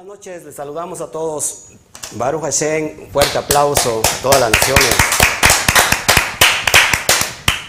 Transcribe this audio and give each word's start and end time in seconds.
Buenas 0.00 0.16
noches, 0.16 0.44
les 0.44 0.54
saludamos 0.54 1.02
a 1.02 1.10
todos. 1.10 1.64
Baruch 2.12 2.40
Hashem, 2.40 3.10
fuerte 3.12 3.36
aplauso 3.36 4.00
a 4.00 4.22
todas 4.22 4.40
las 4.40 4.50
naciones. 4.50 4.96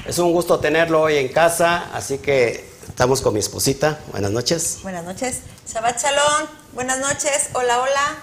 Es 0.05 0.17
un 0.17 0.31
gusto 0.31 0.57
tenerlo 0.57 1.01
hoy 1.01 1.17
en 1.17 1.27
casa, 1.27 1.89
así 1.93 2.19
que 2.19 2.69
estamos 2.87 3.19
con 3.19 3.33
mi 3.33 3.41
esposita. 3.41 3.99
Buenas 4.13 4.31
noches. 4.31 4.79
Buenas 4.81 5.03
noches. 5.03 5.41
Shabbat 5.67 6.01
Shalom. 6.01 6.47
Buenas 6.71 6.99
noches. 6.99 7.49
Hola, 7.51 7.81
hola. 7.81 8.17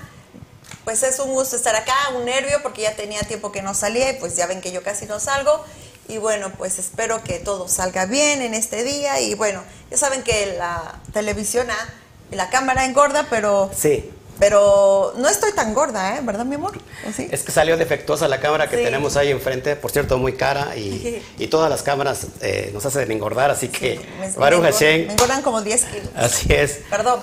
Pues 0.84 1.02
es 1.02 1.18
un 1.18 1.34
gusto 1.34 1.56
estar 1.56 1.76
acá, 1.76 1.94
un 2.16 2.24
nervio 2.24 2.62
porque 2.62 2.80
ya 2.80 2.96
tenía 2.96 3.20
tiempo 3.24 3.52
que 3.52 3.60
no 3.60 3.74
salía 3.74 4.12
y 4.12 4.14
pues 4.18 4.36
ya 4.36 4.46
ven 4.46 4.62
que 4.62 4.72
yo 4.72 4.82
casi 4.82 5.04
no 5.04 5.20
salgo. 5.20 5.62
Y 6.08 6.16
bueno, 6.16 6.50
pues 6.56 6.78
espero 6.78 7.22
que 7.22 7.40
todo 7.40 7.68
salga 7.68 8.06
bien 8.06 8.40
en 8.40 8.54
este 8.54 8.84
día. 8.84 9.20
Y 9.20 9.34
bueno, 9.34 9.62
ya 9.90 9.98
saben 9.98 10.22
que 10.22 10.54
la 10.56 10.98
televisión, 11.12 11.70
ah, 11.70 11.88
la 12.30 12.50
cámara 12.50 12.84
engorda, 12.84 13.26
pero... 13.30 13.70
Sí. 13.76 14.10
Pero 14.38 15.14
no 15.16 15.28
estoy 15.28 15.50
tan 15.52 15.74
gorda, 15.74 16.14
¿eh? 16.16 16.20
¿Verdad, 16.22 16.44
mi 16.44 16.54
amor? 16.54 16.78
¿O 17.08 17.12
sí? 17.12 17.26
Es 17.32 17.42
que 17.42 17.50
salió 17.50 17.76
defectuosa 17.76 18.28
la 18.28 18.38
cámara 18.38 18.68
que 18.68 18.76
Sí. 18.76 18.84
tenemos 18.84 19.16
ahí 19.16 19.32
enfrente, 19.32 19.74
por 19.74 19.90
cierto, 19.90 20.16
muy 20.16 20.34
cara 20.34 20.76
y, 20.76 21.20
y 21.38 21.46
todas 21.48 21.68
las 21.68 21.82
cámaras 21.82 22.28
eh, 22.40 22.70
nos 22.72 22.86
hacen 22.86 23.10
engordar, 23.10 23.50
así 23.50 23.66
que 23.66 24.00
Me- 24.20 24.30
Baruch 24.30 24.60
me 24.62 24.70
Hashem, 24.70 25.06
Me 25.08 25.12
engordan 25.14 25.42
como 25.42 25.60
10 25.60 25.84
kilos. 25.86 26.08
así 26.14 26.52
es. 26.54 26.82
Perdón. 26.88 27.20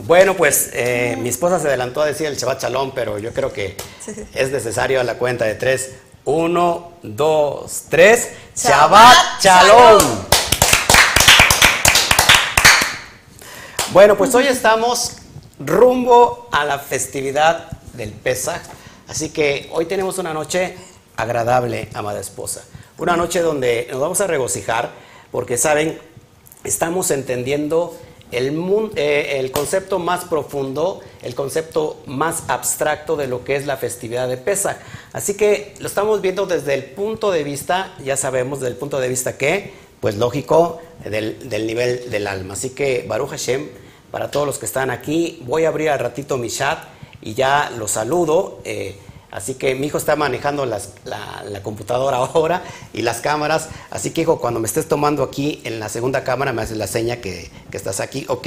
Bueno, 0.00 0.36
pues 0.36 0.68
eh, 0.74 1.16
mi 1.18 1.30
esposa 1.30 1.58
se 1.58 1.68
adelantó 1.68 2.02
a 2.02 2.06
decir 2.06 2.26
el 2.26 2.36
Shabbat 2.36 2.60
Shalom, 2.62 2.92
pero 2.94 3.18
yo 3.18 3.32
creo 3.32 3.50
que 3.50 3.74
es 4.34 4.50
necesario 4.50 5.00
a 5.00 5.04
la 5.04 5.14
cuenta 5.14 5.46
de 5.46 5.54
tres. 5.54 5.92
Uno, 6.26 6.92
dos, 7.02 7.84
tres. 7.88 8.28
Shabbat 8.54 9.40
Shabbat 9.42 9.96
Shalom. 9.98 10.37
Bueno, 13.92 14.16
pues 14.16 14.34
hoy 14.34 14.46
estamos 14.46 15.16
rumbo 15.58 16.48
a 16.52 16.64
la 16.64 16.78
festividad 16.78 17.70
del 17.94 18.12
Pesach. 18.12 18.60
Así 19.08 19.30
que 19.30 19.68
hoy 19.72 19.86
tenemos 19.86 20.18
una 20.18 20.34
noche 20.34 20.76
agradable, 21.16 21.88
amada 21.94 22.20
esposa. 22.20 22.64
Una 22.98 23.16
noche 23.16 23.40
donde 23.40 23.88
nos 23.90 24.00
vamos 24.00 24.20
a 24.20 24.26
regocijar 24.26 24.90
porque, 25.30 25.56
¿saben? 25.56 25.98
Estamos 26.64 27.10
entendiendo 27.10 27.96
el, 28.30 28.52
mun- 28.52 28.92
eh, 28.96 29.36
el 29.38 29.50
concepto 29.52 29.98
más 29.98 30.24
profundo, 30.24 31.00
el 31.22 31.34
concepto 31.34 32.02
más 32.06 32.42
abstracto 32.48 33.16
de 33.16 33.26
lo 33.26 33.42
que 33.44 33.56
es 33.56 33.64
la 33.66 33.78
festividad 33.78 34.28
de 34.28 34.36
Pesach. 34.36 34.76
Así 35.12 35.34
que 35.34 35.74
lo 35.78 35.86
estamos 35.86 36.20
viendo 36.20 36.44
desde 36.46 36.74
el 36.74 36.84
punto 36.84 37.30
de 37.30 37.42
vista, 37.42 37.94
ya 38.04 38.16
sabemos, 38.18 38.60
del 38.60 38.76
punto 38.76 39.00
de 39.00 39.08
vista 39.08 39.38
que, 39.38 39.72
pues 40.00 40.16
lógico, 40.16 40.80
del, 41.04 41.48
del 41.48 41.66
nivel 41.66 42.10
del 42.10 42.26
alma. 42.26 42.54
Así 42.54 42.70
que 42.70 43.04
Baruch 43.08 43.30
Hashem, 43.30 43.68
para 44.10 44.30
todos 44.30 44.46
los 44.46 44.58
que 44.58 44.66
están 44.66 44.90
aquí, 44.90 45.42
voy 45.44 45.64
a 45.64 45.68
abrir 45.68 45.90
al 45.90 45.98
ratito 45.98 46.36
mi 46.36 46.48
chat 46.50 46.78
y 47.20 47.34
ya 47.34 47.70
los 47.76 47.92
saludo. 47.92 48.60
eh, 48.64 48.96
Así 49.30 49.56
que 49.56 49.74
mi 49.74 49.88
hijo 49.88 49.98
está 49.98 50.16
manejando 50.16 50.64
la, 50.64 50.80
la 51.04 51.62
computadora 51.62 52.16
ahora 52.34 52.62
y 52.94 53.02
las 53.02 53.20
cámaras. 53.20 53.68
Así 53.90 54.10
que, 54.10 54.22
hijo, 54.22 54.38
cuando 54.40 54.58
me 54.58 54.66
estés 54.66 54.88
tomando 54.88 55.22
aquí 55.22 55.60
en 55.64 55.78
la 55.80 55.90
segunda 55.90 56.24
cámara, 56.24 56.54
me 56.54 56.62
haces 56.62 56.78
la 56.78 56.86
seña 56.86 57.16
que, 57.16 57.50
que 57.70 57.76
estás 57.76 58.00
aquí, 58.00 58.24
ok. 58.28 58.46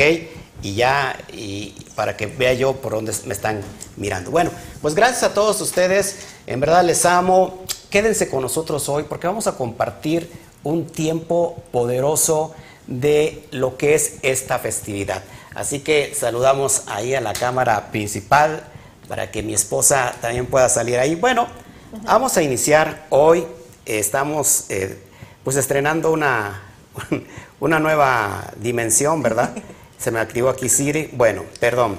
Y 0.64 0.74
ya, 0.74 1.16
y 1.34 1.76
para 1.96 2.18
que 2.18 2.26
vea 2.26 2.54
yo 2.54 2.74
por 2.74 2.94
dónde 2.94 3.14
me 3.26 3.34
están 3.34 3.62
mirando. 3.96 4.32
Bueno, 4.32 4.50
pues 4.82 4.96
gracias 4.96 5.22
a 5.22 5.34
todos 5.36 5.62
ustedes. 5.62 6.18
En 6.48 6.60
verdad 6.60 6.84
les 6.84 7.06
amo. 7.06 7.64
Quédense 7.92 8.28
con 8.28 8.42
nosotros 8.42 8.90
hoy 8.90 9.04
porque 9.04 9.28
vamos 9.28 9.46
a 9.46 9.56
compartir 9.58 10.32
un 10.64 10.88
tiempo 10.88 11.62
poderoso 11.72 12.54
de 12.88 13.48
lo 13.52 13.78
que 13.78 13.96
es 13.96 14.16
esta 14.22 14.60
festividad. 14.60 15.24
Así 15.56 15.80
que 15.80 16.14
saludamos 16.18 16.84
ahí 16.88 17.14
a 17.16 17.22
la 17.22 17.34
cámara 17.34 17.92
principal 17.92 18.64
para 19.08 19.32
que 19.32 19.44
mi 19.44 19.54
esposa 19.54 20.14
también 20.22 20.46
pueda 20.46 20.70
salir 20.70 20.98
ahí. 21.00 21.16
Bueno, 21.16 21.48
vamos 22.04 22.38
a 22.38 22.42
iniciar 22.42 23.06
hoy. 23.10 23.46
estamos 23.86 24.66
eh, 24.70 24.98
pues 25.44 25.58
estrenando 25.58 26.12
una, 26.12 26.62
una 27.60 27.80
nueva 27.80 28.52
dimensión, 28.58 29.22
¿verdad? 29.22 29.52
Se 29.98 30.12
me 30.12 30.20
activó 30.20 30.50
aquí 30.50 30.70
Siri. 30.70 31.10
Bueno, 31.14 31.44
perdón. 31.60 31.98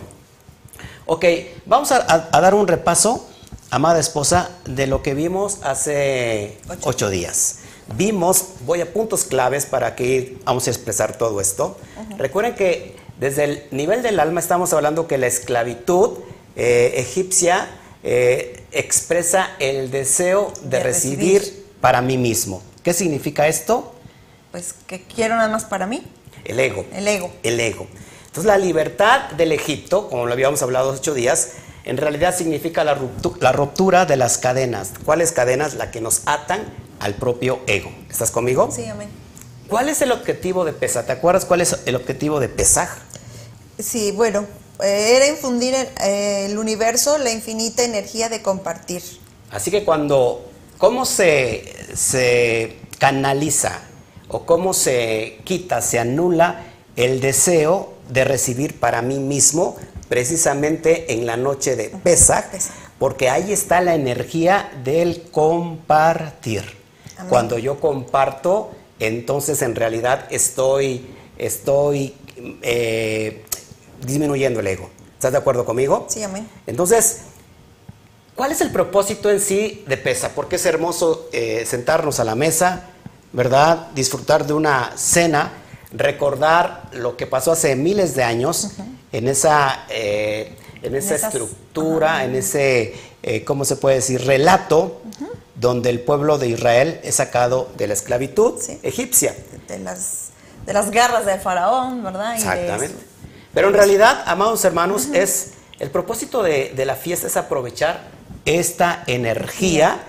Ok, 1.06 1.24
vamos 1.66 1.92
a, 1.92 1.96
a- 1.98 2.28
a 2.32 2.40
dar 2.40 2.54
un 2.54 2.66
repaso, 2.68 3.28
amada 3.70 3.98
esposa, 4.00 4.50
de 4.64 4.86
lo 4.86 5.02
que 5.02 5.14
vimos 5.14 5.58
hace 5.62 6.58
Ocho. 6.68 6.80
ocho 6.84 7.10
días. 7.10 7.58
Vimos, 7.96 8.44
voy 8.64 8.80
a 8.80 8.92
puntos 8.92 9.24
claves 9.24 9.66
para 9.66 9.94
que 9.96 10.38
vamos 10.44 10.66
a 10.66 10.70
expresar 10.70 11.18
todo 11.18 11.40
esto. 11.40 11.76
Recuerden 12.16 12.54
que 12.54 12.96
desde 13.18 13.44
el 13.44 13.62
nivel 13.70 14.02
del 14.02 14.18
alma 14.20 14.40
estamos 14.40 14.72
hablando 14.72 15.06
que 15.06 15.18
la 15.18 15.26
esclavitud 15.26 16.18
eh, 16.56 16.94
egipcia 16.96 17.68
eh, 18.02 18.64
expresa 18.72 19.50
el 19.58 19.90
deseo 19.90 20.52
de, 20.62 20.78
De 20.78 20.82
recibir, 20.82 21.40
recibir. 21.40 21.66
para 21.80 22.00
mí 22.00 22.16
mismo. 22.18 22.62
¿Qué 22.82 22.92
significa 22.94 23.46
esto? 23.46 23.94
Pues 24.50 24.74
que 24.86 25.02
quiero 25.02 25.36
nada 25.36 25.48
más 25.48 25.64
para 25.64 25.86
mí. 25.86 26.02
El 26.44 26.58
ego. 26.60 26.84
El 26.94 27.06
ego. 27.06 27.30
El 27.42 27.60
ego. 27.60 27.86
Entonces 28.26 28.44
la 28.46 28.58
libertad 28.58 29.30
del 29.32 29.52
Egipto, 29.52 30.08
como 30.08 30.26
lo 30.26 30.32
habíamos 30.32 30.62
hablado 30.62 30.90
hace 30.90 31.00
ocho 31.00 31.14
días, 31.14 31.50
en 31.84 31.96
realidad 31.96 32.34
significa 32.36 32.82
la 32.84 32.96
ruptu- 32.98 33.36
la 33.40 33.52
ruptura 33.52 34.06
de 34.06 34.16
las 34.16 34.38
cadenas. 34.38 34.92
¿Cuáles 35.04 35.32
cadenas? 35.32 35.74
Las 35.74 35.88
que 35.88 36.00
nos 36.00 36.22
atan 36.26 36.64
al 37.02 37.14
propio 37.14 37.60
ego. 37.66 37.92
¿Estás 38.08 38.30
conmigo? 38.30 38.70
Sí, 38.74 38.86
amén. 38.86 39.08
¿Cuál 39.68 39.88
es 39.88 40.00
el 40.02 40.12
objetivo 40.12 40.64
de 40.64 40.72
Pesaj? 40.72 41.06
¿Te 41.06 41.12
acuerdas 41.12 41.44
cuál 41.44 41.60
es 41.60 41.76
el 41.84 41.96
objetivo 41.96 42.38
de 42.38 42.48
Pesaj? 42.48 42.88
Sí, 43.78 44.12
bueno, 44.12 44.46
eh, 44.80 45.16
era 45.16 45.26
infundir 45.26 45.74
en 45.74 45.88
eh, 46.04 46.46
el 46.46 46.58
universo 46.58 47.18
la 47.18 47.32
infinita 47.32 47.82
energía 47.82 48.28
de 48.28 48.40
compartir. 48.40 49.02
Así 49.50 49.70
que 49.70 49.84
cuando, 49.84 50.48
¿cómo 50.78 51.04
se, 51.04 51.74
se 51.94 52.76
canaliza 52.98 53.80
o 54.28 54.46
cómo 54.46 54.72
se 54.72 55.40
quita, 55.44 55.82
se 55.82 55.98
anula 55.98 56.64
el 56.94 57.20
deseo 57.20 57.94
de 58.10 58.24
recibir 58.24 58.78
para 58.78 59.02
mí 59.02 59.18
mismo 59.18 59.76
precisamente 60.08 61.14
en 61.14 61.26
la 61.26 61.36
noche 61.36 61.74
de 61.74 61.88
Pesach? 61.88 62.44
Porque 63.00 63.28
ahí 63.28 63.52
está 63.52 63.80
la 63.80 63.96
energía 63.96 64.70
del 64.84 65.22
compartir. 65.32 66.81
Amén. 67.22 67.30
Cuando 67.30 67.58
yo 67.58 67.80
comparto, 67.80 68.70
entonces 68.98 69.62
en 69.62 69.74
realidad 69.74 70.26
estoy, 70.30 71.06
estoy 71.38 72.14
eh, 72.62 73.44
disminuyendo 74.04 74.60
el 74.60 74.66
ego. 74.66 74.90
¿Estás 75.14 75.32
de 75.32 75.38
acuerdo 75.38 75.64
conmigo? 75.64 76.06
Sí, 76.08 76.22
amén. 76.22 76.48
Entonces, 76.66 77.22
¿cuál 78.34 78.50
es 78.52 78.60
el 78.60 78.72
propósito 78.72 79.30
en 79.30 79.40
sí 79.40 79.84
de 79.86 79.96
PESA? 79.96 80.30
Porque 80.34 80.56
es 80.56 80.66
hermoso 80.66 81.28
eh, 81.32 81.64
sentarnos 81.66 82.18
a 82.18 82.24
la 82.24 82.34
mesa, 82.34 82.90
¿verdad? 83.32 83.88
Disfrutar 83.94 84.46
de 84.46 84.52
una 84.52 84.92
cena, 84.96 85.52
recordar 85.92 86.88
lo 86.92 87.16
que 87.16 87.26
pasó 87.26 87.52
hace 87.52 87.76
miles 87.76 88.16
de 88.16 88.24
años 88.24 88.72
en 89.12 89.28
esa, 89.28 89.84
eh, 89.90 90.56
en 90.82 90.94
esa 90.94 91.14
esas- 91.14 91.32
estructura, 91.34 92.24
en 92.24 92.34
ese, 92.34 92.94
eh, 93.22 93.44
¿cómo 93.44 93.64
se 93.64 93.76
puede 93.76 93.96
decir? 93.96 94.24
Relato 94.24 95.00
donde 95.54 95.90
el 95.90 96.00
pueblo 96.00 96.38
de 96.38 96.48
Israel 96.48 97.00
es 97.04 97.16
sacado 97.16 97.68
de 97.76 97.86
la 97.86 97.94
esclavitud 97.94 98.60
Sí. 98.60 98.78
egipcia. 98.82 99.34
De 99.68 99.78
las, 99.78 100.30
de 100.66 100.72
las 100.72 100.90
garras 100.90 101.24
del 101.26 101.40
faraón, 101.40 102.02
¿verdad? 102.02 102.30
Y 102.36 102.42
de 102.42 102.50
Exactamente. 102.50 103.04
Pero 103.54 103.68
en 103.68 103.74
realidad, 103.74 104.22
amados 104.26 104.64
hermanos, 104.64 105.08
es 105.12 105.52
el 105.78 105.90
propósito 105.90 106.42
de, 106.42 106.72
de 106.74 106.84
la 106.86 106.96
fiesta 106.96 107.26
es 107.26 107.36
aprovechar 107.36 108.08
esta 108.44 109.04
energía. 109.06 110.00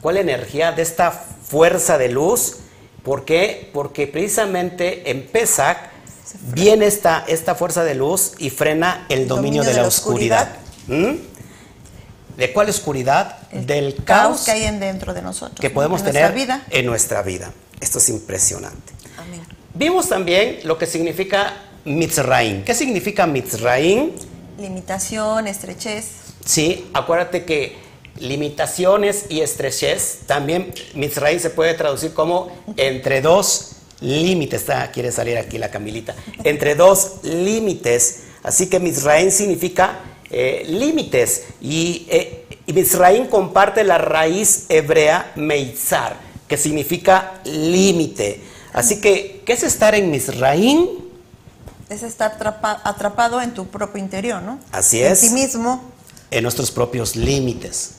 ¿Cuál 0.00 0.16
energía? 0.16 0.72
De 0.72 0.82
esta 0.82 1.10
fuerza 1.10 1.98
de 1.98 2.08
luz. 2.08 2.58
¿Por 3.02 3.24
qué? 3.24 3.68
Porque 3.74 4.06
precisamente 4.06 5.10
en 5.10 5.26
Pesach 5.26 5.76
viene 6.52 6.86
esta, 6.86 7.24
esta 7.26 7.54
fuerza 7.54 7.84
de 7.84 7.94
luz 7.94 8.32
y 8.38 8.50
frena 8.50 9.06
el 9.08 9.28
dominio, 9.28 9.62
de, 9.62 9.74
la, 9.74 9.86
oscuridad. 9.86 10.48
¿Mm? 10.86 11.14
¿De 12.36 12.52
cuál 12.52 12.68
oscuridad? 12.68 13.36
el 13.50 13.66
Del 13.66 14.04
caos 14.04 14.42
que 14.44 14.52
hay 14.52 14.64
en 14.64 14.80
dentro 14.80 15.14
de 15.14 15.22
nosotros. 15.22 15.58
que 15.60 15.70
podemos 15.70 16.00
En 16.00 16.06
tener 16.06 16.32
nuestra 16.32 16.56
vida. 16.56 16.66
en 16.70 16.86
nuestra 16.86 17.22
vida. 17.22 17.52
Esto 17.80 17.98
es 17.98 18.08
impresionante. 18.08 18.92
Amén. 19.18 19.40
Vimos 19.74 20.08
también 20.08 20.60
lo 20.64 20.78
que 20.78 20.86
significa 20.86 21.54
Mitzrayim. 21.84 22.64
¿Qué 22.64 22.74
significa 22.74 23.26
Mitzrayim? 23.26 24.10
Limitación, 24.58 25.46
estrechez. 25.46 26.06
Sí, 26.44 26.88
acuérdate 26.92 27.44
que 27.44 27.76
limitaciones 28.16 29.26
y 29.28 29.40
estrechez, 29.40 30.20
también 30.26 30.72
Mitzrayim 30.94 31.40
se 31.40 31.50
puede 31.50 31.74
traducir 31.74 32.12
como 32.14 32.50
entre 32.76 33.20
dos 33.20 33.77
límites. 34.00 34.60
Está, 34.60 34.90
quiere 34.90 35.12
salir 35.12 35.36
aquí 35.38 35.58
la 35.58 35.70
Camilita. 35.70 36.14
Entre 36.44 36.74
dos 36.74 37.16
límites. 37.22 38.20
Así 38.42 38.68
que 38.68 38.78
Mitzrayim 38.80 39.30
significa 39.30 39.98
eh, 40.30 40.64
límites. 40.68 41.44
Y, 41.60 42.06
eh, 42.08 42.46
y 42.66 42.72
Mitzrayim 42.72 43.26
comparte 43.26 43.84
la 43.84 43.98
raíz 43.98 44.66
hebrea 44.68 45.32
Meitzar, 45.36 46.16
que 46.46 46.56
significa 46.56 47.40
límite. 47.44 48.40
Así 48.72 49.00
que, 49.00 49.42
¿qué 49.44 49.54
es 49.54 49.62
estar 49.62 49.94
en 49.94 50.10
Misraín? 50.10 50.88
Es 51.88 52.02
estar 52.02 52.38
atrapa- 52.38 52.80
atrapado 52.84 53.40
en 53.40 53.54
tu 53.54 53.66
propio 53.66 53.98
interior, 54.02 54.42
¿no? 54.42 54.58
Así 54.72 55.02
En 55.02 55.12
es. 55.12 55.20
ti 55.20 55.30
mismo. 55.30 55.82
en 56.30 56.42
nuestros 56.42 56.70
propios 56.70 57.16
límites. 57.16 57.92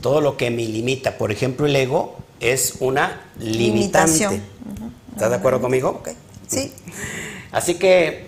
Todo 0.00 0.20
lo 0.22 0.36
que 0.38 0.50
me 0.50 0.64
limita, 0.64 1.18
por 1.18 1.30
ejemplo, 1.30 1.66
el 1.66 1.76
ego 1.76 2.16
es 2.40 2.76
una 2.80 3.20
limitante. 3.38 4.40
¿Estás 5.14 5.30
de 5.30 5.36
acuerdo 5.36 5.60
conmigo? 5.60 5.90
Ok. 5.90 6.10
Sí. 6.48 6.72
Así 7.52 7.74
que, 7.76 8.26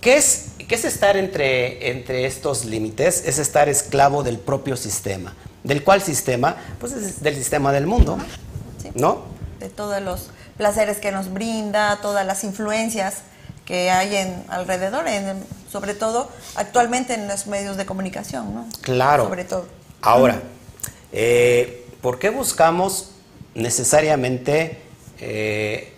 ¿qué 0.00 0.16
es, 0.16 0.46
qué 0.68 0.74
es 0.74 0.84
estar 0.84 1.16
entre, 1.16 1.90
entre 1.90 2.24
estos 2.26 2.64
límites? 2.64 3.22
Es 3.26 3.38
estar 3.38 3.68
esclavo 3.68 4.22
del 4.22 4.38
propio 4.38 4.76
sistema. 4.76 5.34
¿Del 5.64 5.82
cual 5.82 6.00
sistema? 6.02 6.56
Pues 6.80 6.92
es 6.92 7.20
del 7.22 7.34
sistema 7.34 7.72
del 7.72 7.86
mundo, 7.86 8.18
Sí. 8.80 8.90
¿no? 8.94 9.22
De 9.58 9.68
todos 9.68 10.00
los 10.00 10.30
placeres 10.56 10.98
que 10.98 11.10
nos 11.10 11.32
brinda, 11.32 11.98
todas 12.00 12.24
las 12.24 12.44
influencias 12.44 13.18
que 13.64 13.90
hay 13.90 14.16
en 14.16 14.44
alrededor, 14.48 15.06
en- 15.08 15.44
sobre 15.70 15.94
todo 15.94 16.30
actualmente 16.54 17.12
en 17.14 17.26
los 17.28 17.46
medios 17.48 17.76
de 17.76 17.84
comunicación, 17.86 18.54
¿no? 18.54 18.66
Claro. 18.82 19.24
Sobre 19.24 19.44
todo. 19.44 19.66
Ahora, 20.00 20.40
eh, 21.12 21.84
¿por 22.00 22.18
qué 22.20 22.30
buscamos 22.30 23.10
necesariamente 23.54 24.80
eh, 25.20 25.92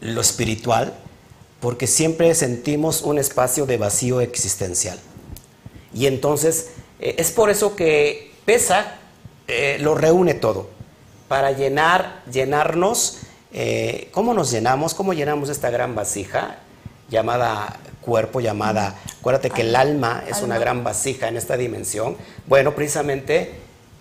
lo 0.00 0.20
espiritual? 0.20 0.94
Porque 1.60 1.86
siempre 1.86 2.34
sentimos 2.34 3.02
un 3.02 3.18
espacio 3.18 3.66
de 3.66 3.76
vacío 3.76 4.20
existencial. 4.20 4.98
Y 5.92 6.06
entonces 6.06 6.70
eh, 7.00 7.16
es 7.18 7.30
por 7.30 7.50
eso 7.50 7.76
que 7.76 8.32
pesa, 8.44 8.96
eh, 9.48 9.78
lo 9.80 9.94
reúne 9.94 10.34
todo, 10.34 10.68
para 11.28 11.52
llenar, 11.52 12.22
llenarnos. 12.30 13.18
eh, 13.52 14.08
¿Cómo 14.12 14.34
nos 14.34 14.50
llenamos? 14.50 14.94
¿Cómo 14.94 15.12
llenamos 15.12 15.48
esta 15.48 15.70
gran 15.70 15.94
vasija 15.94 16.58
llamada 17.08 17.78
cuerpo, 18.00 18.40
llamada, 18.40 18.96
acuérdate 19.18 19.50
que 19.50 19.62
el 19.62 19.76
alma 19.76 20.24
es 20.28 20.42
una 20.42 20.58
gran 20.58 20.84
vasija 20.84 21.28
en 21.28 21.36
esta 21.36 21.56
dimensión? 21.56 22.16
Bueno, 22.46 22.74
precisamente, 22.74 23.52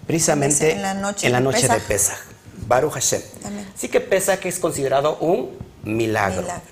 precisamente 0.08 0.72
En 0.72 0.82
la 0.82 0.94
noche 0.94 1.28
en 1.28 1.34
la 1.34 1.40
de 1.40 1.44
noche 1.46 1.68
de 1.68 1.80
Pesaj. 1.80 2.20
Baruch 2.69 2.94
Hashem. 2.94 3.21
Amén. 3.44 3.68
Así 3.75 3.89
que 3.89 4.07
es 4.48 4.60
considerado 4.60 5.18
un 5.18 5.57
milagro. 5.83 6.44
Milagro. 6.44 6.63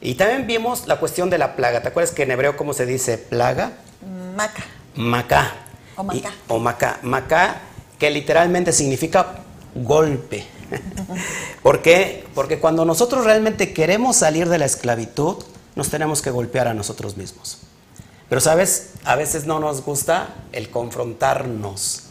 Y 0.00 0.14
también 0.16 0.46
vimos 0.46 0.86
la 0.88 0.98
cuestión 0.98 1.30
de 1.30 1.38
la 1.38 1.54
plaga. 1.56 1.80
¿Te 1.82 1.88
acuerdas 1.88 2.12
que 2.12 2.24
en 2.24 2.32
hebreo 2.32 2.56
cómo 2.56 2.74
se 2.74 2.84
dice 2.84 3.16
plaga? 3.16 3.72
Maca. 4.36 4.64
Macá. 4.96 5.52
O 5.96 6.02
Y- 6.02 6.20
macá. 6.20 6.34
o 6.48 6.58
macá. 6.58 6.98
Macá, 7.02 7.56
que 7.98 8.10
literalmente 8.10 8.72
significa 8.72 9.36
golpe. 9.74 10.44
¿Por 11.62 11.80
qué? 11.80 12.26
Porque 12.34 12.58
cuando 12.58 12.84
nosotros 12.84 13.24
realmente 13.24 13.72
queremos 13.72 14.16
salir 14.16 14.48
de 14.48 14.58
la 14.58 14.64
esclavitud, 14.66 15.36
nos 15.76 15.90
tenemos 15.90 16.22
que 16.22 16.30
golpear 16.30 16.66
a 16.66 16.74
nosotros 16.74 17.16
mismos. 17.16 17.58
Pero 18.28 18.40
sabes, 18.40 18.90
a 19.04 19.14
veces 19.14 19.46
no 19.46 19.60
nos 19.60 19.82
gusta 19.84 20.34
el 20.50 20.70
confrontarnos, 20.70 22.02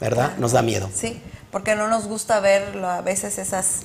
¿verdad? 0.00 0.36
Nos 0.38 0.52
da 0.52 0.62
miedo. 0.62 0.88
Sí, 0.94 1.20
porque 1.56 1.74
no 1.74 1.88
nos 1.88 2.06
gusta 2.06 2.38
ver 2.40 2.76
a 2.84 3.00
veces 3.00 3.38
esas, 3.38 3.78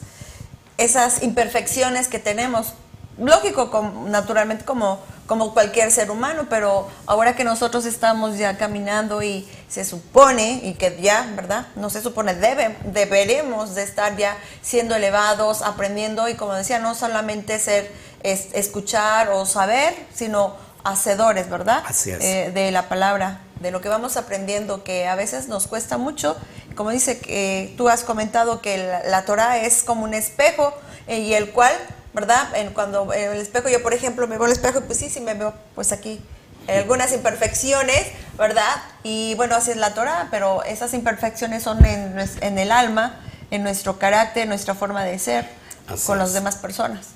esas 0.78 1.24
imperfecciones 1.24 2.10
que 2.10 2.20
tenemos. 2.20 2.74
Lógico, 3.18 3.94
naturalmente, 4.08 4.66
como, 4.66 5.00
como 5.26 5.54
cualquier 5.54 5.90
ser 5.90 6.12
humano, 6.12 6.48
pero 6.50 6.90
ahora 7.06 7.34
que 7.34 7.46
nosotros 7.46 7.86
estamos 7.86 8.38
ya 8.38 8.58
caminando 8.58 9.24
y 9.24 9.50
se 9.70 9.86
supone, 9.86 10.60
y 10.66 10.74
que 10.74 11.00
ya, 11.02 11.32
¿verdad? 11.34 11.68
No 11.78 11.90
se 11.90 12.02
supone, 12.02 12.34
debe, 12.36 12.76
deberemos 12.84 13.74
de 13.74 13.84
estar 13.84 14.18
ya 14.18 14.36
siendo 14.62 14.94
elevados, 14.94 15.62
aprendiendo 15.62 16.28
y 16.28 16.34
como 16.36 16.54
decía, 16.54 16.78
no 16.80 16.94
solamente 16.94 17.58
ser, 17.58 17.90
es- 18.22 18.50
escuchar 18.52 19.30
o 19.30 19.46
saber, 19.46 19.96
sino 20.14 20.58
hacedores, 20.84 21.50
¿verdad? 21.50 21.84
Así 21.88 22.12
es. 22.12 22.22
Eh, 22.22 22.52
de 22.54 22.70
la 22.72 22.90
palabra, 22.90 23.40
de 23.62 23.72
lo 23.72 23.81
que 23.81 23.90
vamos 23.90 24.18
aprendiendo, 24.18 24.84
que 24.84 25.08
a 25.08 25.16
veces 25.16 25.48
nos 25.48 25.68
cuesta 25.68 25.98
mucho. 25.98 26.36
Como 26.75 26.90
dice 26.90 27.19
que 27.19 27.74
tú 27.78 27.90
has 27.90 28.04
comentado 28.04 28.62
que 28.62 28.78
la, 28.78 29.04
la 29.04 29.25
Torah 29.25 29.60
es 29.60 29.84
como 29.84 30.04
un 30.04 30.13
espejo 30.13 30.74
eh, 31.08 31.19
y 31.19 31.34
el 31.34 31.52
cual, 31.52 31.74
¿verdad? 32.13 32.56
En, 32.56 32.74
cuando 32.74 33.13
en 33.13 33.31
el 33.31 33.40
espejo, 33.40 33.69
yo 33.69 33.81
por 33.81 33.94
ejemplo 33.94 34.28
me 34.28 34.38
veo 34.38 34.46
al 34.46 34.52
espejo 34.52 34.80
y 34.80 34.81
pues 34.81 34.98
sí, 34.98 35.10
sí 35.10 35.22
me 35.22 35.34
veo 35.34 35.54
pues 35.75 35.92
aquí 35.92 36.22
eh, 36.68 36.78
algunas 36.78 37.12
imperfecciones, 37.12 38.08
¿verdad? 38.38 38.84
Y 39.04 39.34
bueno, 39.36 39.56
así 39.56 39.72
es 39.72 39.78
la 39.78 39.94
Torah, 39.94 40.28
pero 40.31 40.63
esas 40.63 40.94
imperfecciones 40.94 41.63
son 41.63 41.84
en, 41.86 42.58
el 42.58 42.72
alma, 42.72 43.19
en 43.50 43.63
nuestro 43.63 43.98
carácter, 43.98 44.44
en 44.44 44.50
nuestra 44.50 44.75
forma 44.75 45.04
de 45.04 45.18
ser 45.18 45.48
Así 45.88 46.06
con 46.06 46.18
es. 46.18 46.24
las 46.24 46.34
demás 46.34 46.56
personas. 46.58 47.08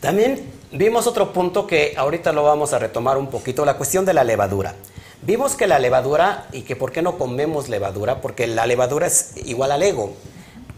También 0.00 0.50
vimos 0.72 1.06
otro 1.06 1.32
punto 1.32 1.66
que 1.66 1.94
ahorita 1.96 2.32
lo 2.32 2.44
vamos 2.44 2.72
a 2.72 2.78
retomar 2.78 3.18
un 3.18 3.28
poquito, 3.28 3.64
la 3.64 3.74
cuestión 3.74 4.04
de 4.04 4.14
la 4.14 4.24
levadura. 4.24 4.74
Vimos 5.22 5.56
que 5.56 5.66
la 5.66 5.78
levadura, 5.78 6.46
y 6.52 6.62
que 6.62 6.76
por 6.76 6.92
qué 6.92 7.02
no 7.02 7.18
comemos 7.18 7.68
levadura, 7.68 8.20
porque 8.20 8.46
la 8.46 8.66
levadura 8.66 9.06
es 9.06 9.32
igual 9.44 9.72
al 9.72 9.82
ego. 9.82 10.14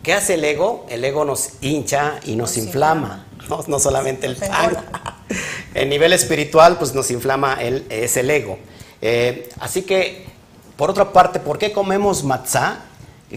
¿Qué 0.03 0.15
hace 0.15 0.35
el 0.35 0.45
ego? 0.45 0.87
El 0.89 1.05
ego 1.05 1.25
nos 1.25 1.51
hincha 1.61 2.21
y 2.25 2.37
nos, 2.37 2.57
Nos 2.57 2.65
inflama, 2.65 3.27
no, 3.49 3.65
no 3.67 3.79
solamente 3.79 4.27
el 4.27 4.37
pan. 4.37 4.77
En 5.73 5.89
nivel 5.89 6.13
espiritual, 6.13 6.79
pues 6.79 6.95
nos 6.95 7.13
inflama 7.13 7.55
el, 7.55 7.87
es 7.91 8.17
el 8.17 8.29
ego. 8.29 8.59
Eh, 9.01 9.49
así 9.61 9.83
que, 9.83 10.27
por 10.77 10.91
otra 10.91 11.13
parte, 11.13 11.39
¿por 11.39 11.59
qué 11.59 11.73
comemos 11.73 12.25
matzá? 12.25 12.79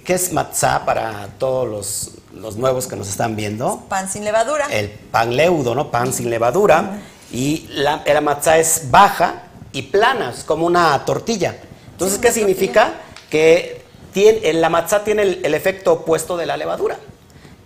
¿Qué 0.03 0.13
es 0.13 0.33
matzá 0.33 0.83
para 0.83 1.27
todos 1.37 1.69
los, 1.69 2.11
los 2.33 2.55
nuevos 2.55 2.87
que 2.87 2.95
nos 2.95 3.07
están 3.07 3.35
viendo? 3.35 3.83
Pan 3.87 4.09
sin 4.09 4.23
levadura. 4.23 4.65
el 4.71 4.89
pan 4.89 5.35
leudo, 5.35 5.75
¿no? 5.75 5.91
Pan 5.91 6.11
sin 6.11 6.31
levadura. 6.31 6.99
Y 7.31 7.67
la, 7.69 8.03
la 8.03 8.21
matzá 8.21 8.57
es 8.57 8.89
baja 8.89 9.43
y 9.73 9.81
plana, 9.83 10.31
es 10.37 10.43
como 10.43 10.65
una 10.65 11.03
tortilla. 11.05 11.57
Entonces, 11.91 12.17
¿qué 12.19 12.31
significa? 12.31 13.01
Que 13.29 13.81
tiene, 14.13 14.53
la 14.53 14.69
matzá 14.69 15.03
tiene 15.03 15.23
el, 15.23 15.41
el 15.45 15.53
efecto 15.53 15.93
opuesto 15.93 16.37
de 16.37 16.45
la 16.45 16.55
levadura. 16.57 16.97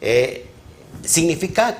Eh, 0.02 0.48
significa 1.04 1.78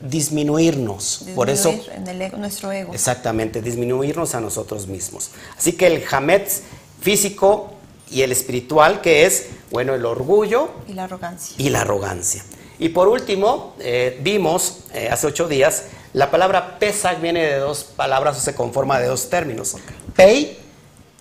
disminuirnos. 0.00 1.24
Por 1.34 1.50
eso, 1.50 1.70
Disminuir 1.70 1.96
en 1.98 2.08
el 2.08 2.22
ego- 2.22 2.36
nuestro 2.38 2.72
ego. 2.72 2.92
exactamente, 2.94 3.60
disminuirnos 3.62 4.34
a 4.34 4.40
nosotros 4.40 4.86
mismos. 4.86 5.30
Así 5.56 5.72
que 5.72 5.86
el 5.86 6.04
hametz 6.10 6.62
físico 7.00 7.72
y 8.10 8.22
el 8.22 8.32
espiritual, 8.32 9.00
que 9.00 9.24
es, 9.26 9.46
bueno, 9.70 9.94
el 9.94 10.04
orgullo, 10.04 10.70
Y 10.88 10.92
la 10.94 11.04
arrogancia. 11.04 11.54
y 11.58 11.70
la 11.70 11.80
arrogancia. 11.80 12.44
Y 12.78 12.90
por 12.90 13.08
último, 13.08 13.74
eh, 13.80 14.18
vimos 14.22 14.80
eh, 14.92 15.08
hace 15.10 15.26
ocho 15.26 15.48
días, 15.48 15.84
la 16.12 16.30
palabra 16.30 16.78
Pesach 16.78 17.20
viene 17.20 17.44
de 17.46 17.56
dos 17.58 17.84
palabras 17.84 18.36
o 18.36 18.40
se 18.40 18.54
conforma 18.54 18.98
de 19.00 19.06
dos 19.06 19.30
términos. 19.30 19.76
Pei, 20.14 20.58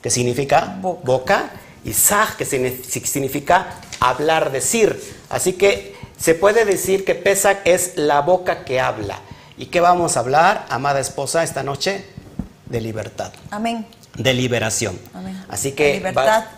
que 0.02 0.10
significa 0.10 0.78
boca, 0.82 1.02
Boca. 1.04 1.52
y 1.84 1.94
Sag, 1.94 2.36
que 2.38 2.46
signi- 2.46 2.84
significa 2.84 3.76
hablar, 4.00 4.52
decir. 4.52 5.00
Así 5.30 5.54
que 5.54 5.96
se 6.18 6.36
puede 6.36 6.66
decir 6.66 7.06
que 7.06 7.16
Pesach 7.16 7.60
es 7.66 7.94
la 7.98 8.22
boca 8.22 8.66
que 8.66 8.80
habla. 8.80 9.20
¿Y 9.58 9.68
qué 9.68 9.80
vamos 9.80 10.18
a 10.18 10.22
hablar, 10.22 10.66
amada 10.70 11.00
esposa, 11.00 11.44
esta 11.44 11.64
noche? 11.64 12.06
De 12.66 12.80
libertad 12.82 13.32
Amén. 13.50 13.86
de 14.16 14.34
liberación. 14.34 14.98
Amén. 15.14 15.44
Así 15.50 15.74
que, 15.74 15.90
La 15.90 15.98
libertad. 16.12 16.26
Ba- 16.26 16.52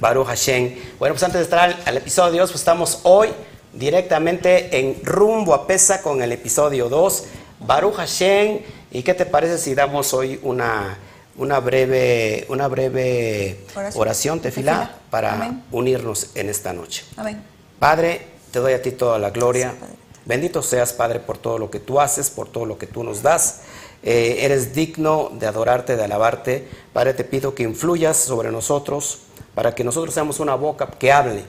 Baruch 0.00 0.26
Hashem. 0.28 0.76
Bueno, 0.98 1.14
pues 1.14 1.22
antes 1.22 1.38
de 1.40 1.44
entrar 1.44 1.64
al, 1.70 1.76
al 1.84 1.96
episodio, 1.98 2.42
pues 2.44 2.54
estamos 2.56 3.00
hoy 3.02 3.28
directamente 3.72 4.78
en 4.78 4.96
rumbo 5.04 5.54
a 5.54 5.66
Pesa 5.66 6.02
con 6.02 6.22
el 6.22 6.32
episodio 6.32 6.88
2. 6.88 7.24
Baruch 7.60 7.94
Hashem. 7.94 8.60
¿Y 8.90 9.02
qué 9.02 9.14
te 9.14 9.26
parece 9.26 9.58
si 9.58 9.74
damos 9.74 10.12
hoy 10.14 10.40
una, 10.42 10.98
una 11.36 11.60
breve, 11.60 12.46
una 12.48 12.66
breve 12.68 13.60
Oración. 13.74 14.00
oración, 14.00 14.40
tefilá, 14.40 14.72
Tefilá. 14.80 14.98
para 15.10 15.34
Amén. 15.34 15.62
unirnos 15.70 16.30
en 16.34 16.48
esta 16.48 16.72
noche? 16.72 17.04
Amén. 17.16 17.42
Padre, 17.78 18.26
te 18.50 18.58
doy 18.58 18.72
a 18.72 18.82
ti 18.82 18.90
toda 18.92 19.18
la 19.18 19.30
gloria. 19.30 19.74
Sí. 19.78 19.86
Bendito 20.24 20.62
seas, 20.62 20.92
Padre, 20.92 21.20
por 21.20 21.38
todo 21.38 21.58
lo 21.58 21.70
que 21.70 21.80
tú 21.80 22.00
haces, 22.00 22.30
por 22.30 22.48
todo 22.48 22.66
lo 22.66 22.78
que 22.78 22.86
tú 22.86 23.04
nos 23.04 23.22
das. 23.22 23.60
Eh, 24.02 24.38
eres 24.40 24.74
digno 24.74 25.30
de 25.34 25.46
adorarte, 25.46 25.96
de 25.96 26.04
alabarte. 26.04 26.66
Padre, 26.92 27.14
te 27.14 27.24
pido 27.24 27.54
que 27.54 27.62
influyas 27.62 28.16
sobre 28.16 28.50
nosotros 28.50 29.20
para 29.54 29.74
que 29.74 29.84
nosotros 29.84 30.14
seamos 30.14 30.40
una 30.40 30.54
boca 30.54 30.88
que 30.98 31.12
hable 31.12 31.44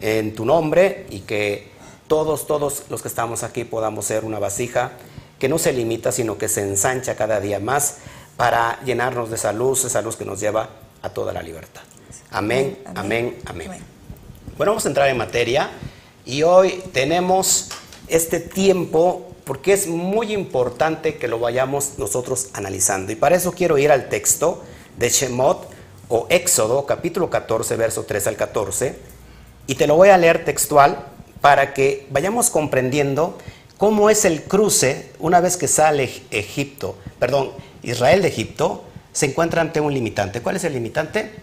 en 0.00 0.34
tu 0.34 0.44
nombre 0.44 1.06
y 1.10 1.20
que 1.20 1.68
todos, 2.08 2.46
todos 2.46 2.84
los 2.88 3.02
que 3.02 3.08
estamos 3.08 3.42
aquí 3.42 3.64
podamos 3.64 4.06
ser 4.06 4.24
una 4.24 4.38
vasija 4.38 4.92
que 5.40 5.48
no 5.48 5.58
se 5.58 5.72
limita, 5.72 6.12
sino 6.12 6.38
que 6.38 6.48
se 6.48 6.60
ensancha 6.60 7.16
cada 7.16 7.40
día 7.40 7.58
más 7.58 7.96
para 8.36 8.78
llenarnos 8.84 9.30
de 9.30 9.36
esa 9.36 9.52
luz, 9.52 9.84
esa 9.84 10.02
luz 10.02 10.14
que 10.14 10.24
nos 10.24 10.38
lleva 10.38 10.68
a 11.02 11.08
toda 11.08 11.32
la 11.32 11.42
libertad. 11.42 11.80
Amén, 12.30 12.78
amén, 12.94 13.38
amén. 13.46 13.68
Amén. 13.68 13.82
Bueno, 14.56 14.72
vamos 14.72 14.84
a 14.84 14.88
entrar 14.88 15.08
en 15.08 15.16
materia 15.16 15.70
y 16.26 16.42
hoy 16.42 16.82
tenemos 16.92 17.70
este 18.06 18.38
tiempo 18.38 19.34
porque 19.44 19.72
es 19.72 19.86
muy 19.86 20.32
importante 20.32 21.16
que 21.16 21.26
lo 21.26 21.38
vayamos 21.38 21.98
nosotros 21.98 22.50
analizando. 22.52 23.10
Y 23.10 23.16
para 23.16 23.34
eso 23.34 23.52
quiero 23.52 23.78
ir 23.78 23.90
al 23.90 24.10
texto 24.10 24.62
de 24.98 25.08
Shemot 25.08 25.68
o 26.08 26.26
Éxodo, 26.28 26.84
capítulo 26.84 27.30
14, 27.30 27.76
verso 27.76 28.04
3 28.04 28.26
al 28.26 28.36
14, 28.36 28.96
y 29.66 29.74
te 29.76 29.86
lo 29.86 29.96
voy 29.96 30.10
a 30.10 30.18
leer 30.18 30.44
textual 30.44 31.06
para 31.40 31.72
que 31.72 32.06
vayamos 32.10 32.50
comprendiendo 32.50 33.38
cómo 33.80 34.10
es 34.10 34.26
el 34.26 34.42
cruce 34.42 35.10
una 35.20 35.40
vez 35.40 35.56
que 35.56 35.66
sale 35.66 36.22
Egipto, 36.30 36.98
perdón, 37.18 37.50
Israel 37.82 38.20
de 38.20 38.28
Egipto, 38.28 38.84
se 39.10 39.24
encuentra 39.24 39.62
ante 39.62 39.80
un 39.80 39.94
limitante. 39.94 40.42
¿Cuál 40.42 40.56
es 40.56 40.64
el 40.64 40.74
limitante? 40.74 41.34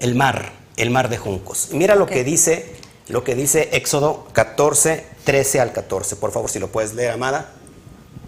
El 0.00 0.16
mar, 0.16 0.50
el 0.76 0.90
mar 0.90 1.08
de 1.08 1.16
juncos. 1.16 1.68
Mira 1.70 1.94
lo 1.94 2.06
que 2.06 2.24
dice, 2.24 2.74
lo 3.06 3.22
que 3.22 3.36
dice 3.36 3.68
Éxodo 3.70 4.26
14, 4.32 5.06
13 5.22 5.60
al 5.60 5.72
14. 5.72 6.16
Por 6.16 6.32
favor, 6.32 6.50
si 6.50 6.58
lo 6.58 6.72
puedes 6.72 6.94
leer, 6.94 7.12
amada. 7.12 7.52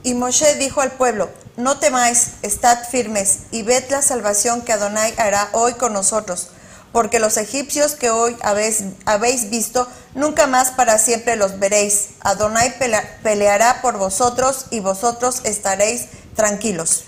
Y 0.05 0.15
Moshe 0.15 0.55
dijo 0.55 0.81
al 0.81 0.93
pueblo, 0.93 1.31
no 1.57 1.81
temáis, 1.81 2.35
estad 2.43 2.79
firmes 2.89 3.41
y 3.51 3.65
ved 3.65 3.83
la 3.91 4.03
salvación 4.03 4.63
que 4.63 4.73
Adonai 4.73 5.13
hará 5.17 5.49
hoy 5.51 5.75
con 5.75 5.93
nosotros, 5.93 6.51
porque 6.93 7.19
los 7.21 7.37
egipcios 7.37 7.95
que 7.95 8.11
hoy 8.11 8.37
habéis, 8.43 8.85
habéis 9.05 9.51
visto, 9.51 9.87
nunca 10.15 10.47
más 10.47 10.71
para 10.73 10.99
siempre 10.99 11.37
los 11.37 11.59
veréis. 11.59 12.11
Adonai 12.21 12.79
pelea- 12.79 13.19
peleará 13.23 13.81
por 13.83 13.97
vosotros 13.99 14.67
y 14.71 14.81
vosotros 14.81 15.41
estaréis 15.45 16.07
tranquilos. 16.35 17.05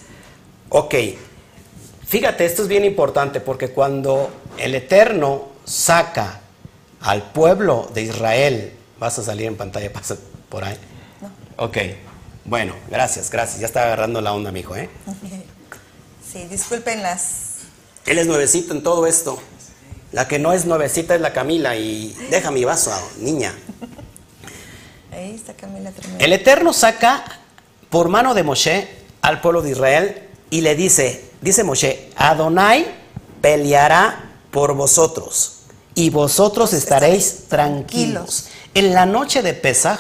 Ok, 0.69 0.95
fíjate, 2.07 2.45
esto 2.45 2.63
es 2.63 2.69
bien 2.69 2.85
importante 2.85 3.41
porque 3.41 3.71
cuando 3.71 4.31
el 4.59 4.75
Eterno 4.75 5.49
saca 5.65 6.41
al 7.01 7.23
pueblo 7.33 7.91
de 7.93 8.03
Israel, 8.03 8.73
vas 8.99 9.19
a 9.19 9.23
salir 9.23 9.47
en 9.47 9.57
pantalla, 9.57 9.93
pasa 9.93 10.17
por 10.49 10.65
ahí. 10.65 10.77
Ok, 11.57 11.77
bueno, 12.45 12.75
gracias, 12.91 13.31
gracias. 13.31 13.61
Ya 13.61 13.67
está 13.67 13.83
agarrando 13.85 14.21
la 14.21 14.33
onda, 14.33 14.53
mijo, 14.53 14.77
¿eh? 14.77 14.89
Sí, 16.33 16.45
disculpen 16.49 17.03
las... 17.03 17.25
Él 18.07 18.19
es 18.19 18.27
nuevecito 18.27 18.73
en 18.73 18.83
todo 18.83 19.07
esto. 19.07 19.39
La 20.13 20.29
que 20.29 20.39
no 20.39 20.53
es 20.53 20.67
nuevecita 20.67 21.15
es 21.15 21.21
la 21.21 21.33
Camila 21.33 21.75
y 21.77 22.15
deja 22.31 22.51
mi 22.51 22.65
vaso, 22.65 22.93
niña. 23.19 23.55
Ahí 25.13 25.35
está 25.35 25.55
Camila. 25.55 25.91
El 26.19 26.33
Eterno 26.33 26.73
saca 26.73 27.25
por 27.91 28.09
mano 28.09 28.35
de 28.35 28.43
Moshe 28.43 28.89
al 29.23 29.41
pueblo 29.41 29.63
de 29.63 29.71
Israel 29.71 30.29
y 30.51 30.61
le 30.61 30.75
dice, 30.75 31.31
dice 31.41 31.65
Moshe, 31.65 32.11
Adonai 32.17 32.87
peleará 33.41 34.33
por 34.51 34.75
vosotros 34.75 35.61
y 35.95 36.11
vosotros 36.11 36.73
estaréis 36.73 37.49
tranquilos. 37.49 38.49
En 38.75 38.95
la 38.95 39.07
noche 39.07 39.43
de 39.43 39.55
Pesaj, 39.55 39.99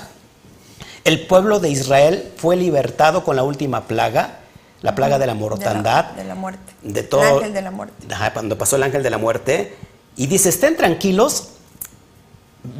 el 1.04 1.26
pueblo 1.26 1.58
de 1.58 1.70
Israel 1.70 2.32
fue 2.36 2.56
libertado 2.56 3.24
con 3.24 3.36
la 3.36 3.42
última 3.42 3.86
plaga, 3.86 4.40
la 4.82 4.94
plaga 4.94 5.18
de 5.18 5.26
la 5.26 5.34
mortandad, 5.34 6.04
De 6.04 6.16
la, 6.16 6.22
de 6.22 6.28
la 6.28 6.34
muerte. 6.34 6.72
de 6.82 7.02
todo. 7.02 7.22
El 7.22 7.36
ángel 7.36 7.54
de 7.54 7.62
la 7.62 7.70
muerte. 7.70 8.06
Ajá, 8.14 8.32
cuando 8.32 8.58
pasó 8.58 8.76
el 8.76 8.82
ángel 8.82 9.02
de 9.02 9.10
la 9.10 9.18
muerte. 9.18 9.76
Y 10.16 10.26
dice, 10.26 10.50
estén 10.50 10.76
tranquilos, 10.76 11.48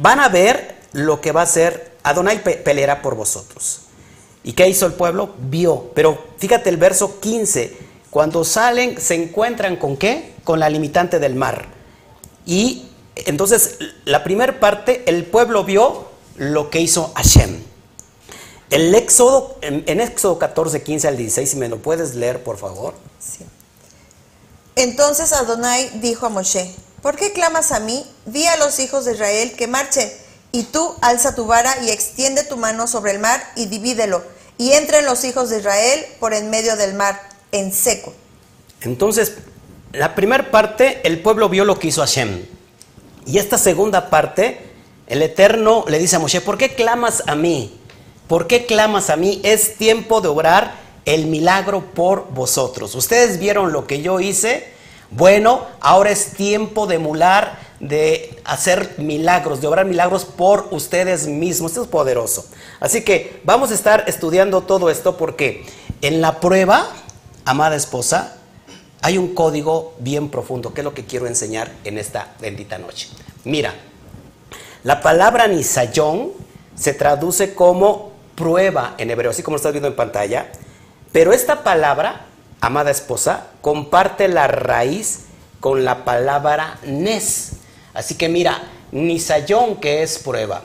van 0.01 0.19
a 0.19 0.29
ver 0.29 0.75
lo 0.93 1.21
que 1.21 1.31
va 1.31 1.41
a 1.41 1.43
hacer, 1.45 1.97
Adonai 2.03 2.43
pe- 2.43 2.57
peleará 2.57 3.01
por 3.01 3.15
vosotros. 3.15 3.79
¿Y 4.43 4.53
qué 4.53 4.67
hizo 4.67 4.85
el 4.85 4.93
pueblo? 4.93 5.33
Vio. 5.39 5.91
Pero 5.95 6.21
fíjate 6.37 6.69
el 6.69 6.77
verso 6.77 7.19
15, 7.19 7.77
cuando 8.09 8.43
salen 8.43 8.99
se 8.99 9.15
encuentran 9.15 9.77
con 9.77 9.97
qué? 9.97 10.33
Con 10.43 10.59
la 10.59 10.69
limitante 10.69 11.19
del 11.19 11.35
mar. 11.35 11.65
Y 12.45 12.87
entonces 13.15 13.77
la 14.05 14.23
primera 14.23 14.59
parte, 14.59 15.03
el 15.07 15.25
pueblo 15.25 15.63
vio 15.63 16.07
lo 16.35 16.69
que 16.69 16.81
hizo 16.81 17.11
Hashem. 17.15 17.61
El 18.69 18.93
Éxodo, 18.95 19.57
en, 19.61 19.99
Éxodo 20.01 20.39
14, 20.39 20.83
15 20.83 21.07
al 21.07 21.15
16, 21.17 21.49
si 21.49 21.57
me 21.57 21.69
lo 21.69 21.77
puedes 21.81 22.15
leer, 22.15 22.43
por 22.43 22.57
favor. 22.57 22.95
Sí. 23.19 23.45
Entonces 24.75 25.31
Adonai 25.31 25.99
dijo 26.01 26.25
a 26.25 26.29
Moshe, 26.29 26.73
¿por 27.03 27.15
qué 27.17 27.31
clamas 27.33 27.71
a 27.71 27.79
mí? 27.79 28.03
Di 28.25 28.47
a 28.47 28.57
los 28.57 28.79
hijos 28.79 29.05
de 29.05 29.13
Israel 29.13 29.53
que 29.55 29.67
marchen, 29.67 30.11
y 30.51 30.63
tú 30.63 30.95
alza 31.01 31.35
tu 31.35 31.45
vara 31.45 31.75
y 31.83 31.91
extiende 31.91 32.43
tu 32.43 32.57
mano 32.57 32.87
sobre 32.87 33.11
el 33.11 33.19
mar 33.19 33.43
y 33.55 33.67
divídelo, 33.67 34.23
y 34.57 34.71
entren 34.71 35.05
los 35.05 35.23
hijos 35.23 35.51
de 35.51 35.59
Israel 35.59 36.05
por 36.19 36.33
en 36.33 36.49
medio 36.49 36.75
del 36.75 36.95
mar, 36.95 37.21
en 37.51 37.71
seco. 37.71 38.13
Entonces, 38.81 39.33
la 39.91 40.15
primera 40.15 40.49
parte, 40.49 41.01
el 41.03 41.21
pueblo 41.21 41.49
vio 41.49 41.65
lo 41.65 41.77
que 41.77 41.89
hizo 41.89 42.01
Hashem. 42.01 42.45
Y 43.25 43.37
esta 43.37 43.57
segunda 43.57 44.09
parte, 44.09 44.59
el 45.07 45.21
Eterno 45.21 45.85
le 45.87 45.99
dice 45.99 46.15
a 46.15 46.19
Moshe, 46.19 46.41
¿por 46.41 46.57
qué 46.57 46.73
clamas 46.73 47.23
a 47.27 47.35
mí? 47.35 47.79
¿Por 48.27 48.47
qué 48.47 48.65
clamas 48.65 49.09
a 49.09 49.15
mí? 49.15 49.41
Es 49.43 49.77
tiempo 49.77 50.21
de 50.21 50.29
obrar 50.29 50.75
el 51.05 51.27
milagro 51.27 51.93
por 51.93 52.29
vosotros. 52.31 52.95
Ustedes 52.95 53.39
vieron 53.39 53.71
lo 53.71 53.85
que 53.87 54.01
yo 54.01 54.19
hice. 54.19 54.72
Bueno, 55.15 55.67
ahora 55.79 56.09
es 56.09 56.33
tiempo 56.33 56.87
de 56.87 56.95
emular, 56.95 57.59
de 57.79 58.35
hacer 58.45 58.95
milagros, 58.97 59.61
de 59.61 59.67
obrar 59.67 59.85
milagros 59.85 60.25
por 60.25 60.69
ustedes 60.71 61.27
mismos. 61.27 61.71
Esto 61.71 61.83
es 61.83 61.87
poderoso. 61.87 62.45
Así 62.79 63.03
que 63.03 63.39
vamos 63.43 63.69
a 63.69 63.75
estar 63.75 64.05
estudiando 64.07 64.61
todo 64.61 64.89
esto 64.89 65.15
porque 65.15 65.65
en 66.01 66.19
la 66.19 66.39
prueba, 66.39 66.87
amada 67.45 67.75
esposa, 67.75 68.37
hay 69.03 69.19
un 69.19 69.35
código 69.35 69.93
bien 69.99 70.29
profundo, 70.29 70.73
que 70.73 70.81
es 70.81 70.85
lo 70.85 70.95
que 70.95 71.05
quiero 71.05 71.27
enseñar 71.27 71.71
en 71.83 71.99
esta 71.99 72.33
bendita 72.39 72.79
noche. 72.79 73.09
Mira, 73.43 73.73
la 74.83 75.01
palabra 75.01 75.47
nisayón 75.47 76.31
se 76.73 76.93
traduce 76.93 77.53
como 77.53 78.13
prueba 78.33 78.95
en 78.97 79.11
hebreo, 79.11 79.29
así 79.29 79.43
como 79.43 79.55
lo 79.55 79.57
estás 79.57 79.73
viendo 79.73 79.89
en 79.89 79.95
pantalla, 79.95 80.51
pero 81.11 81.33
esta 81.33 81.63
palabra, 81.63 82.25
amada 82.63 82.91
esposa, 82.91 83.47
comparte 83.59 84.29
la 84.29 84.47
raíz 84.47 85.25
con 85.59 85.83
la 85.83 86.05
palabra 86.05 86.79
nes. 86.85 87.51
Así 87.93 88.15
que 88.15 88.29
mira, 88.29 88.63
nisayón 88.93 89.75
que 89.81 90.01
es 90.01 90.17
prueba, 90.17 90.61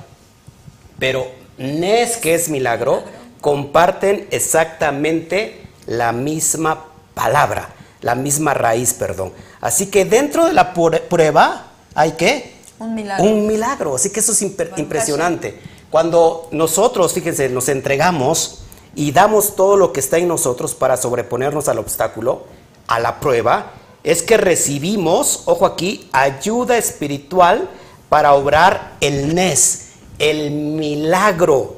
pero 1.01 1.27
nes 1.59 2.17
que 2.17 2.35
es 2.35 2.49
milagro, 2.51 3.03
comparten 3.41 4.29
exactamente 4.31 5.67
la 5.87 6.13
misma 6.13 6.85
palabra, 7.15 7.71
la 8.01 8.15
misma 8.15 8.55
raíz, 8.55 8.95
perdón. 8.95 9.33
Así 9.61 9.87
que 9.87 10.05
dentro 10.05 10.47
de 10.47 10.53
la 10.53 10.73
prueba 10.73 11.67
hay 11.97 12.13
que 12.13 12.55
Un 12.79 12.95
milagro. 12.95 13.25
un 13.25 13.47
milagro. 13.49 13.97
Así 13.97 14.11
que 14.11 14.21
eso 14.21 14.31
es 14.31 14.43
impresionante. 14.43 15.59
Cuando 15.91 16.49
nosotros, 16.53 17.13
fíjense, 17.13 17.49
nos 17.49 17.69
entregamos 17.69 18.61
y 18.99 19.13
damos 19.13 19.55
todo 19.55 19.77
lo 19.77 19.93
que 19.93 20.01
está 20.01 20.19
en 20.19 20.27
nosotros 20.27 20.75
para 20.75 20.97
sobreponernos 20.97 21.69
al 21.69 21.79
obstáculo, 21.79 22.47
a 22.89 22.99
la 22.99 23.21
prueba, 23.21 23.75
es 24.03 24.25
que 24.25 24.37
recibimos, 24.37 25.43
ojo 25.45 25.67
aquí, 25.67 26.09
ayuda 26.11 26.77
espiritual 26.77 27.71
para 28.09 28.35
obrar 28.35 28.97
el 29.01 29.37
NES, 29.37 29.91
el 30.19 30.51
milagro 30.51 31.77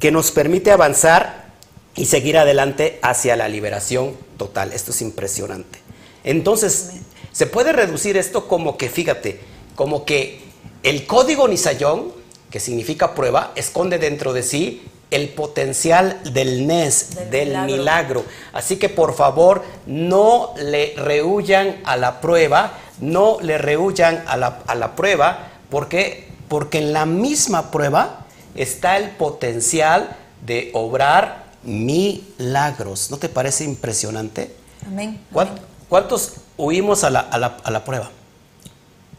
que 0.00 0.10
nos 0.10 0.32
permite 0.32 0.72
avanzar 0.72 1.52
y 1.94 2.06
seguir 2.06 2.36
adelante 2.36 2.98
hacia 3.00 3.36
la 3.36 3.48
liberación 3.48 4.16
total. 4.36 4.72
Esto 4.72 4.90
es 4.90 5.02
impresionante. 5.02 5.78
Entonces, 6.24 6.94
se 7.30 7.46
puede 7.46 7.72
reducir 7.72 8.16
esto 8.16 8.48
como 8.48 8.76
que, 8.76 8.88
fíjate, 8.88 9.38
como 9.76 10.04
que 10.04 10.40
el 10.82 11.06
código 11.06 11.46
Nisayón, 11.46 12.10
que 12.50 12.58
significa 12.58 13.14
prueba, 13.14 13.52
esconde 13.54 13.98
dentro 13.98 14.32
de 14.32 14.42
sí 14.42 14.82
el 15.10 15.28
potencial 15.30 16.20
del 16.32 16.66
NES, 16.66 17.14
del, 17.16 17.30
Del 17.30 17.48
milagro. 17.48 17.66
milagro. 17.76 18.24
Así 18.52 18.76
que 18.76 18.88
por 18.88 19.14
favor, 19.14 19.64
no 19.86 20.54
le 20.56 20.94
rehuyan 20.96 21.80
a 21.84 21.96
la 21.96 22.20
prueba, 22.20 22.74
no 23.00 23.38
le 23.40 23.58
rehuyan 23.58 24.22
a 24.26 24.36
la, 24.36 24.62
a 24.66 24.74
la 24.74 24.94
prueba, 24.94 25.48
porque, 25.70 26.28
porque 26.48 26.78
en 26.78 26.92
la 26.92 27.06
misma 27.06 27.70
prueba 27.70 28.26
está 28.54 28.96
el 28.98 29.10
potencial 29.10 30.16
de 30.46 30.70
obrar 30.74 31.44
milagros. 31.64 33.10
¿No 33.10 33.16
te 33.18 33.28
parece 33.28 33.64
impresionante? 33.64 34.54
Amén. 34.86 35.20
¿Cuán- 35.32 35.48
Amén. 35.48 35.62
¿Cuántos 35.88 36.34
huimos 36.56 37.02
a 37.02 37.10
la, 37.10 37.20
a 37.20 37.36
la- 37.38 37.56
a 37.64 37.70
la 37.72 37.84
prueba? 37.84 38.10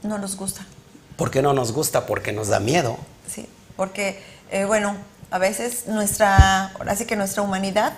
No 0.03 0.17
nos 0.17 0.37
gusta. 0.37 0.65
Porque 1.17 1.41
no 1.41 1.53
nos 1.53 1.73
gusta, 1.73 2.05
porque 2.05 2.31
nos 2.31 2.47
da 2.47 2.59
miedo. 2.61 2.97
Sí, 3.27 3.47
porque, 3.75 4.21
eh, 4.51 4.63
bueno, 4.65 4.95
a 5.31 5.37
veces 5.37 5.87
nuestra, 5.87 6.67
ahora 6.73 6.95
que 6.95 7.15
nuestra 7.15 7.41
humanidad, 7.41 7.93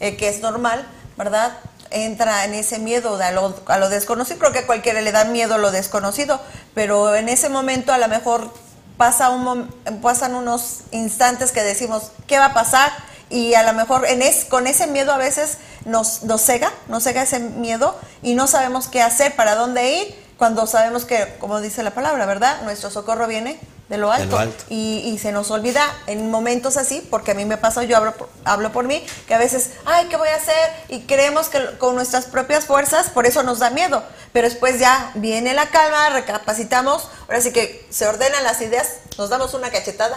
eh, 0.00 0.16
que 0.16 0.28
es 0.28 0.40
normal, 0.40 0.84
¿verdad? 1.16 1.52
Entra 1.90 2.44
en 2.44 2.54
ese 2.54 2.78
miedo 2.78 3.18
de 3.18 3.24
a, 3.24 3.32
lo, 3.32 3.54
a 3.66 3.78
lo 3.78 3.88
desconocido. 3.90 4.38
Creo 4.38 4.52
que 4.52 4.60
a 4.60 4.66
cualquiera 4.66 5.00
le 5.02 5.12
da 5.12 5.24
miedo 5.24 5.54
a 5.54 5.58
lo 5.58 5.70
desconocido, 5.70 6.40
pero 6.74 7.14
en 7.14 7.28
ese 7.28 7.50
momento 7.50 7.92
a 7.92 7.98
lo 7.98 8.08
mejor 8.08 8.52
pasa 8.96 9.28
un, 9.30 9.68
pasan 10.02 10.34
unos 10.34 10.80
instantes 10.90 11.52
que 11.52 11.62
decimos, 11.62 12.10
¿qué 12.26 12.38
va 12.38 12.46
a 12.46 12.54
pasar? 12.54 12.90
Y 13.30 13.54
a 13.54 13.62
lo 13.62 13.74
mejor 13.74 14.06
en 14.06 14.22
con 14.48 14.66
ese 14.66 14.86
miedo 14.86 15.12
a 15.12 15.18
veces 15.18 15.58
nos, 15.84 16.22
nos 16.22 16.40
cega, 16.40 16.72
nos 16.88 17.04
cega 17.04 17.22
ese 17.22 17.38
miedo 17.38 17.98
y 18.22 18.34
no 18.34 18.46
sabemos 18.46 18.88
qué 18.88 19.02
hacer, 19.02 19.36
para 19.36 19.54
dónde 19.54 19.92
ir, 19.92 20.28
cuando 20.38 20.66
sabemos 20.66 21.04
que, 21.04 21.36
como 21.38 21.60
dice 21.60 21.82
la 21.82 21.90
palabra, 21.90 22.24
¿verdad? 22.24 22.62
Nuestro 22.62 22.90
socorro 22.90 23.26
viene 23.26 23.60
de 23.88 23.98
lo 23.98 24.08
De 24.08 24.14
alto. 24.22 24.36
lo 24.36 24.38
alto. 24.38 24.64
Y, 24.68 24.98
y 25.06 25.18
se 25.18 25.32
nos 25.32 25.50
olvida 25.50 25.82
en 26.06 26.30
momentos 26.30 26.76
así, 26.76 27.06
porque 27.10 27.30
a 27.30 27.34
mí 27.34 27.44
me 27.44 27.56
pasa, 27.56 27.84
yo 27.84 27.96
hablo 27.96 28.14
por, 28.14 28.28
hablo 28.44 28.70
por 28.72 28.84
mí, 28.86 29.04
que 29.26 29.34
a 29.34 29.38
veces, 29.38 29.70
ay, 29.86 30.06
¿qué 30.08 30.16
voy 30.16 30.28
a 30.28 30.36
hacer? 30.36 30.54
Y 30.88 31.00
creemos 31.02 31.48
que 31.48 31.58
con 31.78 31.94
nuestras 31.94 32.26
propias 32.26 32.66
fuerzas, 32.66 33.10
por 33.10 33.26
eso 33.26 33.42
nos 33.42 33.58
da 33.60 33.70
miedo. 33.70 34.02
Pero 34.32 34.48
después 34.48 34.78
ya 34.78 35.10
viene 35.14 35.54
la 35.54 35.66
calma, 35.70 36.10
recapacitamos, 36.10 37.08
ahora 37.22 37.40
sí 37.40 37.52
que 37.52 37.86
se 37.90 38.06
ordenan 38.06 38.44
las 38.44 38.60
ideas, 38.60 38.96
nos 39.16 39.30
damos 39.30 39.54
una 39.54 39.70
cachetada 39.70 40.16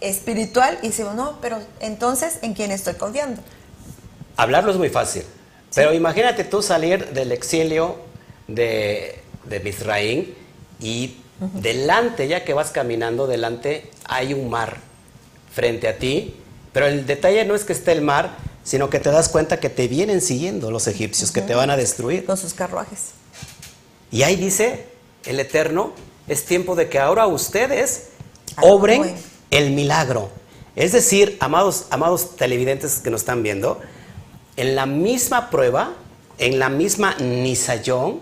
espiritual 0.00 0.78
y 0.82 0.88
decimos, 0.88 1.14
no, 1.14 1.38
pero 1.40 1.58
entonces, 1.80 2.38
¿en 2.42 2.54
quién 2.54 2.70
estoy 2.72 2.94
confiando? 2.94 3.42
Hablarlo 4.36 4.70
es 4.70 4.76
muy 4.76 4.88
fácil, 4.88 5.24
Pero 5.74 5.92
imagínate 5.92 6.44
tú 6.44 6.62
salir 6.62 7.08
del 7.12 7.32
exilio 7.32 7.96
de, 8.46 9.20
de 9.44 9.60
Misraín 9.60 10.34
y 10.80 11.16
delante, 11.40 12.28
ya 12.28 12.44
que 12.44 12.54
vas 12.54 12.70
caminando, 12.70 13.26
delante 13.26 13.90
hay 14.04 14.34
un 14.34 14.50
mar 14.50 14.78
frente 15.52 15.88
a 15.88 15.98
ti. 15.98 16.34
Pero 16.72 16.86
el 16.86 17.06
detalle 17.06 17.44
no 17.44 17.54
es 17.54 17.64
que 17.64 17.72
esté 17.72 17.92
el 17.92 18.02
mar, 18.02 18.36
sino 18.64 18.90
que 18.90 19.00
te 19.00 19.10
das 19.10 19.28
cuenta 19.28 19.60
que 19.60 19.70
te 19.70 19.88
vienen 19.88 20.20
siguiendo 20.20 20.70
los 20.70 20.86
egipcios, 20.86 21.30
que 21.30 21.42
te 21.42 21.54
van 21.54 21.70
a 21.70 21.76
destruir. 21.76 22.24
Con 22.24 22.36
sus 22.36 22.54
carruajes. 22.54 23.12
Y 24.10 24.22
ahí 24.22 24.36
dice 24.36 24.86
el 25.24 25.40
Eterno, 25.40 25.92
es 26.26 26.44
tiempo 26.44 26.74
de 26.74 26.88
que 26.88 26.98
ahora 26.98 27.26
ustedes 27.26 28.08
obren 28.60 29.14
el 29.50 29.70
milagro. 29.70 30.30
Es 30.76 30.92
decir, 30.92 31.36
amados, 31.40 31.86
amados 31.90 32.36
televidentes 32.36 33.00
que 33.00 33.10
nos 33.10 33.22
están 33.22 33.42
viendo, 33.42 33.80
en 34.56 34.74
la 34.76 34.86
misma 34.86 35.50
prueba, 35.50 35.94
en 36.38 36.58
la 36.58 36.68
misma 36.68 37.16
Nisayón, 37.16 38.20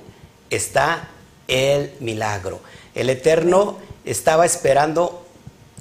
está 0.51 1.09
el 1.49 1.93
milagro. 2.01 2.61
El 2.97 3.11
Eterno 3.11 3.77
estaba 4.05 4.45
esperando 4.45 5.25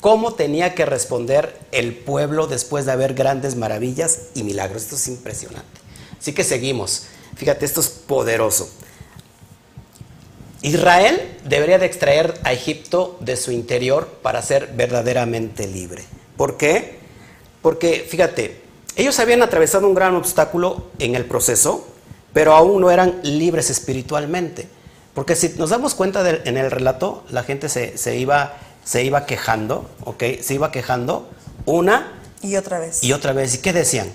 cómo 0.01 0.35
tenía 0.35 0.75
que 0.75 0.85
responder 0.85 1.57
el 1.71 1.95
pueblo 1.95 2.45
después 2.45 2.85
de 2.85 2.91
haber 2.91 3.15
grandes 3.15 3.55
maravillas 3.55 4.19
y 4.35 4.43
milagros. 4.43 4.83
Esto 4.83 4.95
es 4.97 5.07
impresionante. 5.07 5.79
Así 6.19 6.33
que 6.33 6.43
seguimos. 6.43 7.07
Fíjate, 7.35 7.65
esto 7.65 7.79
es 7.81 7.89
poderoso. 7.89 8.69
Israel 10.61 11.37
debería 11.45 11.79
de 11.79 11.85
extraer 11.85 12.33
a 12.43 12.51
Egipto 12.51 13.17
de 13.21 13.37
su 13.37 13.51
interior 13.51 14.07
para 14.21 14.41
ser 14.41 14.73
verdaderamente 14.75 15.67
libre. 15.67 16.03
¿Por 16.35 16.57
qué? 16.57 16.99
Porque, 17.61 18.05
fíjate, 18.09 18.61
ellos 18.95 19.19
habían 19.19 19.41
atravesado 19.41 19.87
un 19.87 19.95
gran 19.95 20.15
obstáculo 20.15 20.87
en 20.99 21.15
el 21.15 21.25
proceso, 21.25 21.87
pero 22.33 22.55
aún 22.55 22.81
no 22.81 22.91
eran 22.91 23.19
libres 23.23 23.69
espiritualmente. 23.69 24.67
Porque 25.15 25.37
si 25.37 25.55
nos 25.57 25.69
damos 25.69 25.95
cuenta 25.95 26.29
en 26.29 26.57
el 26.57 26.69
relato, 26.69 27.23
la 27.29 27.43
gente 27.43 27.69
se, 27.69 28.17
iba, 28.17 28.53
se 28.83 29.03
iba 29.03 29.25
quejando, 29.25 29.89
¿ok? 30.03 30.23
Se 30.41 30.53
iba 30.53 30.71
quejando 30.71 31.29
una 31.65 32.11
y 32.41 32.57
otra 32.57 32.79
vez. 32.79 33.01
Y 33.01 33.13
otra 33.13 33.31
vez. 33.31 33.55
¿Y 33.55 33.59
qué 33.59 33.71
decían? 33.71 34.11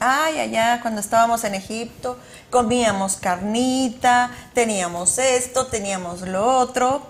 Ay, 0.00 0.40
allá 0.40 0.80
cuando 0.80 1.00
estábamos 1.00 1.44
en 1.44 1.54
Egipto, 1.54 2.18
comíamos 2.50 3.16
carnita, 3.16 4.30
teníamos 4.54 5.18
esto, 5.18 5.66
teníamos 5.66 6.22
lo 6.22 6.58
otro. 6.58 7.02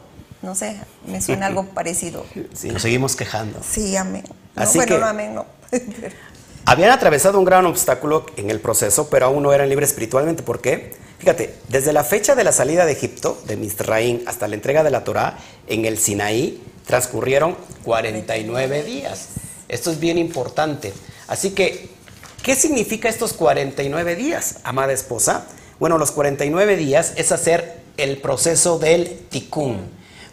No 0.42 0.56
sé, 0.56 0.80
me 1.06 1.22
suena 1.22 1.46
algo 1.46 1.64
parecido. 1.74 2.26
Sí, 2.52 2.68
nos 2.68 2.82
seguimos 2.82 3.14
quejando. 3.14 3.60
Sí, 3.62 3.96
amén. 3.96 4.24
Así 4.56 4.76
bueno, 4.76 4.98
no, 4.98 5.06
amén, 5.06 5.34
no. 5.34 5.46
Habían 6.66 6.92
atravesado 6.92 7.38
un 7.38 7.44
gran 7.44 7.66
obstáculo 7.66 8.24
en 8.36 8.48
el 8.48 8.58
proceso, 8.58 9.10
pero 9.10 9.26
aún 9.26 9.42
no 9.42 9.52
eran 9.52 9.68
libres 9.68 9.90
espiritualmente. 9.90 10.42
¿Por 10.42 10.62
qué? 10.62 10.94
Fíjate, 11.18 11.54
desde 11.68 11.92
la 11.92 12.04
fecha 12.04 12.34
de 12.34 12.42
la 12.42 12.52
salida 12.52 12.86
de 12.86 12.92
Egipto, 12.92 13.38
de 13.46 13.56
Misraín, 13.56 14.22
hasta 14.26 14.48
la 14.48 14.54
entrega 14.54 14.82
de 14.82 14.90
la 14.90 15.04
Torá 15.04 15.38
en 15.66 15.84
el 15.84 15.98
Sinaí, 15.98 16.62
transcurrieron 16.86 17.54
49 17.84 18.82
días. 18.82 19.28
Esto 19.68 19.90
es 19.90 20.00
bien 20.00 20.16
importante. 20.16 20.94
Así 21.28 21.50
que, 21.50 21.90
¿qué 22.42 22.54
significa 22.54 23.10
estos 23.10 23.34
49 23.34 24.16
días, 24.16 24.60
amada 24.64 24.94
esposa? 24.94 25.46
Bueno, 25.78 25.98
los 25.98 26.12
49 26.12 26.76
días 26.76 27.12
es 27.16 27.30
hacer 27.30 27.80
el 27.98 28.18
proceso 28.18 28.78
del 28.78 29.18
tikkun. 29.28 29.80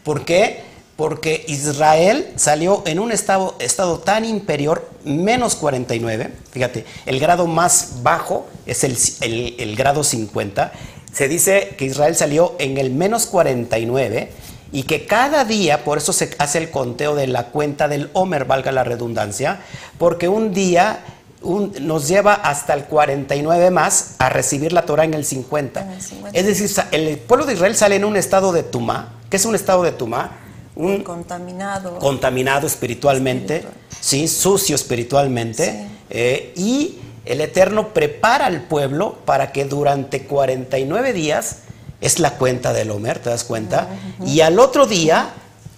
¿Por 0.06 0.24
qué? 0.24 0.71
Porque 0.96 1.46
Israel 1.48 2.32
salió 2.36 2.84
en 2.86 3.00
un 3.00 3.12
estado, 3.12 3.56
estado 3.60 4.00
tan 4.00 4.26
inferior, 4.26 4.90
menos 5.04 5.56
49, 5.56 6.32
fíjate, 6.52 6.86
el 7.06 7.20
grado 7.20 7.48
más 7.48 8.04
bajo 8.04 8.48
es 8.66 8.84
el, 8.84 9.56
el, 9.58 9.76
grado 9.76 10.04
50, 10.04 10.72
se 11.12 11.28
dice 11.28 11.76
que 11.78 11.86
Israel 11.86 12.16
salió 12.16 12.56
en 12.60 12.78
el 12.78 12.92
menos 12.92 13.26
49 13.26 14.32
y 14.72 14.84
que 14.84 15.06
cada 15.06 15.44
día, 15.44 15.84
por 15.84 15.98
eso 15.98 16.14
se 16.14 16.36
hace 16.38 16.58
el 16.60 16.70
conteo 16.70 17.16
de 17.16 17.28
la 17.28 17.48
cuenta 17.48 17.88
del 17.88 18.10
Homer, 18.14 18.46
valga 18.46 18.72
la 18.72 18.84
redundancia, 18.84 19.60
porque 19.98 20.30
un 20.30 20.54
día 20.54 21.04
nos 21.44 22.08
lleva 22.08 22.34
hasta 22.34 22.74
el 22.74 22.86
49 22.86 23.72
más 23.72 24.16
a 24.20 24.30
recibir 24.30 24.74
la 24.74 24.84
Torah 24.84 25.06
en 25.06 25.14
el 25.14 25.26
50. 25.26 25.88
Es 26.34 26.46
decir, 26.46 26.70
el 26.92 27.18
pueblo 27.18 27.46
de 27.46 27.54
Israel 27.54 27.76
sale 27.76 27.96
en 27.96 28.06
un 28.06 28.16
estado 28.16 28.54
de 28.54 28.64
Tumá. 28.64 29.14
¿Qué 29.30 29.38
es 29.38 29.46
un 29.46 29.56
estado 29.56 29.84
de 29.84 29.92
Tumá? 29.92 30.38
Un 30.76 31.04
contaminado, 31.04 32.00
contaminado 32.00 32.68
espiritualmente, 32.68 33.66
¿sí? 34.00 34.28
sucio 34.28 34.76
espiritualmente, 34.76 35.88
eh, 36.10 36.54
y 36.56 37.00
el 37.26 37.42
Eterno 37.42 37.90
prepara 37.90 38.46
al 38.46 38.64
pueblo 38.64 39.18
para 39.26 39.52
que 39.52 39.66
durante 39.66 40.24
49 40.24 41.14
días, 41.14 41.58
es 42.02 42.20
la 42.20 42.32
cuenta 42.32 42.74
del 42.74 42.90
Homer, 42.90 43.20
¿te 43.20 43.30
das 43.30 43.44
cuenta? 43.44 43.88
Y 44.26 44.42
al 44.42 44.60
otro 44.60 44.88
día 44.88 45.30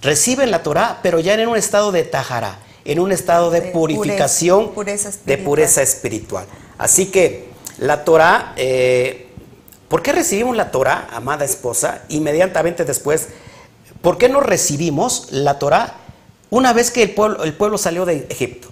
reciben 0.01 0.51
la 0.51 0.63
Torah, 0.63 0.99
pero 1.03 1.19
ya 1.19 1.33
en 1.33 1.47
un 1.47 1.57
estado 1.57 1.91
de 1.91 2.03
tajara, 2.03 2.59
en 2.85 2.99
un 2.99 3.11
estado 3.11 3.51
de, 3.51 3.61
purificación, 3.61 4.71
de 5.25 5.37
pureza 5.37 5.81
espiritual. 5.81 6.45
Así 6.77 7.07
que 7.07 7.49
la 7.77 8.05
Torah, 8.05 8.53
eh, 8.55 9.27
¿por 9.89 10.01
qué 10.01 10.13
recibimos 10.13 10.55
la 10.55 10.71
Torah, 10.71 11.09
amada 11.11 11.43
esposa? 11.43 12.03
Inmediatamente 12.07 12.85
después 12.85 13.27
¿Por 14.03 14.17
qué 14.17 14.27
no 14.27 14.41
recibimos 14.41 15.29
la 15.31 15.59
Torah 15.59 15.95
una 16.49 16.73
vez 16.73 16.91
que 16.91 17.03
el 17.03 17.11
pueblo, 17.11 17.45
el 17.45 17.53
pueblo 17.53 17.77
salió 17.77 18.03
de 18.03 18.27
Egipto? 18.29 18.67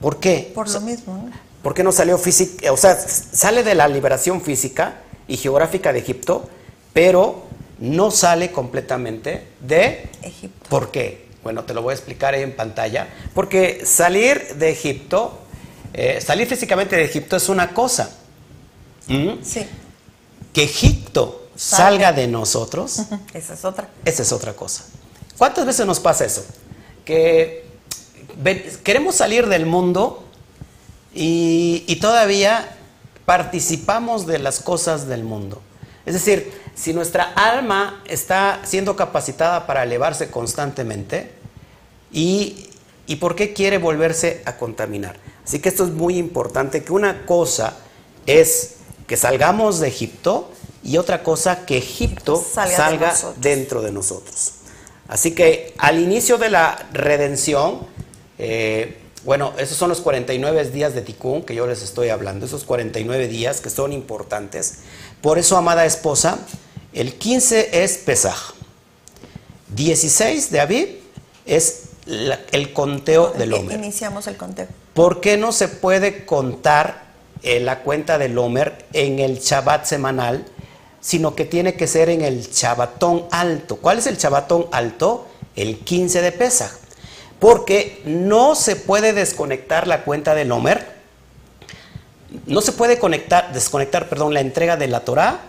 ¿Por 0.00 0.20
qué? 0.20 0.52
Por 0.54 0.70
lo 0.70 0.80
mismo. 0.80 1.28
¿Por 1.60 1.74
qué 1.74 1.82
no 1.82 1.90
salió 1.90 2.16
física? 2.18 2.72
O 2.72 2.76
sea, 2.76 2.94
sale 2.94 3.64
de 3.64 3.74
la 3.74 3.88
liberación 3.88 4.40
física 4.40 5.00
y 5.26 5.36
geográfica 5.38 5.92
de 5.92 5.98
Egipto, 5.98 6.48
pero 6.92 7.46
no 7.80 8.12
sale 8.12 8.52
completamente 8.52 9.48
de 9.58 10.08
Egipto. 10.22 10.68
¿Por 10.68 10.92
qué? 10.92 11.26
Bueno, 11.42 11.64
te 11.64 11.74
lo 11.74 11.82
voy 11.82 11.90
a 11.90 11.94
explicar 11.94 12.34
ahí 12.34 12.42
en 12.42 12.54
pantalla. 12.54 13.08
Porque 13.34 13.84
salir 13.84 14.54
de 14.54 14.70
Egipto, 14.70 15.36
eh, 15.94 16.20
salir 16.20 16.46
físicamente 16.46 16.94
de 16.94 17.02
Egipto 17.02 17.34
es 17.34 17.48
una 17.48 17.74
cosa. 17.74 18.16
¿Mm? 19.08 19.42
Sí. 19.42 19.66
Que 20.52 20.62
Egipto 20.62 21.47
salga 21.58 22.12
de 22.12 22.28
nosotros. 22.28 23.00
Esa 23.34 23.54
es 23.54 23.64
otra. 23.64 23.90
Esa 24.04 24.22
es 24.22 24.32
otra 24.32 24.54
cosa. 24.54 24.84
¿Cuántas 25.36 25.66
veces 25.66 25.84
nos 25.86 26.00
pasa 26.00 26.24
eso? 26.24 26.44
Que 27.04 27.66
queremos 28.84 29.16
salir 29.16 29.46
del 29.48 29.66
mundo 29.66 30.24
y, 31.14 31.98
todavía 32.00 32.76
participamos 33.24 34.26
de 34.26 34.38
las 34.38 34.60
cosas 34.60 35.06
del 35.08 35.24
mundo. 35.24 35.60
Es 36.06 36.14
decir, 36.14 36.52
si 36.74 36.94
nuestra 36.94 37.32
alma 37.34 38.02
está 38.06 38.60
siendo 38.64 38.96
capacitada 38.96 39.66
para 39.66 39.82
elevarse 39.82 40.30
constantemente, 40.30 41.32
¿y, 42.12 42.68
¿y 43.06 43.16
por 43.16 43.34
qué 43.34 43.52
quiere 43.52 43.78
volverse 43.78 44.42
a 44.46 44.56
contaminar? 44.56 45.18
Así 45.44 45.58
que 45.58 45.68
esto 45.68 45.84
es 45.84 45.90
muy 45.90 46.16
importante, 46.18 46.84
que 46.84 46.92
una 46.92 47.26
cosa 47.26 47.74
es 48.26 48.76
que 49.06 49.16
salgamos 49.16 49.80
de 49.80 49.88
Egipto 49.88 50.50
y 50.82 50.96
otra 50.96 51.22
cosa 51.22 51.66
que 51.66 51.78
Egipto 51.78 52.44
salga, 52.52 53.14
dentro 53.36 53.82
de 53.82 53.92
nosotros. 53.92 54.52
Así 55.08 55.34
que 55.34 55.74
al 55.78 55.98
inicio 55.98 56.38
de 56.38 56.50
la 56.50 56.86
redención, 56.92 57.80
eh, 58.38 58.98
bueno, 59.24 59.52
esos 59.58 59.76
son 59.76 59.88
los 59.88 60.00
49 60.00 60.70
días 60.70 60.94
de 60.94 61.02
Tikkun 61.02 61.42
que 61.42 61.54
yo 61.54 61.66
les 61.66 61.82
estoy 61.82 62.10
hablando, 62.10 62.46
esos 62.46 62.64
49 62.64 63.28
días 63.28 63.60
que 63.60 63.70
son 63.70 63.92
importantes. 63.92 64.78
Por 65.20 65.38
eso, 65.38 65.56
amada 65.56 65.84
esposa, 65.86 66.38
el 66.92 67.14
15 67.14 67.84
es 67.84 67.98
Pesaj, 67.98 68.54
16 69.74 70.50
de 70.50 70.60
Aviv 70.60 71.00
es 71.46 71.82
el 72.52 72.72
conteo 72.72 73.32
del 73.32 73.52
Homer. 73.52 73.76
Iniciamos 73.76 74.26
el 74.26 74.36
conteo. 74.36 74.66
¿Por 74.94 75.20
qué 75.20 75.36
no 75.36 75.52
se 75.52 75.68
puede 75.68 76.24
contar 76.24 77.08
eh, 77.42 77.60
la 77.60 77.80
cuenta 77.80 78.18
del 78.18 78.36
Homer 78.38 78.86
en 78.92 79.18
el 79.18 79.38
Shabbat 79.38 79.84
semanal? 79.84 80.46
Sino 81.00 81.34
que 81.34 81.44
tiene 81.44 81.74
que 81.74 81.86
ser 81.86 82.08
en 82.08 82.22
el 82.22 82.50
chabatón 82.50 83.26
alto. 83.30 83.76
¿Cuál 83.76 83.98
es 83.98 84.06
el 84.06 84.18
chabatón 84.18 84.66
alto? 84.72 85.26
El 85.56 85.78
15 85.78 86.22
de 86.22 86.32
Pesaj. 86.32 86.72
Porque 87.38 88.02
no 88.04 88.54
se 88.54 88.76
puede 88.76 89.12
desconectar 89.12 89.86
la 89.86 90.04
cuenta 90.04 90.34
del 90.34 90.50
Homer, 90.50 90.98
no 92.46 92.60
se 92.60 92.72
puede 92.72 92.98
conectar, 92.98 93.52
desconectar 93.52 94.08
perdón, 94.08 94.34
la 94.34 94.40
entrega 94.40 94.76
de 94.76 94.88
la 94.88 95.00
Torah 95.00 95.40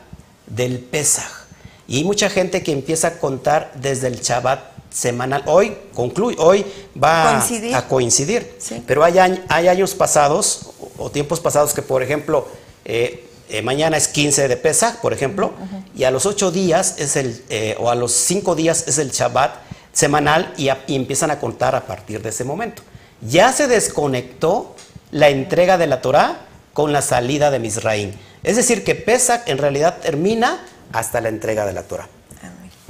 del 0.45 0.79
Pesaj. 0.79 1.47
Y 1.87 1.97
hay 1.97 2.03
mucha 2.03 2.29
gente 2.29 2.61
que 2.61 2.71
empieza 2.71 3.07
a 3.07 3.17
contar 3.17 3.71
desde 3.75 4.07
el 4.07 4.21
Shabbat 4.21 4.59
semanal. 4.91 5.43
Hoy 5.47 5.75
concluye, 5.93 6.37
hoy 6.39 6.65
va 7.01 7.39
a 7.75 7.87
coincidir. 7.87 8.57
Pero 8.85 9.03
hay, 9.03 9.17
hay, 9.17 9.67
años 9.67 9.95
pasados 9.95 10.71
o 10.97 11.09
tiempos 11.09 11.39
pasados 11.39 11.73
que, 11.73 11.81
por 11.81 12.03
ejemplo, 12.03 12.47
eh, 12.85 13.28
eh, 13.49 13.61
mañana 13.61 13.97
es 13.97 14.07
15 14.07 14.47
de 14.47 14.57
Pesach, 14.57 14.97
por 14.97 15.11
ejemplo, 15.11 15.53
y 15.95 16.03
a 16.03 16.11
los 16.11 16.25
8 16.25 16.51
días 16.51 16.95
es 16.99 17.15
el, 17.15 17.43
eh, 17.49 17.75
o 17.79 17.89
a 17.89 17.95
los 17.95 18.11
5 18.11 18.55
días 18.55 18.85
es 18.87 18.97
el 18.99 19.11
Shabbat 19.11 19.55
semanal 19.91 20.53
y, 20.55 20.69
empiezan 20.93 21.31
a 21.31 21.39
contar 21.39 21.75
a 21.75 21.85
partir 21.85 22.21
de 22.21 22.29
ese 22.29 22.43
momento. 22.43 22.83
Ya 23.21 23.51
se 23.51 23.67
desconectó 23.67 24.75
la 25.11 25.29
entrega 25.29 25.77
de 25.77 25.87
la 25.87 26.01
Torah 26.01 26.41
con 26.73 26.93
la 26.93 27.01
salida 27.01 27.51
de 27.51 27.59
Misraín. 27.59 28.13
Es 28.43 28.55
decir, 28.55 28.83
que 28.83 28.95
Pesach 28.95 29.41
en 29.47 29.57
realidad 29.57 29.97
termina 30.01 30.65
hasta 30.93 31.19
la 31.19 31.29
entrega 31.29 31.65
de 31.65 31.73
la 31.73 31.83
Torah. 31.83 32.07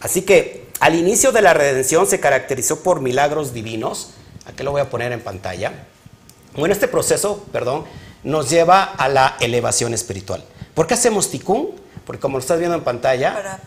Así 0.02 0.22
que 0.22 0.68
al 0.80 0.96
inicio 0.96 1.32
de 1.32 1.42
la 1.42 1.54
redención 1.54 2.06
se 2.06 2.20
caracterizó 2.20 2.84
por 2.84 3.02
milagros 3.02 3.54
divinos. 3.54 4.12
Aquí 4.46 4.64
lo 4.64 4.72
voy 4.72 4.82
a 4.82 4.90
poner 4.90 5.12
en 5.12 5.22
pantalla. 5.22 5.72
Bueno, 6.56 6.74
este 6.74 6.88
proceso, 6.88 7.46
perdón, 7.52 7.86
nos 8.24 8.50
lleva 8.50 8.84
a 8.84 9.08
la 9.08 9.38
elevación 9.40 9.94
espiritual. 9.94 10.44
¿Por 10.74 10.88
qué 10.88 10.94
hacemos 10.96 11.30
tikkun? 11.32 11.70
Porque 12.06 12.20
como 12.20 12.38
lo 12.38 12.42
estás 12.42 12.58
viendo 12.60 12.76
en 12.78 12.84
pantalla, 12.84 13.34
Para- 13.34 13.60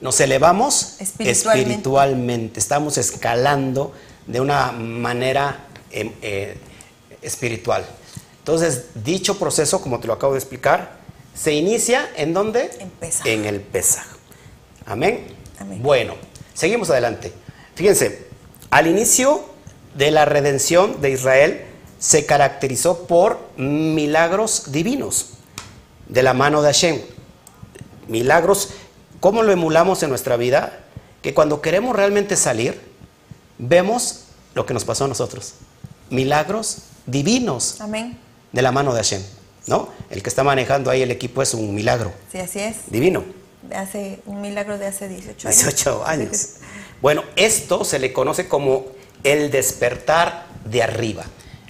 nos 0.00 0.20
elevamos 0.20 0.96
Espiritualmente. 1.00 1.30
espiritualmente. 1.70 2.60
Estamos 2.60 2.98
escalando 2.98 3.92
de 4.26 4.40
una 4.40 4.72
manera 4.72 5.66
em, 5.90 6.12
eh, 6.22 6.56
espiritual. 7.22 7.86
Entonces, 8.40 8.86
dicho 8.94 9.38
proceso, 9.38 9.80
como 9.80 10.00
te 10.00 10.06
lo 10.06 10.12
acabo 10.12 10.32
de 10.34 10.38
explicar, 10.40 10.98
se 11.34 11.52
inicia 11.54 12.10
en 12.16 12.34
dónde? 12.34 12.70
En 12.80 12.90
Pesaj. 12.90 13.26
En 13.26 13.44
el 13.46 13.60
Pesaj. 13.60 14.04
Amén. 14.86 15.26
Amén. 15.58 15.82
Bueno, 15.82 16.14
seguimos 16.52 16.90
adelante. 16.90 17.32
Fíjense, 17.74 18.26
al 18.70 18.86
inicio 18.88 19.44
de 19.94 20.10
la 20.10 20.24
redención 20.26 21.00
de 21.00 21.10
Israel 21.10 21.64
se 22.04 22.26
caracterizó 22.26 23.06
por 23.06 23.40
milagros 23.56 24.64
divinos 24.72 25.30
de 26.06 26.22
la 26.22 26.34
mano 26.34 26.60
de 26.60 26.68
Hashem. 26.68 27.00
Milagros, 28.08 28.68
¿cómo 29.20 29.42
lo 29.42 29.52
emulamos 29.52 30.02
en 30.02 30.10
nuestra 30.10 30.36
vida? 30.36 30.80
Que 31.22 31.32
cuando 31.32 31.62
queremos 31.62 31.96
realmente 31.96 32.36
salir, 32.36 32.78
vemos 33.56 34.24
lo 34.54 34.66
que 34.66 34.74
nos 34.74 34.84
pasó 34.84 35.06
a 35.06 35.08
nosotros. 35.08 35.54
Milagros 36.10 36.80
divinos 37.06 37.80
Amén. 37.80 38.18
de 38.52 38.60
la 38.60 38.70
mano 38.70 38.92
de 38.92 38.98
Hashem, 38.98 39.22
¿no? 39.66 39.88
El 40.10 40.22
que 40.22 40.28
está 40.28 40.44
manejando 40.44 40.90
ahí 40.90 41.00
el 41.00 41.10
equipo 41.10 41.40
es 41.40 41.54
un 41.54 41.74
milagro 41.74 42.12
Sí, 42.30 42.36
así 42.38 42.58
es. 42.60 42.76
divino. 42.88 43.24
Hace 43.74 44.20
un 44.26 44.42
milagro 44.42 44.76
de 44.76 44.88
hace 44.88 45.08
18 45.08 45.48
años. 45.48 45.58
18 45.62 46.02
años. 46.06 46.48
Bueno, 47.00 47.22
esto 47.36 47.82
se 47.86 47.98
le 47.98 48.12
conoce 48.12 48.46
como 48.46 48.84
el 49.22 49.50
despertar 49.50 50.44
de 50.66 50.82
arriba. 50.82 51.24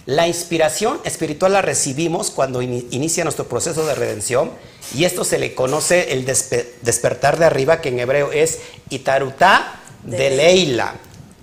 La 0.07 0.29
inspiración 0.29 1.01
espiritual 1.05 1.53
la 1.55 1.63
recibimos 1.63 2.31
cuando 2.31 2.61
ini- 2.61 2.87
inicia 2.91 3.25
nuestro 3.25 3.47
proceso 3.49 3.87
de 3.87 3.95
redención 3.95 4.51
y 4.95 5.05
esto 5.05 5.25
se 5.25 5.39
le 5.39 5.55
conoce 5.55 6.13
el 6.13 6.27
despe- 6.27 6.67
despertar 6.83 7.39
de 7.39 7.47
arriba 7.47 7.81
que 7.81 7.89
en 7.89 8.01
hebreo 8.01 8.31
es 8.33 8.59
itarutá 8.91 9.81
de 10.03 10.19
De 10.19 10.31
Leila, 10.37 10.95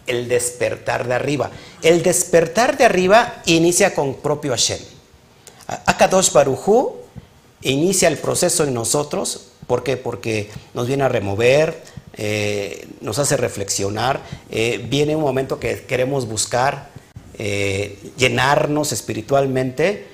el 0.06 0.28
despertar 0.28 1.08
de 1.08 1.16
arriba. 1.16 1.50
El 1.82 2.04
despertar 2.04 2.78
de 2.78 2.86
arriba 2.86 3.42
inicia 3.48 3.96
con 3.96 4.16
propio 4.18 4.52
Hashem. 4.52 4.78
Akadosh 5.88 6.32
Barujú 6.32 6.98
inicia 7.62 8.08
el 8.10 8.18
proceso 8.20 8.64
en 8.64 8.76
nosotros. 8.76 9.48
¿Por 9.66 9.84
qué? 9.84 9.98
Porque 9.98 10.52
nos 10.76 10.86
viene 10.86 11.04
a 11.04 11.10
remover, 11.10 11.82
eh, 12.18 12.88
nos 13.02 13.18
hace 13.18 13.38
reflexionar. 13.38 14.22
eh, 14.52 14.86
viene 14.88 15.16
un 15.16 15.24
momento 15.24 15.60
que 15.60 15.82
queremos 15.86 16.28
buscar 16.28 16.91
eh, 17.44 17.98
llenarnos 18.18 18.92
espiritualmente 18.92 20.06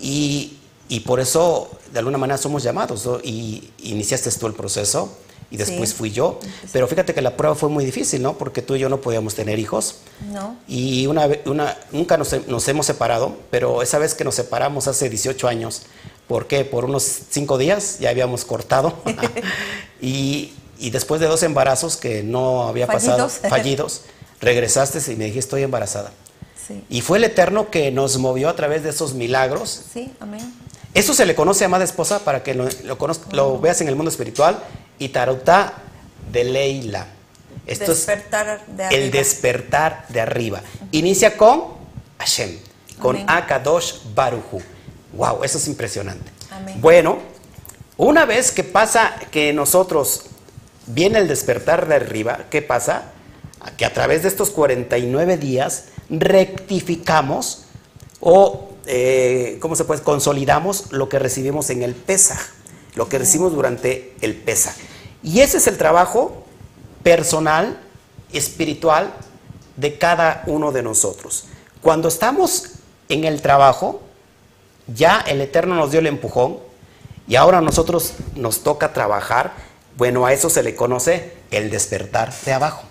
y, 0.00 0.56
y 0.88 1.00
por 1.00 1.20
eso 1.20 1.70
de 1.92 2.00
alguna 2.00 2.18
manera 2.18 2.38
somos 2.38 2.64
llamados. 2.64 3.06
¿no? 3.06 3.20
Y 3.22 3.70
iniciaste 3.84 4.30
tú 4.32 4.48
el 4.48 4.54
proceso 4.54 5.16
y 5.48 5.56
después 5.58 5.90
Sí. 5.90 5.94
fui 5.96 6.10
yo. 6.10 6.40
Pero 6.72 6.88
fíjate 6.88 7.14
que 7.14 7.22
la 7.22 7.36
prueba 7.36 7.54
fue 7.54 7.68
muy 7.68 7.84
difícil, 7.84 8.20
¿no? 8.20 8.36
Porque 8.36 8.62
tú 8.62 8.74
y 8.74 8.80
yo 8.80 8.88
no 8.88 9.00
podíamos 9.00 9.36
tener 9.36 9.60
hijos. 9.60 9.98
No. 10.32 10.56
Y 10.66 11.06
una, 11.06 11.28
una, 11.44 11.78
nunca 11.92 12.16
nos, 12.16 12.34
nos 12.48 12.66
hemos 12.66 12.84
separado, 12.86 13.36
pero 13.52 13.80
esa 13.80 13.98
vez 13.98 14.14
que 14.14 14.24
nos 14.24 14.34
separamos 14.34 14.88
hace 14.88 15.08
18 15.08 15.46
años, 15.46 15.82
¿por 16.26 16.48
qué? 16.48 16.64
Por 16.64 16.84
unos 16.86 17.04
5 17.30 17.58
días 17.58 18.00
ya 18.00 18.10
habíamos 18.10 18.44
cortado. 18.44 18.92
y, 20.02 20.52
y 20.80 20.90
después 20.90 21.20
de 21.20 21.28
dos 21.28 21.44
embarazos 21.44 21.96
que 21.96 22.24
no 22.24 22.64
había 22.66 22.88
pasado, 22.88 23.28
Fallidos. 23.28 23.48
fallidos, 23.50 24.00
regresaste 24.40 24.98
y 25.12 25.14
me 25.16 25.26
dijiste, 25.26 25.38
estoy 25.38 25.62
embarazada. 25.62 26.10
Sí. 26.66 26.84
Y 26.88 27.00
fue 27.00 27.18
el 27.18 27.24
Eterno 27.24 27.70
que 27.70 27.90
nos 27.92 28.18
movió 28.18 28.48
a 28.48 28.56
través 28.56 28.82
de 28.82 28.90
esos 28.90 29.14
milagros. 29.14 29.82
Sí, 29.92 30.12
amén. 30.20 30.52
Eso 30.94 31.14
se 31.14 31.26
le 31.26 31.34
conoce, 31.34 31.64
amada 31.64 31.84
esposa, 31.84 32.20
para 32.20 32.42
que 32.42 32.54
lo, 32.54 32.64
lo, 32.84 32.98
conozc- 32.98 33.30
lo 33.32 33.58
veas 33.60 33.80
en 33.82 33.88
el 33.88 33.96
mundo 33.96 34.10
espiritual, 34.10 34.58
y 34.98 35.10
Tarutá 35.10 35.74
de 36.32 36.44
Leila. 36.44 37.06
Esto 37.66 37.92
es 37.92 38.06
Despertar 38.06 38.64
de 38.66 38.82
el 38.84 38.94
arriba. 38.94 39.10
despertar 39.12 40.06
de 40.08 40.20
arriba. 40.20 40.62
Inicia 40.92 41.36
con 41.36 41.64
Hashem, 42.18 42.58
con 43.00 43.16
Amén. 43.16 43.26
Akadosh 43.28 43.94
Baruchu. 44.14 44.60
Wow, 45.12 45.44
eso 45.44 45.58
es 45.58 45.68
impresionante. 45.68 46.30
Amén. 46.50 46.80
Bueno, 46.80 47.18
una 47.96 48.24
vez 48.24 48.50
que 48.52 48.64
pasa 48.64 49.14
que 49.30 49.52
nosotros 49.52 50.22
viene 50.86 51.18
el 51.18 51.28
despertar 51.28 51.86
de 51.88 51.94
arriba, 51.96 52.40
¿qué 52.50 52.62
pasa? 52.62 53.12
Que 53.76 53.84
a 53.84 53.92
través 53.92 54.22
de 54.22 54.28
estos 54.28 54.50
49 54.50 55.36
días 55.36 55.84
rectificamos 56.10 57.64
o, 58.20 58.70
eh, 58.86 59.58
¿cómo 59.60 59.76
se 59.76 59.84
puede? 59.84 60.02
Consolidamos 60.02 60.92
lo 60.92 61.08
que 61.08 61.18
recibimos 61.18 61.70
en 61.70 61.82
el 61.82 61.94
Pesaj, 61.94 62.38
lo 62.94 63.08
que 63.08 63.18
recibimos 63.18 63.52
durante 63.52 64.14
el 64.20 64.34
Pesaj. 64.36 64.74
Y 65.22 65.40
ese 65.40 65.58
es 65.58 65.66
el 65.66 65.76
trabajo 65.76 66.44
personal, 67.02 67.80
espiritual 68.32 69.12
de 69.76 69.98
cada 69.98 70.42
uno 70.46 70.72
de 70.72 70.82
nosotros. 70.82 71.44
Cuando 71.82 72.08
estamos 72.08 72.70
en 73.08 73.24
el 73.24 73.42
trabajo, 73.42 74.00
ya 74.86 75.20
el 75.26 75.40
Eterno 75.40 75.74
nos 75.74 75.90
dio 75.90 76.00
el 76.00 76.06
empujón 76.06 76.58
y 77.28 77.36
ahora 77.36 77.58
a 77.58 77.60
nosotros 77.62 78.14
nos 78.34 78.62
toca 78.62 78.92
trabajar. 78.92 79.52
Bueno, 79.96 80.26
a 80.26 80.32
eso 80.32 80.50
se 80.50 80.62
le 80.62 80.74
conoce 80.74 81.32
el 81.50 81.70
despertar 81.70 82.32
de 82.44 82.52
abajo. 82.52 82.82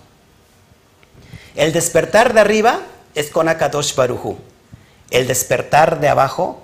El 1.56 1.72
despertar 1.72 2.34
de 2.34 2.42
arriba 2.42 2.82
es 3.16 3.30
con 3.30 3.50
Akadosh 3.50 3.96
Barujú. 3.96 4.38
El 5.12 5.28
despertar 5.28 6.00
de 6.00 6.10
abajo 6.10 6.62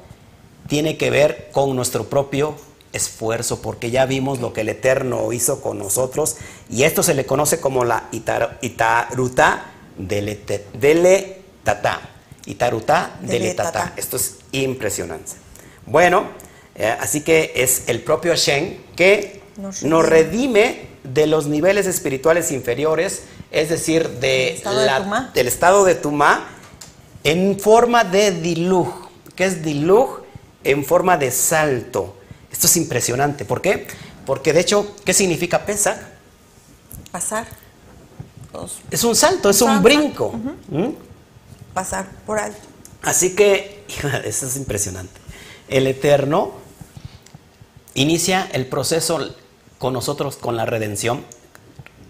tiene 0.68 0.98
que 0.98 1.10
ver 1.10 1.50
con 1.52 1.76
nuestro 1.76 2.06
propio 2.10 2.56
esfuerzo, 2.94 3.62
porque 3.62 3.90
ya 3.90 4.06
vimos 4.06 4.40
lo 4.40 4.52
que 4.54 4.62
el 4.62 4.70
Eterno 4.70 5.32
hizo 5.32 5.62
con 5.62 5.80
nosotros, 5.80 6.36
y 6.70 6.84
esto 6.84 7.04
se 7.04 7.14
le 7.14 7.26
conoce 7.26 7.60
como 7.62 7.86
la 7.86 8.10
itar- 8.12 8.58
itaruta 8.62 9.66
delete- 9.98 10.66
deletata. 10.74 12.02
Itaruta 12.46 13.16
deletata. 13.22 13.94
Esto 13.98 14.18
es 14.18 14.36
impresionante. 14.52 15.32
Bueno, 15.86 16.26
eh, 16.76 16.94
así 17.00 17.22
que 17.22 17.54
es 17.56 17.84
el 17.88 18.02
propio 18.02 18.32
Hashem 18.32 18.78
que 18.96 19.40
Nos 19.84 20.06
redime 20.06 20.88
de 21.04 21.28
los 21.28 21.48
niveles 21.48 21.86
espirituales 21.88 22.52
inferiores, 22.52 23.24
es 23.52 23.70
decir, 23.70 24.08
de 24.20 24.54
estado 24.56 24.80
de 24.80 24.86
la- 24.86 25.32
del 25.34 25.48
estado 25.48 25.84
de 25.86 25.96
Tumá, 25.96 26.48
en 27.24 27.60
forma 27.60 28.04
de 28.04 28.32
diluj. 28.32 29.10
¿Qué 29.36 29.46
es 29.46 29.64
diluj? 29.64 30.20
En 30.64 30.86
forma 30.86 31.18
de 31.18 31.32
salto. 31.32 32.16
Esto 32.52 32.68
es 32.68 32.78
impresionante. 32.78 33.46
¿Por 33.46 33.62
qué? 33.62 33.88
Porque 34.26 34.54
de 34.54 34.60
hecho, 34.62 34.96
¿qué 35.06 35.14
significa 35.14 35.66
Pesach? 35.66 35.98
Pasar. 37.12 37.48
Los- 38.54 38.80
Es 38.92 39.04
un 39.04 39.16
salto, 39.16 39.50
es 39.50 39.62
un 39.62 39.82
brinco. 39.82 40.32
¿Mm? 40.70 40.90
pasar 41.74 42.06
por 42.26 42.38
alto. 42.38 42.60
Así 43.02 43.34
que, 43.36 43.86
eso 44.26 44.46
es 44.46 44.56
impresionante. 44.58 45.20
El 45.70 45.88
Eterno 45.88 46.52
inicia 47.94 48.48
el 48.52 48.66
proceso 48.68 49.34
con 49.80 49.94
nosotros, 49.94 50.36
con 50.38 50.58
la 50.58 50.66
redención. 50.66 51.24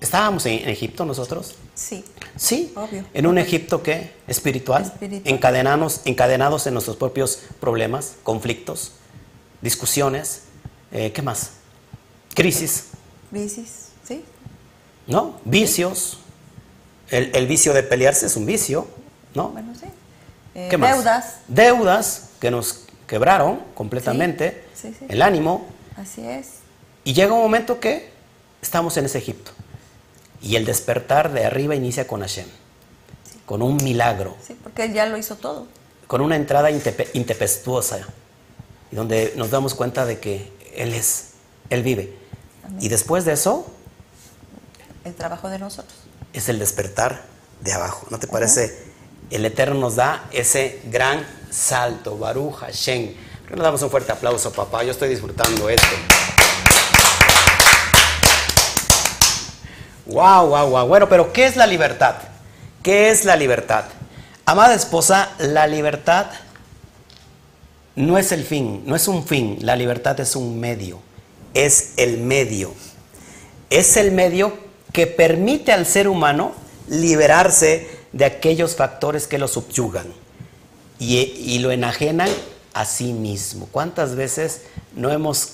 ¿Estábamos 0.01 0.45
en 0.47 0.67
Egipto 0.67 1.05
nosotros? 1.05 1.55
Sí. 1.75 2.03
Sí, 2.35 2.73
Obvio. 2.75 3.05
en 3.13 3.27
un 3.27 3.37
Egipto 3.37 3.83
que 3.83 4.11
espiritual, 4.27 4.83
Espiritual. 4.83 5.21
Encadenados, 5.33 6.01
encadenados 6.05 6.65
en 6.67 6.73
nuestros 6.73 6.97
propios 6.97 7.39
problemas, 7.59 8.13
conflictos, 8.23 8.93
discusiones, 9.61 10.41
eh, 10.91 11.11
¿qué 11.13 11.21
más? 11.21 11.51
Crisis, 12.33 12.85
Crisis. 13.29 13.89
Sí. 14.07 14.23
¿no? 15.07 15.39
Vicios. 15.45 16.17
El, 17.09 17.29
el 17.35 17.45
vicio 17.47 17.73
de 17.73 17.83
pelearse 17.83 18.25
es 18.25 18.35
un 18.37 18.45
vicio, 18.45 18.87
¿no? 19.35 19.49
Bueno, 19.49 19.73
sí. 19.79 19.85
Eh, 20.55 20.67
¿Qué 20.69 20.77
más? 20.77 20.95
Deudas. 20.95 21.35
Deudas 21.47 22.29
que 22.39 22.49
nos 22.51 22.85
quebraron 23.07 23.59
completamente, 23.75 24.63
Sí, 24.73 24.89
sí, 24.89 24.95
sí. 24.99 25.05
el 25.09 25.21
ánimo, 25.21 25.67
Así 25.97 26.21
es. 26.25 26.47
y 27.03 27.13
llega 27.13 27.33
un 27.33 27.41
momento 27.41 27.79
que 27.79 28.09
estamos 28.61 28.95
en 28.97 29.05
ese 29.05 29.17
Egipto. 29.17 29.51
Y 30.41 30.55
el 30.55 30.65
despertar 30.65 31.31
de 31.33 31.45
arriba 31.45 31.75
inicia 31.75 32.07
con 32.07 32.21
Hashem, 32.21 32.47
con 33.45 33.61
un 33.61 33.77
milagro. 33.77 34.35
Sí, 34.45 34.57
porque 34.61 34.83
él 34.85 34.93
ya 34.93 35.05
lo 35.05 35.17
hizo 35.17 35.35
todo. 35.35 35.67
con 36.07 36.21
una 36.21 36.35
entrada 36.35 36.69
intempestuosa, 36.71 37.99
donde 38.91 39.33
nos 39.37 39.49
damos 39.51 39.73
cuenta 39.75 40.05
de 40.05 40.19
que 40.19 40.51
Él 40.75 40.93
es, 40.93 41.29
Él 41.69 41.83
vive. 41.83 42.13
Amén. 42.65 42.79
Y 42.81 42.89
después 42.89 43.23
de 43.23 43.33
eso 43.33 43.65
El 45.05 45.13
trabajo 45.15 45.47
de 45.49 45.57
nosotros. 45.59 45.93
es 46.33 46.49
el 46.49 46.59
despertar 46.59 47.23
de 47.61 47.71
abajo. 47.73 48.07
¿No 48.09 48.19
te 48.19 48.27
parece? 48.27 48.83
El 49.29 49.45
Eterno 49.45 49.79
nos 49.79 49.95
da 49.95 50.25
ese 50.31 50.81
gran 50.91 51.25
salto, 51.49 52.17
Baruch 52.17 52.55
Hashem. 52.55 53.13
Le 53.49 53.61
damos 53.61 53.81
un 53.81 53.89
fuerte 53.89 54.11
aplauso, 54.11 54.51
papá. 54.51 54.83
Yo 54.83 54.91
estoy 54.91 55.07
disfrutando 55.09 55.69
esto. 55.69 55.87
Wow, 60.11 60.47
wow, 60.47 60.69
wow. 60.69 60.87
Bueno, 60.87 61.09
pero 61.09 61.31
¿qué 61.31 61.45
es 61.45 61.55
la 61.55 61.67
libertad? 61.67 62.15
¿Qué 62.83 63.09
es 63.09 63.25
la 63.25 63.35
libertad? 63.35 63.85
Amada 64.45 64.73
esposa, 64.73 65.29
la 65.39 65.67
libertad 65.67 66.27
no 67.95 68.17
es 68.17 68.31
el 68.31 68.43
fin, 68.43 68.83
no 68.85 68.95
es 68.95 69.07
un 69.07 69.25
fin. 69.25 69.57
La 69.61 69.75
libertad 69.75 70.19
es 70.19 70.35
un 70.35 70.59
medio. 70.59 70.99
Es 71.53 71.93
el 71.97 72.17
medio. 72.17 72.73
Es 73.69 73.97
el 73.97 74.11
medio 74.11 74.57
que 74.91 75.07
permite 75.07 75.71
al 75.71 75.85
ser 75.85 76.07
humano 76.07 76.53
liberarse 76.89 77.87
de 78.11 78.25
aquellos 78.25 78.75
factores 78.75 79.27
que 79.27 79.37
lo 79.37 79.47
subyugan 79.47 80.07
y, 80.99 81.59
lo 81.59 81.71
enajenan 81.71 82.29
a 82.73 82.85
sí 82.85 83.13
mismo. 83.13 83.67
¿Cuántas 83.71 84.15
veces 84.15 84.63
no 84.95 85.11
hemos 85.11 85.53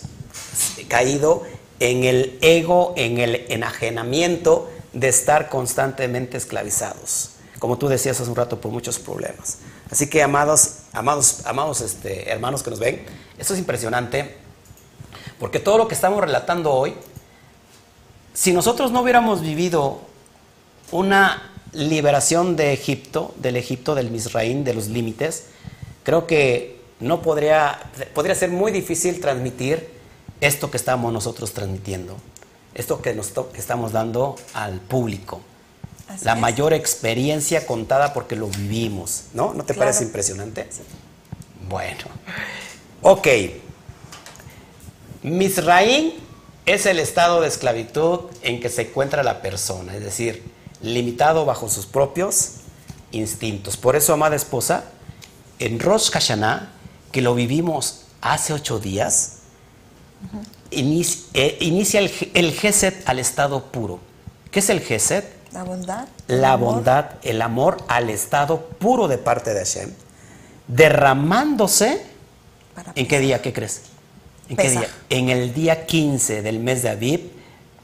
caído 0.87 1.43
en 1.79 2.03
el 2.03 2.37
ego, 2.41 2.93
en 2.97 3.17
el 3.17 3.45
enajenamiento 3.49 4.69
de 4.93 5.09
estar 5.09 5.49
constantemente 5.49 6.37
esclavizados? 6.37 7.31
Como 7.59 7.77
tú 7.77 7.87
decías 7.87 8.19
hace 8.19 8.29
un 8.29 8.35
rato, 8.35 8.61
por 8.61 8.71
muchos 8.71 8.99
problemas. 8.99 9.59
Así 9.89 10.07
que, 10.09 10.21
amados, 10.21 10.79
amados, 10.93 11.45
amados 11.45 11.81
este, 11.81 12.29
hermanos 12.29 12.61
que 12.61 12.69
nos 12.69 12.79
ven, 12.79 13.05
esto 13.37 13.53
es 13.53 13.59
impresionante, 13.59 14.37
porque 15.39 15.59
todo 15.59 15.77
lo 15.77 15.87
que 15.87 15.95
estamos 15.95 16.21
relatando 16.21 16.73
hoy, 16.73 16.93
si 18.33 18.53
nosotros 18.53 18.91
no 18.91 19.01
hubiéramos 19.01 19.41
vivido 19.41 20.01
una 20.91 21.51
liberación 21.73 22.55
de 22.55 22.73
Egipto, 22.73 23.33
del 23.37 23.55
Egipto, 23.55 23.95
del 23.95 24.11
Misraín, 24.11 24.63
de 24.63 24.73
los 24.73 24.87
límites, 24.87 25.45
creo 26.03 26.27
que 26.27 26.79
no 26.99 27.21
podría, 27.21 27.91
podría 28.13 28.35
ser 28.35 28.49
muy 28.49 28.71
difícil 28.71 29.19
transmitir 29.19 29.96
esto 30.41 30.69
que 30.71 30.77
estamos 30.77 31.11
nosotros 31.13 31.53
transmitiendo, 31.53 32.17
esto 32.73 33.01
que, 33.01 33.13
nos 33.13 33.31
estamos 33.55 33.91
dando 33.91 34.35
al 34.53 34.79
público. 34.79 35.41
Así 36.07 36.25
la 36.25 36.33
es. 36.33 36.39
mayor 36.39 36.73
experiencia 36.73 37.65
contada 37.65 38.13
porque 38.13 38.35
lo 38.35 38.47
vivimos, 38.47 39.23
¿no? 39.33 39.53
¿No 39.53 39.63
te 39.63 39.73
Claro. 39.73 39.87
parece 39.91 40.03
impresionante? 40.05 40.69
Bueno, 41.67 42.05
ok. 43.01 43.27
Misraín 45.23 46.13
es 46.65 46.85
el 46.85 46.99
estado 46.99 47.41
de 47.41 47.47
esclavitud 47.47 48.21
en 48.41 48.59
que 48.59 48.69
se 48.69 48.83
encuentra 48.83 49.23
la 49.23 49.41
persona, 49.41 49.95
es 49.95 50.03
decir, 50.03 50.43
limitado 50.81 51.45
bajo 51.45 51.69
sus 51.69 51.85
propios 51.85 52.51
instintos. 53.11 53.77
Por 53.77 53.95
eso, 53.95 54.13
amada 54.13 54.35
esposa, 54.35 54.85
en 55.59 55.79
Rosh 55.79 56.11
Hashanah, 56.11 56.71
que 57.11 57.21
lo 57.21 57.35
vivimos 57.35 58.03
hace 58.21 58.53
ocho 58.53 58.79
días, 58.79 59.36
eh, 60.71 61.57
inicia 61.59 61.99
el, 61.99 62.11
el 62.33 62.51
Geset 62.53 63.07
al 63.07 63.19
estado 63.19 63.65
puro. 63.65 63.99
¿Qué 64.51 64.59
es 64.59 64.69
el 64.69 64.81
Geset? 64.81 65.37
La 65.51 65.63
bondad. 65.63 66.07
el 66.27 66.41
la 66.41 66.53
amor. 66.53 66.75
bondad, 66.75 67.05
el 67.23 67.41
amor 67.41 67.77
al 67.87 68.09
estado 68.09 68.67
puro 68.79 69.07
de 69.07 69.17
parte 69.17 69.53
de 69.53 69.59
Hashem, 69.59 69.91
derramándose, 70.67 72.01
Para 72.75 72.91
¿en 72.95 73.07
qué 73.07 73.19
día? 73.19 73.41
¿Qué 73.41 73.53
crees? 73.53 73.81
¿En 74.49 74.57
qué 74.57 74.69
día? 74.69 74.89
En 75.09 75.29
el 75.29 75.53
día 75.53 75.85
15 75.85 76.41
del 76.41 76.59
mes 76.59 76.83
de 76.83 76.89
Aviv, 76.89 77.31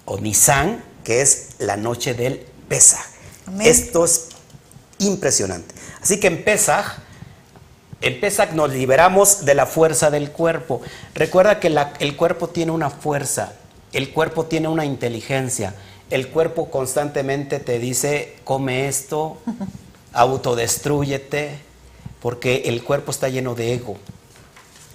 o 0.06 0.18
Nisan, 0.18 0.84
que 1.04 1.22
es 1.22 1.56
la 1.60 1.78
noche 1.78 2.14
del 2.14 2.46
Pesaj. 2.68 3.06
Amén. 3.48 3.68
Esto 3.68 4.06
es 4.06 4.30
impresionante. 5.00 5.74
Así 6.02 6.20
que 6.20 6.28
en 6.28 6.44
Pesaj, 6.44 6.98
en 8.04 8.20
nos 8.54 8.72
liberamos 8.72 9.46
de 9.46 9.56
la 9.56 9.66
fuerza 9.66 10.12
del 10.12 10.32
cuerpo. 10.32 10.82
Recuerda 11.16 11.60
que 11.60 11.70
la- 11.70 11.94
el 12.00 12.16
cuerpo 12.18 12.50
tiene 12.50 12.72
una 12.74 12.90
fuerza, 12.90 13.54
el 13.94 14.12
cuerpo 14.12 14.46
tiene 14.46 14.68
una 14.68 14.86
inteligencia. 14.86 15.74
El 16.10 16.28
cuerpo 16.28 16.70
constantemente 16.70 17.60
te 17.60 17.80
dice, 17.80 18.36
come 18.44 18.88
esto, 18.90 19.38
autodestrúyete, 20.14 21.58
porque 22.22 22.64
el 22.66 22.84
cuerpo 22.84 23.12
está 23.12 23.30
lleno 23.30 23.56
de 23.56 23.74
ego. 23.74 23.98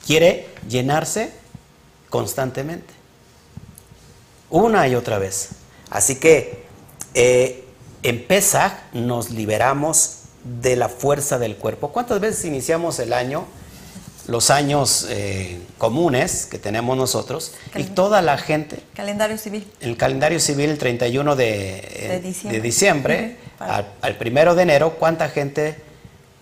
Quiere 0.07 0.47
llenarse 0.69 1.33
constantemente. 2.11 2.93
Una 4.51 4.87
y 4.87 4.95
otra 4.95 5.19
vez. 5.19 5.51
Así 5.91 6.17
que 6.17 6.65
eh, 7.15 7.65
en 8.03 8.23
nos 8.93 9.31
liberamos 9.31 10.18
de 10.45 10.77
la 10.77 10.89
fuerza 10.89 11.39
del 11.39 11.57
cuerpo. 11.57 11.89
¿Cuántas 11.93 12.21
veces 12.21 12.45
iniciamos 12.45 12.99
el 12.99 13.13
año? 13.13 13.45
Los 14.27 14.51
años 14.51 15.07
eh, 15.09 15.59
comunes 15.79 16.45
que 16.47 16.59
tenemos 16.59 16.97
nosotros 16.99 17.55
y 17.75 17.85
toda 17.85 18.21
la 18.21 18.37
gente, 18.37 18.83
Calendario 18.95 19.39
civil. 19.39 19.67
el 19.81 19.97
calendario 19.97 20.39
civil 20.39 20.69
el 20.69 20.77
31 20.79 21.35
de, 21.35 21.79
eh, 21.79 22.09
De 22.45 22.61
diciembre. 22.61 23.17
de 23.17 23.37
al, 23.59 23.91
al 24.03 24.17
primero 24.19 24.55
de 24.55 24.65
enero, 24.65 24.97
¿cuánta 24.99 25.31
gente 25.31 25.81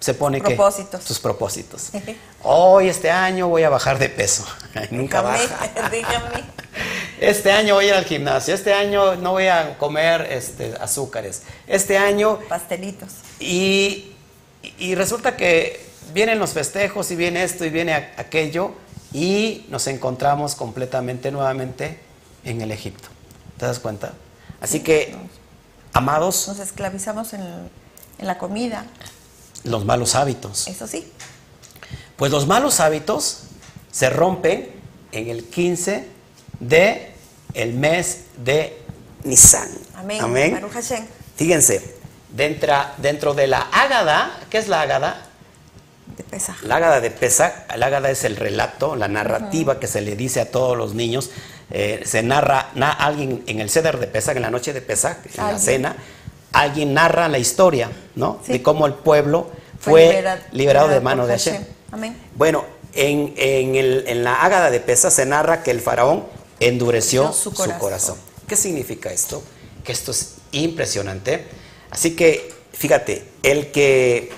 se 0.00 0.14
pone 0.14 0.40
que 0.40 0.56
Propósitos. 0.56 1.04
sus 1.04 1.20
propósitos? 1.20 1.90
Hoy 2.42 2.88
este 2.88 3.08
año 3.10 3.46
voy 3.48 3.62
a 3.62 3.70
bajar 3.70 4.00
de 4.00 4.08
peso. 4.08 4.44
Nunca 4.90 5.20
Dígame, 5.22 5.46
baja. 5.46 5.88
dígame. 5.92 6.44
Este 7.20 7.52
año 7.52 7.74
voy 7.76 7.84
a 7.84 7.88
ir 7.88 7.94
al 7.94 8.04
gimnasio. 8.04 8.52
Este 8.52 8.74
año 8.74 9.14
no 9.14 9.30
voy 9.32 9.46
a 9.46 9.78
comer 9.78 10.28
este, 10.32 10.74
azúcares. 10.80 11.42
Este 11.68 11.96
año 11.96 12.40
Pastelitos. 12.48 13.10
Y, 13.40 14.12
y 14.78 14.94
resulta 14.94 15.36
que 15.36 15.84
vienen 16.14 16.38
los 16.38 16.50
festejos 16.50 17.10
y 17.10 17.16
viene 17.16 17.42
esto 17.44 17.64
y 17.64 17.70
viene 17.70 17.94
aquello 17.94 18.72
y 19.12 19.66
nos 19.68 19.86
encontramos 19.86 20.54
completamente 20.54 21.30
nuevamente 21.30 21.98
en 22.44 22.60
el 22.60 22.70
Egipto. 22.70 23.08
¿Te 23.58 23.66
das 23.66 23.78
cuenta? 23.78 24.12
Así 24.60 24.80
que, 24.80 25.14
amados, 25.92 26.48
Nos 26.48 26.58
esclavizamos 26.60 27.32
en, 27.32 27.42
en 28.18 28.26
la 28.26 28.38
comida. 28.38 28.86
los 29.64 29.84
malos 29.84 30.14
hábitos. 30.14 30.66
Eso 30.68 30.86
sí. 30.86 31.10
Pues 32.16 32.30
los 32.32 32.46
malos 32.46 32.80
hábitos 32.80 33.40
se 33.90 34.10
rompen 34.10 34.70
en 35.12 35.28
el 35.28 35.44
15 35.44 36.06
de 36.60 37.12
el 37.54 37.72
mes 37.74 38.24
de 38.44 38.78
Nisan. 39.24 39.68
Amén. 39.94 40.60
Hashem. 40.72 41.06
Fíjense, 41.36 41.95
dentro, 42.30 42.74
dentro 42.98 43.34
de 43.34 43.46
la 43.46 43.60
Ágada, 43.72 44.38
¿qué 44.50 44.58
es 44.58 44.68
la 44.68 44.80
Ágada? 44.82 45.22
De 46.16 46.24
Pesaj. 46.24 46.62
La 46.62 46.76
Ágada 46.76 47.00
de 47.00 47.10
Pesach, 47.10 47.52
la 47.76 47.86
Ágada 47.86 48.10
es 48.10 48.24
el 48.24 48.36
relato, 48.36 48.96
la 48.96 49.08
narrativa 49.08 49.78
que 49.80 49.86
se 49.86 50.00
le 50.00 50.16
dice 50.16 50.40
a 50.40 50.50
todos 50.50 50.76
los 50.76 50.94
niños. 50.94 51.30
Eh, 51.70 52.02
se 52.06 52.22
narra, 52.22 52.70
na- 52.74 52.92
alguien 52.92 53.42
en 53.46 53.60
el 53.60 53.68
ceder 53.70 53.98
de 53.98 54.06
Pesach, 54.06 54.36
en 54.36 54.42
la 54.42 54.50
noche 54.50 54.72
de 54.72 54.80
Pesach, 54.80 55.18
en 55.26 55.44
la 55.44 55.58
cena, 55.58 55.96
alguien 56.52 56.94
narra 56.94 57.28
la 57.28 57.38
historia, 57.38 57.90
¿no? 58.14 58.40
Sí. 58.46 58.52
De 58.52 58.62
cómo 58.62 58.86
el 58.86 58.94
pueblo 58.94 59.50
fue, 59.80 60.06
libera- 60.08 60.38
liberado 60.52 60.88
de 60.88 61.00
mano 61.00 61.26
de 61.26 61.32
Hashem. 61.34 61.54
Hashem. 61.56 61.68
Amén. 61.92 62.16
Bueno, 62.34 62.64
en, 62.94 63.34
en 63.36 63.74
el- 63.74 64.04
en 64.06 64.24
la 64.24 64.42
Ágada 64.42 64.70
de 64.70 64.80
Pesach 64.80 65.12
se 65.12 65.26
narra 65.26 65.62
que 65.62 65.70
el 65.72 65.80
faraón 65.80 66.24
endureció 66.60 67.32
su 67.32 67.52
corazón. 67.52 68.16
¿Qué 68.46 68.56
significa 68.56 69.10
esto? 69.10 69.42
Que 69.84 69.92
esto 69.92 70.12
es 70.12 70.34
impresionante. 70.52 71.46
Así 71.90 72.14
que, 72.16 72.52
fíjate, 72.72 73.26
el 73.42 73.70
que, 73.72 74.30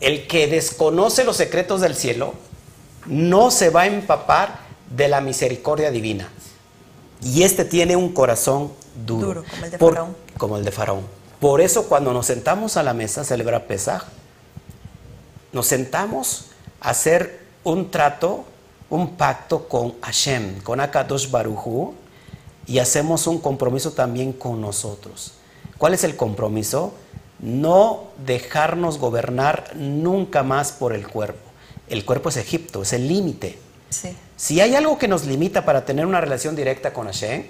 el 0.00 0.26
que 0.26 0.46
desconoce 0.46 1.24
los 1.24 1.36
secretos 1.36 1.80
del 1.80 1.94
cielo 1.94 2.34
no 3.06 3.50
se 3.50 3.70
va 3.70 3.82
a 3.82 3.86
empapar 3.86 4.60
de 4.90 5.08
la 5.08 5.20
misericordia 5.20 5.90
divina. 5.90 6.28
Y 7.22 7.42
este 7.44 7.64
tiene 7.64 7.96
un 7.96 8.12
corazón 8.12 8.72
duro. 9.06 9.26
Duro, 9.28 9.44
como 9.50 9.64
el 9.64 9.70
de 9.70 9.78
Por- 9.78 9.94
Faraón. 9.94 10.16
Como 10.38 10.56
el 10.56 10.64
de 10.64 10.70
Faraón. 10.72 11.02
Por 11.40 11.60
eso 11.60 11.88
cuando 11.88 12.12
nos 12.12 12.26
sentamos 12.26 12.76
a 12.76 12.82
la 12.82 12.94
mesa 12.94 13.22
a 13.22 13.24
celebrar 13.24 13.66
Pesaj, 13.66 14.04
nos 15.52 15.66
sentamos 15.66 16.46
a 16.80 16.90
hacer 16.90 17.40
un 17.64 17.90
trato, 17.90 18.44
un 18.90 19.16
pacto 19.16 19.68
con 19.68 20.00
Hashem, 20.00 20.60
con 20.62 20.80
Akadosh 20.80 21.30
Baruchu, 21.30 21.94
y 22.66 22.78
hacemos 22.78 23.26
un 23.26 23.38
compromiso 23.40 23.92
también 23.92 24.32
con 24.32 24.60
nosotros. 24.60 25.32
¿Cuál 25.82 25.94
es 25.94 26.04
el 26.04 26.14
compromiso? 26.14 26.94
No 27.40 28.12
dejarnos 28.24 28.98
gobernar 28.98 29.72
nunca 29.74 30.44
más 30.44 30.70
por 30.70 30.92
el 30.92 31.08
cuerpo. 31.08 31.40
El 31.88 32.04
cuerpo 32.04 32.28
es 32.28 32.36
Egipto, 32.36 32.82
es 32.82 32.92
el 32.92 33.08
límite. 33.08 33.58
Sí. 33.90 34.16
Si 34.36 34.60
hay 34.60 34.76
algo 34.76 34.96
que 34.96 35.08
nos 35.08 35.24
limita 35.24 35.64
para 35.64 35.84
tener 35.84 36.06
una 36.06 36.20
relación 36.20 36.54
directa 36.54 36.92
con 36.92 37.06
Hashem, 37.06 37.46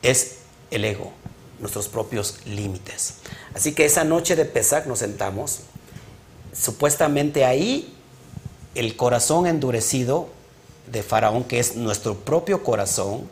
es 0.00 0.36
el 0.70 0.86
ego, 0.86 1.12
nuestros 1.60 1.86
propios 1.86 2.46
límites. 2.46 3.16
Así 3.54 3.74
que 3.74 3.84
esa 3.84 4.04
noche 4.04 4.34
de 4.34 4.46
Pesach 4.46 4.86
nos 4.86 5.00
sentamos, 5.00 5.64
supuestamente 6.54 7.44
ahí 7.44 7.94
el 8.74 8.96
corazón 8.96 9.46
endurecido 9.46 10.30
de 10.90 11.02
Faraón, 11.02 11.44
que 11.44 11.58
es 11.58 11.76
nuestro 11.76 12.14
propio 12.20 12.64
corazón 12.64 13.28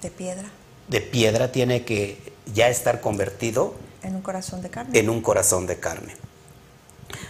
De 0.00 0.10
piedra. 0.10 0.48
de 0.88 1.02
piedra, 1.02 1.52
tiene 1.52 1.84
que 1.84 2.31
ya 2.54 2.68
estar 2.68 3.00
convertido 3.00 3.74
En 4.02 4.14
un 4.16 4.22
corazón 4.22 4.62
de 4.62 4.70
carne. 4.70 4.98
en 4.98 5.10
un 5.10 5.20
corazón 5.20 5.66
de 5.66 5.78
carne. 5.78 6.16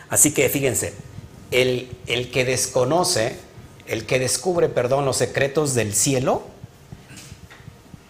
Así 0.08 0.32
que 0.32 0.48
fíjense, 0.48 0.94
el, 1.50 1.96
el 2.06 2.30
que 2.30 2.44
desconoce, 2.44 3.36
el 3.86 4.06
que 4.06 4.18
descubre, 4.18 4.68
perdón, 4.68 5.04
los 5.04 5.16
secretos 5.16 5.74
del 5.74 5.94
cielo, 5.94 6.42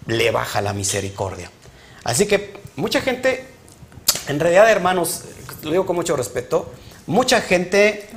le 0.07 0.31
baja 0.31 0.61
la 0.61 0.73
misericordia. 0.73 1.51
Así 2.05 2.27
que 2.27 2.55
mucha 2.77 3.01
gente, 3.01 3.47
en 4.29 4.41
realidad 4.41 4.71
hermanos, 4.71 5.23
lo 5.63 5.71
digo 5.71 5.87
con 5.87 5.97
mucho 5.97 6.17
respeto, 6.17 6.73
mucha 7.07 7.41
gente 7.41 8.09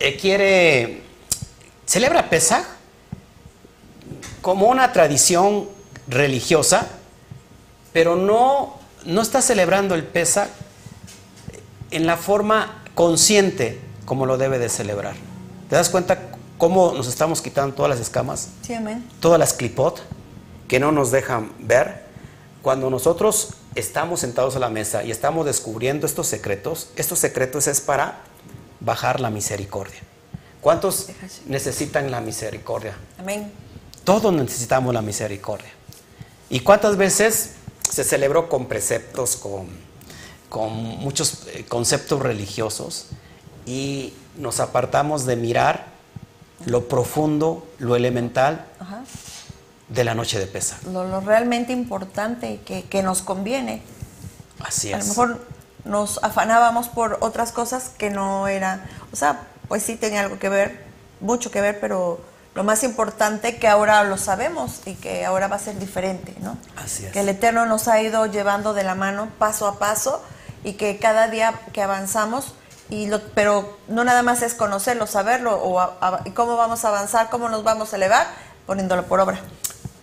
eh, 0.00 0.16
quiere, 0.20 1.02
celebra 1.86 2.28
Pesaj 2.28 2.64
como 4.42 4.66
una 4.66 4.92
tradición 4.92 5.68
religiosa, 6.06 6.88
pero 7.98 8.14
no, 8.14 8.76
no 9.06 9.20
está 9.20 9.42
celebrando 9.42 9.96
el 9.96 10.04
Pesaj 10.04 10.46
en 11.90 12.06
la 12.06 12.16
forma 12.16 12.84
consciente 12.94 13.80
como 14.04 14.24
lo 14.24 14.38
debe 14.38 14.60
de 14.60 14.68
celebrar. 14.68 15.16
¿Te 15.68 15.74
das 15.74 15.88
cuenta 15.88 16.30
cómo 16.58 16.92
nos 16.92 17.08
estamos 17.08 17.42
quitando 17.42 17.74
todas 17.74 17.90
las 17.90 17.98
escamas? 17.98 18.50
Sí, 18.62 18.72
amén. 18.72 19.04
Todas 19.18 19.40
las 19.40 19.52
clipot 19.52 20.00
que 20.68 20.78
no 20.78 20.92
nos 20.92 21.10
dejan 21.10 21.50
ver. 21.58 22.04
Cuando 22.62 22.88
nosotros 22.88 23.54
estamos 23.74 24.20
sentados 24.20 24.54
a 24.54 24.60
la 24.60 24.68
mesa 24.68 25.02
y 25.02 25.10
estamos 25.10 25.44
descubriendo 25.44 26.06
estos 26.06 26.28
secretos, 26.28 26.90
estos 26.94 27.18
secretos 27.18 27.66
es 27.66 27.80
para 27.80 28.20
bajar 28.78 29.18
la 29.18 29.30
misericordia. 29.30 29.98
¿Cuántos 30.60 31.08
necesitan 31.46 32.12
la 32.12 32.20
misericordia? 32.20 32.96
Amén. 33.18 33.50
Todos 34.04 34.32
necesitamos 34.32 34.94
la 34.94 35.02
misericordia. 35.02 35.72
¿Y 36.48 36.60
cuántas 36.60 36.96
veces 36.96 37.57
se 37.90 38.04
celebró 38.04 38.48
con 38.48 38.66
preceptos, 38.66 39.36
con, 39.36 39.66
con 40.48 40.72
muchos 40.72 41.46
eh, 41.48 41.64
conceptos 41.68 42.20
religiosos 42.20 43.06
y 43.66 44.14
nos 44.36 44.60
apartamos 44.60 45.26
de 45.26 45.36
mirar 45.36 45.86
lo 46.64 46.88
profundo, 46.88 47.66
lo 47.78 47.96
elemental 47.96 48.66
Ajá. 48.80 49.02
de 49.88 50.04
la 50.04 50.14
noche 50.14 50.38
de 50.38 50.46
pesa? 50.46 50.78
Lo, 50.92 51.04
lo 51.06 51.20
realmente 51.20 51.72
importante 51.72 52.60
que, 52.64 52.84
que 52.84 53.02
nos 53.02 53.22
conviene. 53.22 53.82
Así 54.60 54.92
A 54.92 54.98
es. 54.98 55.04
lo 55.04 55.08
mejor 55.10 55.46
nos 55.84 56.22
afanábamos 56.22 56.88
por 56.88 57.18
otras 57.20 57.52
cosas 57.52 57.90
que 57.96 58.10
no 58.10 58.48
eran, 58.48 58.84
o 59.12 59.16
sea, 59.16 59.46
pues 59.68 59.82
sí 59.82 59.96
tenía 59.96 60.20
algo 60.20 60.38
que 60.38 60.48
ver, 60.48 60.84
mucho 61.20 61.50
que 61.50 61.60
ver, 61.60 61.78
pero 61.80 62.20
lo 62.58 62.64
más 62.64 62.82
importante 62.82 63.56
que 63.58 63.68
ahora 63.68 64.02
lo 64.02 64.18
sabemos 64.18 64.80
y 64.84 64.94
que 64.94 65.24
ahora 65.24 65.46
va 65.46 65.54
a 65.54 65.58
ser 65.60 65.78
diferente, 65.78 66.34
¿no? 66.40 66.58
Así 66.74 67.06
es. 67.06 67.12
Que 67.12 67.20
el 67.20 67.28
Eterno 67.28 67.66
nos 67.66 67.86
ha 67.86 68.02
ido 68.02 68.26
llevando 68.26 68.74
de 68.74 68.82
la 68.82 68.96
mano 68.96 69.28
paso 69.38 69.68
a 69.68 69.78
paso 69.78 70.20
y 70.64 70.72
que 70.72 70.98
cada 70.98 71.28
día 71.28 71.54
que 71.72 71.82
avanzamos, 71.82 72.54
y 72.90 73.06
lo, 73.06 73.20
pero 73.32 73.78
no 73.86 74.02
nada 74.02 74.24
más 74.24 74.42
es 74.42 74.54
conocerlo, 74.54 75.06
saberlo, 75.06 75.54
o 75.54 75.78
a- 75.78 75.98
a- 76.00 76.22
y 76.24 76.32
cómo 76.32 76.56
vamos 76.56 76.84
a 76.84 76.88
avanzar, 76.88 77.30
cómo 77.30 77.48
nos 77.48 77.62
vamos 77.62 77.92
a 77.92 77.96
elevar, 77.96 78.26
poniéndolo 78.66 79.04
por 79.06 79.20
obra. 79.20 79.38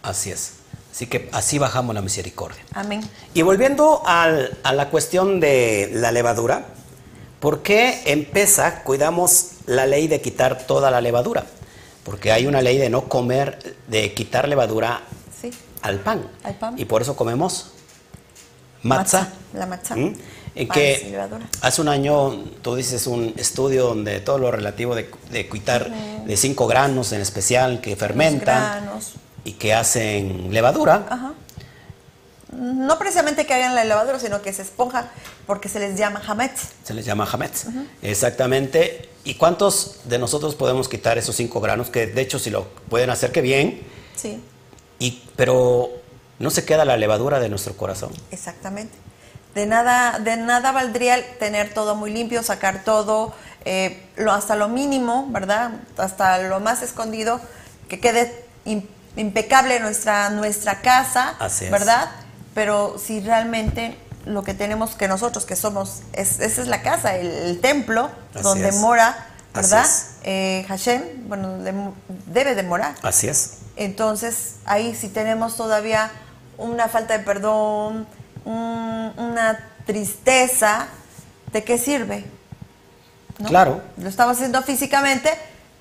Así 0.02 0.32
es. 0.32 0.54
Así 0.94 1.08
que 1.08 1.30
así 1.34 1.60
bajamos 1.60 1.94
la 1.94 2.02
misericordia. 2.02 2.64
Amén. 2.74 3.02
Y 3.34 3.42
volviendo 3.42 4.02
al- 4.06 4.58
a 4.64 4.72
la 4.72 4.90
cuestión 4.90 5.42
de 5.42 5.90
la 5.92 6.14
levadura, 6.14 6.68
¿por 7.42 7.64
qué 7.64 8.02
en 8.06 8.24
cuidamos 8.86 9.48
la 9.66 9.86
ley 9.88 10.08
de 10.08 10.22
quitar 10.22 10.66
toda 10.66 10.90
la 10.90 11.02
levadura? 11.02 11.44
Porque 12.06 12.32
hay 12.32 12.46
una 12.48 12.62
ley 12.62 12.78
de 12.78 12.90
no 12.90 13.10
comer, 13.10 13.76
de 13.88 14.14
quitar 14.14 14.48
levadura 14.48 15.02
Sí. 15.42 15.52
al 15.82 16.00
pan. 16.00 16.26
Al 16.44 16.56
pan. 16.56 16.76
Y 16.80 16.86
por 16.86 17.02
eso 17.02 17.16
comemos. 17.18 17.72
Matzah, 18.84 19.28
la 19.54 19.66
matzah. 19.66 19.96
¿Mm? 19.96 20.14
Y 20.58 20.66
Pan 20.68 20.76
que 20.76 20.98
sin 21.00 21.12
levadura. 21.12 21.46
hace 21.62 21.82
un 21.82 21.90
año 21.90 22.32
tú 22.62 22.76
dices 22.76 23.08
un 23.08 23.34
estudio 23.36 23.88
donde 23.88 24.22
todo 24.22 24.38
lo 24.38 24.52
relativo 24.52 24.96
de, 24.96 25.10
de 25.32 25.50
quitar 25.50 25.92
de 26.26 26.38
cinco 26.38 26.66
granos 26.68 27.12
en 27.12 27.20
especial 27.20 27.82
que 27.82 27.96
fermentan 27.98 28.88
y 29.44 29.54
que 29.54 29.74
hacen 29.74 30.54
levadura. 30.54 31.08
Ajá. 31.10 31.34
No 32.56 32.98
precisamente 32.98 33.46
que 33.46 33.54
hagan 33.54 33.76
la 33.76 33.84
levadura, 33.84 34.20
sino 34.20 34.42
que 34.42 34.54
se 34.54 34.62
esponja 34.62 35.10
porque 35.46 35.70
se 35.70 35.80
les 35.80 35.98
llama 35.98 36.22
hametz. 36.26 36.70
Se 36.84 36.94
les 36.94 37.06
llama 37.06 37.28
hametz. 37.32 37.66
Exactamente. 38.02 39.10
¿Y 39.24 39.36
cuántos 39.36 39.98
de 40.06 40.20
nosotros 40.20 40.56
podemos 40.56 40.88
quitar 40.88 41.18
esos 41.18 41.36
cinco 41.36 41.60
granos? 41.62 41.90
Que 41.90 42.08
de 42.08 42.22
hecho 42.22 42.40
si 42.40 42.50
lo 42.50 42.66
pueden 42.90 43.10
hacer, 43.10 43.32
que 43.32 43.42
bien. 43.42 43.82
Sí, 44.16 44.42
Y, 45.00 45.24
pero 45.36 45.90
no 46.40 46.50
se 46.50 46.64
queda 46.66 46.86
la 46.86 46.96
levadura 46.98 47.40
de 47.40 47.50
nuestro 47.50 47.76
corazón. 47.76 48.12
exactamente. 48.32 48.96
De 49.54 49.66
nada, 49.66 50.20
de 50.20 50.36
nada 50.36 50.72
valdría 50.74 51.38
tener 51.40 51.74
todo 51.74 51.96
muy 51.96 52.12
limpio, 52.12 52.44
sacar 52.44 52.84
todo, 52.84 53.34
eh, 53.64 54.06
lo, 54.18 54.34
hasta 54.34 54.56
lo 54.58 54.68
mínimo, 54.68 55.28
¿verdad? 55.30 55.72
Hasta 55.98 56.40
lo 56.40 56.60
más 56.60 56.82
escondido, 56.82 57.40
que 57.88 58.02
quede 58.02 58.46
im- 58.66 58.86
impecable 59.16 59.80
nuestra, 59.80 60.30
nuestra 60.30 60.82
casa, 60.82 61.36
Así 61.40 61.66
es. 61.66 61.72
¿verdad? 61.72 62.10
Pero 62.56 62.98
si 62.98 63.20
realmente 63.20 63.96
lo 64.26 64.42
que 64.44 64.56
tenemos 64.56 64.96
que 64.96 65.08
nosotros, 65.08 65.46
que 65.46 65.56
somos, 65.56 66.02
es, 66.14 66.40
esa 66.40 66.62
es 66.64 66.68
la 66.68 66.82
casa, 66.82 67.16
el, 67.16 67.28
el 67.28 67.62
templo 67.62 68.10
Así 68.34 68.42
donde 68.44 68.70
es. 68.70 68.76
mora, 68.78 69.28
¿verdad? 69.54 69.86
Eh, 70.24 70.66
Hashem, 70.68 71.28
bueno, 71.28 71.60
debe 72.26 72.56
de 72.56 72.64
morar. 72.64 72.96
Así 73.04 73.28
es. 73.28 73.58
Entonces, 73.76 74.56
ahí 74.66 74.96
si 74.96 75.10
tenemos 75.10 75.56
todavía 75.58 76.10
una 76.58 76.88
falta 76.88 77.18
de 77.18 77.24
perdón, 77.24 78.08
un- 78.46 79.14
una 79.18 79.60
tristeza, 79.86 80.88
¿de 81.52 81.64
qué 81.64 81.78
sirve? 81.78 82.26
¿No? 83.38 83.50
Claro. 83.50 83.82
Lo 83.98 84.08
estamos 84.10 84.38
haciendo 84.38 84.62
físicamente, 84.64 85.30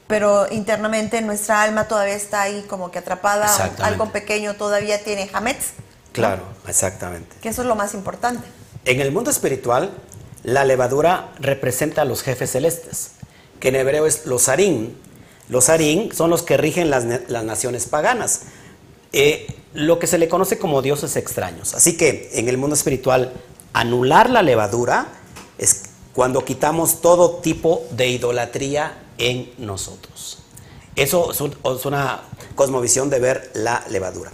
pero 0.08 0.50
internamente 0.50 1.22
nuestra 1.22 1.62
alma 1.62 1.87
todavía 1.88 2.14
está 2.16 2.42
ahí 2.42 2.66
como 2.68 2.90
que 2.90 2.98
atrapada, 2.98 3.48
algo 3.82 4.10
pequeño 4.10 4.54
todavía 4.54 5.02
tiene 5.04 5.30
hametz, 5.32 5.66
Claro, 6.14 6.42
exactamente. 6.68 7.37
que 7.42 7.48
eso 7.48 7.62
es 7.62 7.68
lo 7.68 7.74
más 7.74 7.94
importante. 7.94 8.46
En 8.85 9.00
el 9.00 9.11
mundo 9.12 9.31
espiritual, 9.31 9.90
la 10.42 10.64
levadura 10.64 11.33
representa 11.40 12.03
a 12.03 12.05
los 12.05 12.22
jefes 12.22 12.50
celestes, 12.53 13.12
que 13.61 13.68
en 13.68 13.77
hebreo 13.77 14.07
es 14.07 14.27
los 14.27 14.48
harín. 14.48 14.96
Los 15.48 15.68
harín 15.68 16.11
son 16.14 16.31
los 16.31 16.42
que 16.42 16.57
rigen 16.57 16.90
las, 16.90 17.05
las 17.29 17.44
naciones 17.44 17.87
paganas, 17.87 18.42
eh, 19.12 19.46
lo 19.74 19.98
que 19.98 20.07
se 20.07 20.18
le 20.18 20.29
conoce 20.29 20.59
como 20.59 20.83
dioses 20.83 21.16
extraños. 21.16 21.74
Así 21.74 21.96
que 21.96 22.31
en 22.35 22.48
el 22.48 22.59
mundo 22.59 22.74
espiritual, 22.74 23.33
anular 23.72 24.31
la 24.31 24.42
levadura 24.42 25.09
es 25.59 25.83
cuando 26.12 26.44
quitamos 26.44 27.00
todo 27.00 27.37
tipo 27.37 27.85
de 27.90 28.09
idolatría 28.09 28.96
en 29.18 29.50
nosotros. 29.59 30.38
Eso 30.96 31.33
es, 31.33 31.40
un- 31.40 31.57
es 31.77 31.87
una 31.87 32.20
cosmovisión 32.55 33.11
de 33.11 33.18
ver 33.18 33.50
la 33.55 33.85
levadura. 33.90 34.31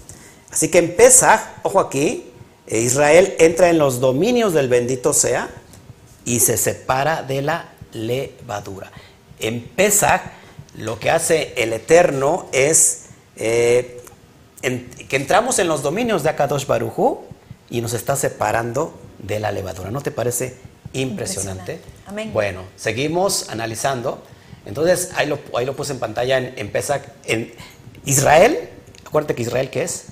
Así 0.52 0.68
que 0.68 0.78
en 0.78 0.96
Pesaj, 0.96 1.40
ojo 1.62 1.80
aquí, 1.80 2.24
eh, 2.66 2.80
Israel 2.80 3.34
entra 3.38 3.68
en 3.70 3.78
los 3.78 4.00
dominios 4.00 4.52
del 4.52 4.68
bendito 4.68 5.12
sea 5.12 5.48
y 6.24 6.40
se 6.40 6.56
separa 6.56 7.22
de 7.22 7.42
la 7.42 7.70
levadura. 7.92 8.90
En 9.38 9.62
Pesaj, 9.62 10.20
lo 10.76 10.98
que 10.98 11.10
hace 11.10 11.52
el 11.56 11.72
Eterno 11.72 12.48
es 12.52 13.06
eh, 13.36 14.00
en- 14.62 14.90
que 15.08 15.16
entramos 15.16 15.58
en 15.58 15.66
los 15.68 15.82
dominios 15.82 16.22
de 16.22 16.28
Akadosh 16.30 16.66
Barujú 16.66 17.20
y 17.70 17.80
nos 17.80 17.92
está 17.94 18.16
separando 18.16 18.98
de 19.18 19.40
la 19.40 19.50
levadura. 19.52 19.90
¿No 19.90 20.00
te 20.02 20.10
parece 20.10 20.56
impresionante? 20.92 21.74
Impresionante. 21.74 21.80
Amén. 22.06 22.30
Bueno, 22.32 22.62
seguimos 22.76 23.48
analizando. 23.48 24.22
Entonces, 24.66 25.10
ahí 25.14 25.26
lo, 25.26 25.38
ahí 25.56 25.64
lo 25.64 25.74
puse 25.74 25.92
en 25.92 25.98
pantalla 26.00 26.36
en, 26.38 26.52
en 26.56 26.70
Pesach. 26.70 27.02
En 27.24 27.52
Israel, 28.04 28.68
acuérdate 29.06 29.34
que 29.34 29.42
Israel, 29.42 29.70
¿qué 29.70 29.84
es? 29.84 30.04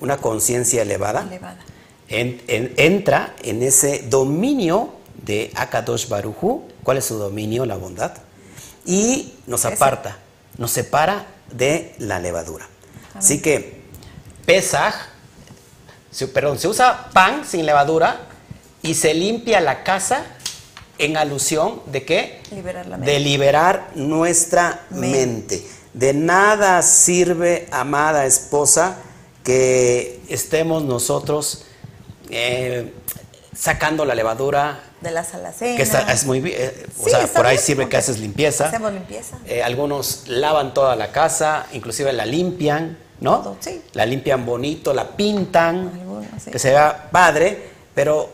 Una 0.00 0.16
conciencia 0.18 0.82
elevada. 0.82 1.22
Elevada. 1.26 1.58
En- 2.08 2.42
en- 2.48 2.74
entra 2.76 3.34
en 3.42 3.62
ese 3.62 4.02
dominio 4.08 4.90
de 5.24 5.50
Akadosh 5.54 6.08
Barujú. 6.08 6.64
¿Cuál 6.82 6.98
es 6.98 7.06
su 7.06 7.16
dominio? 7.16 7.64
La 7.64 7.76
bondad. 7.76 8.12
Y 8.84 9.34
nos 9.46 9.64
aparta, 9.64 10.18
nos 10.58 10.70
separa 10.70 11.26
de 11.50 11.94
la 11.98 12.18
levadura. 12.20 12.68
Así 13.14 13.40
que 13.40 13.82
Pesaj, 14.44 14.94
perdón, 16.34 16.58
se 16.58 16.68
usa 16.68 17.08
pan 17.14 17.44
sin 17.46 17.64
levadura 17.64 18.20
y 18.82 18.92
se 18.94 19.14
limpia 19.14 19.60
la 19.62 19.82
casa 19.84 20.24
en 20.98 21.16
alusión 21.16 21.80
de 21.86 22.04
qué? 22.04 22.42
Liberar 22.52 22.86
la 22.86 22.98
de 22.98 23.18
liberar 23.20 23.90
nuestra 23.94 24.84
Mente. 24.90 25.16
mente. 25.56 25.66
De 25.94 26.12
nada 26.12 26.82
sirve, 26.82 27.68
amada 27.72 28.26
esposa, 28.26 28.96
que 29.44 30.20
estemos 30.28 30.82
nosotros 30.82 31.64
eh, 32.30 32.92
sacando 33.54 34.04
la 34.04 34.14
levadura, 34.14 34.80
De 35.00 35.10
las 35.10 35.34
alacenas. 35.34 35.76
que 35.76 35.82
está- 35.82 36.10
es 36.12 36.24
muy 36.24 36.40
bien, 36.40 36.56
eh, 36.58 36.86
o 37.00 37.08
sea, 37.08 37.26
por 37.28 37.46
ahí 37.46 37.56
bien, 37.56 37.64
sirve 37.66 37.88
que 37.88 37.96
haces 37.96 38.18
limpieza. 38.18 38.66
Hacemos 38.68 38.92
limpieza. 38.92 39.38
Eh, 39.46 39.62
algunos 39.62 40.24
lavan 40.26 40.74
toda 40.74 40.96
la 40.96 41.12
casa, 41.12 41.66
inclusive 41.72 42.12
la 42.12 42.24
limpian, 42.26 42.98
¿no? 43.20 43.40
Todo, 43.42 43.56
sí. 43.60 43.80
La 43.92 44.06
limpian 44.06 44.44
bonito, 44.46 44.92
la 44.94 45.10
pintan, 45.16 45.90
Algunos, 45.94 46.42
sí. 46.42 46.50
que 46.50 46.58
se 46.58 46.70
vea 46.70 47.10
padre, 47.12 47.68
pero 47.94 48.30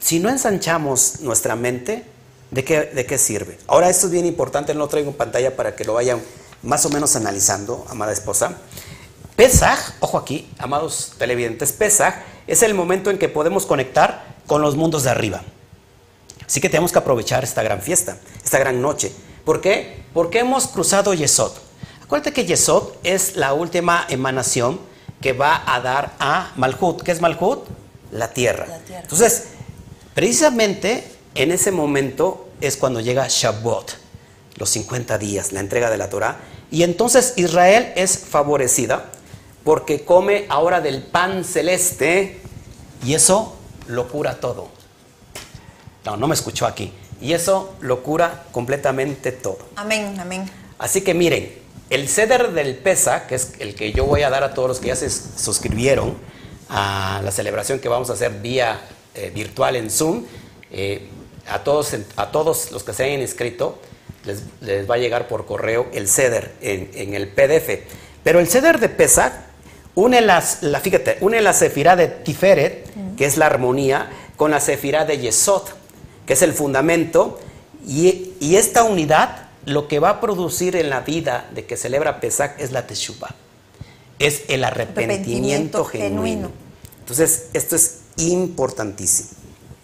si 0.00 0.18
no 0.18 0.28
ensanchamos 0.28 1.20
nuestra 1.20 1.56
mente, 1.56 2.04
¿De 2.50 2.62
qué, 2.62 2.82
¿De 2.82 3.04
qué 3.04 3.18
sirve? 3.18 3.58
Ahora, 3.66 3.90
esto 3.90 4.06
es 4.06 4.12
bien 4.12 4.26
importante, 4.26 4.74
no 4.74 4.80
lo 4.80 4.86
traigo 4.88 5.10
en 5.10 5.16
pantalla 5.16 5.56
para 5.56 5.74
que 5.74 5.84
lo 5.84 5.94
vayan 5.94 6.20
más 6.62 6.84
o 6.86 6.90
menos 6.90 7.16
analizando, 7.16 7.84
amada 7.88 8.12
esposa. 8.12 8.58
Pesaj, 9.36 9.94
ojo 9.98 10.16
aquí, 10.16 10.48
amados 10.58 11.12
televidentes, 11.18 11.72
Pesaj 11.72 12.14
es 12.46 12.62
el 12.62 12.72
momento 12.72 13.10
en 13.10 13.18
que 13.18 13.28
podemos 13.28 13.66
conectar 13.66 14.24
con 14.46 14.62
los 14.62 14.76
mundos 14.76 15.02
de 15.02 15.10
arriba. 15.10 15.42
Así 16.46 16.60
que 16.60 16.68
tenemos 16.68 16.92
que 16.92 16.98
aprovechar 16.98 17.42
esta 17.42 17.62
gran 17.62 17.80
fiesta, 17.80 18.16
esta 18.44 18.58
gran 18.58 18.80
noche. 18.80 19.12
¿Por 19.44 19.60
qué? 19.60 20.04
Porque 20.14 20.38
hemos 20.38 20.68
cruzado 20.68 21.14
Yesod. 21.14 21.52
Acuérdate 22.02 22.32
que 22.32 22.44
Yesod 22.44 22.90
es 23.02 23.34
la 23.34 23.54
última 23.54 24.06
emanación 24.08 24.78
que 25.20 25.32
va 25.32 25.64
a 25.66 25.80
dar 25.80 26.12
a 26.20 26.52
Malhut. 26.56 27.02
¿Qué 27.02 27.10
es 27.10 27.20
Malhut? 27.20 27.64
La 28.12 28.28
tierra. 28.28 28.66
La 28.68 28.78
tierra. 28.78 29.02
Entonces, 29.02 29.44
precisamente 30.14 31.10
en 31.34 31.50
ese 31.50 31.72
momento 31.72 32.50
es 32.60 32.76
cuando 32.76 33.00
llega 33.00 33.26
Shavuot, 33.28 33.96
los 34.58 34.70
50 34.70 35.18
días, 35.18 35.50
la 35.50 35.58
entrega 35.58 35.90
de 35.90 35.96
la 35.96 36.08
Torah. 36.08 36.36
Y 36.70 36.84
entonces 36.84 37.32
Israel 37.36 37.92
es 37.96 38.18
favorecida 38.18 39.10
porque 39.64 40.04
come 40.04 40.44
ahora 40.48 40.80
del 40.80 41.02
pan 41.02 41.42
celeste 41.42 42.38
y 43.04 43.14
eso 43.14 43.56
lo 43.88 44.08
cura 44.08 44.38
todo. 44.38 44.68
No, 46.04 46.16
no 46.16 46.28
me 46.28 46.34
escuchó 46.34 46.66
aquí. 46.66 46.92
Y 47.20 47.32
eso 47.32 47.74
lo 47.80 48.02
cura 48.02 48.44
completamente 48.52 49.32
todo. 49.32 49.58
Amén, 49.76 50.18
amén. 50.20 50.50
Así 50.78 51.00
que 51.00 51.14
miren, 51.14 51.54
el 51.88 52.08
ceder 52.08 52.52
del 52.52 52.76
PESA, 52.76 53.26
que 53.26 53.36
es 53.36 53.54
el 53.58 53.74
que 53.74 53.92
yo 53.92 54.04
voy 54.04 54.22
a 54.22 54.30
dar 54.30 54.44
a 54.44 54.52
todos 54.52 54.68
los 54.68 54.80
que 54.80 54.88
ya 54.88 54.96
se 54.96 55.08
suscribieron 55.08 56.14
a 56.68 57.22
la 57.24 57.30
celebración 57.30 57.78
que 57.78 57.88
vamos 57.88 58.10
a 58.10 58.14
hacer 58.14 58.32
vía 58.40 58.80
eh, 59.14 59.30
virtual 59.34 59.76
en 59.76 59.90
Zoom, 59.90 60.24
eh, 60.70 61.08
a, 61.48 61.62
todos, 61.62 61.94
a 62.16 62.30
todos 62.30 62.72
los 62.72 62.84
que 62.84 62.92
se 62.92 63.04
hayan 63.04 63.20
inscrito, 63.20 63.78
les, 64.24 64.42
les 64.60 64.90
va 64.90 64.96
a 64.96 64.98
llegar 64.98 65.28
por 65.28 65.46
correo 65.46 65.86
el 65.94 66.08
ceder 66.08 66.54
en, 66.60 66.90
en 66.94 67.14
el 67.14 67.28
PDF. 67.28 67.86
Pero 68.22 68.40
el 68.40 68.48
ceder 68.48 68.80
de 68.80 68.88
PESA 68.88 69.46
une, 69.94 70.20
las, 70.20 70.62
la, 70.62 70.80
fíjate, 70.80 71.18
une 71.20 71.40
la 71.40 71.52
sefirá 71.52 71.96
de 71.96 72.08
Tiferet, 72.08 73.16
que 73.16 73.24
es 73.24 73.36
la 73.36 73.46
armonía, 73.46 74.10
con 74.36 74.50
la 74.50 74.60
sefirá 74.60 75.04
de 75.04 75.18
Yesod, 75.18 75.62
que 76.26 76.32
es 76.32 76.42
el 76.42 76.52
fundamento, 76.52 77.40
y, 77.86 78.32
y 78.40 78.56
esta 78.56 78.84
unidad 78.84 79.48
lo 79.66 79.88
que 79.88 79.98
va 79.98 80.10
a 80.10 80.20
producir 80.20 80.76
en 80.76 80.90
la 80.90 81.00
vida 81.00 81.48
de 81.54 81.64
que 81.64 81.76
celebra 81.76 82.20
Pesach 82.20 82.52
es 82.58 82.72
la 82.72 82.86
Teshuvah, 82.86 83.34
es 84.18 84.42
el 84.48 84.64
arrepentimiento, 84.64 85.14
Arrepentimiento 85.14 85.84
genuino. 85.84 86.22
genuino. 86.22 86.50
Entonces, 87.00 87.46
esto 87.52 87.76
es 87.76 87.98
importantísimo. 88.16 89.30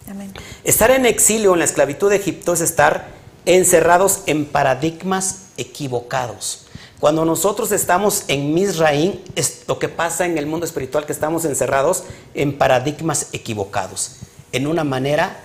Amén. 0.09 0.33
Estar 0.63 0.91
en 0.91 1.05
exilio 1.05 1.53
en 1.53 1.59
la 1.59 1.65
esclavitud 1.65 2.09
de 2.09 2.17
Egipto 2.17 2.53
es 2.53 2.61
estar 2.61 3.07
encerrados 3.45 4.21
en 4.25 4.45
paradigmas 4.45 5.43
equivocados. 5.57 6.67
Cuando 7.01 7.25
nosotros 7.25 7.71
estamos 7.71 8.25
en 8.27 8.53
Misraín, 8.53 9.21
es 9.35 9.63
lo 9.67 9.79
que 9.79 9.89
pasa 9.89 10.25
en 10.27 10.37
el 10.37 10.45
mundo 10.45 10.67
espiritual, 10.67 11.07
que 11.07 11.11
estamos 11.13 11.45
encerrados 11.45 12.03
en 12.35 12.55
paradigmas 12.57 13.27
equivocados, 13.33 14.17
en 14.51 14.67
una 14.67 14.83
manera 14.83 15.39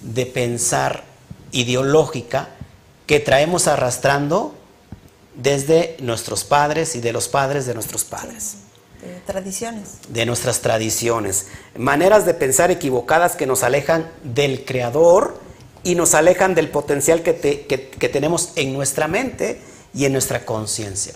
de 0.00 0.24
pensar 0.24 1.04
ideológica 1.52 2.48
que 3.06 3.20
traemos 3.20 3.68
arrastrando 3.68 4.54
desde 5.36 5.96
nuestros 6.00 6.44
padres 6.44 6.96
y 6.96 7.00
de 7.00 7.12
los 7.12 7.28
padres 7.28 7.66
de 7.66 7.74
nuestros 7.74 8.04
padres 8.04 8.54
Eh, 9.02 9.20
tradiciones. 9.26 9.88
de 10.08 10.24
nuestras 10.24 10.60
tradiciones, 10.60 11.46
maneras 11.76 12.24
de 12.24 12.32
pensar 12.32 12.70
equivocadas 12.70 13.36
que 13.36 13.46
nos 13.46 13.62
alejan 13.64 14.10
del 14.24 14.64
creador 14.64 15.38
y 15.84 15.94
nos 15.94 16.14
alejan 16.14 16.54
del 16.54 16.70
potencial 16.70 17.22
que, 17.22 17.34
te- 17.34 17.66
que- 17.66 17.90
que 17.90 18.08
tenemos 18.08 18.52
en 18.56 18.72
nuestra 18.72 19.08
mente 19.08 19.60
y 19.94 20.04
en 20.04 20.12
nuestra 20.12 20.44
conciencia. 20.44 21.14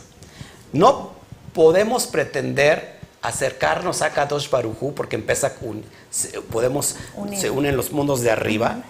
No 0.72 1.12
podemos 1.54 2.06
pretender 2.06 2.96
acercarnos 3.22 4.02
a 4.02 4.10
Kadosh 4.10 4.50
Barujú 4.50 4.94
porque 4.94 5.16
empieza 5.16 5.52
un, 5.62 5.84
se- 6.10 6.40
podemos 6.42 6.96
Unir. 7.16 7.38
se 7.40 7.50
unen 7.50 7.76
los 7.76 7.90
mundos 7.92 8.20
de 8.20 8.30
arriba 8.30 8.82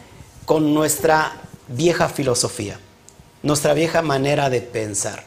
con 0.45 0.75
nuestra 0.75 1.41
vieja 1.69 2.09
filosofía, 2.09 2.79
nuestra 3.43 3.73
vieja 3.75 4.03
manera 4.03 4.51
de 4.51 4.61
pensar, 4.61 5.25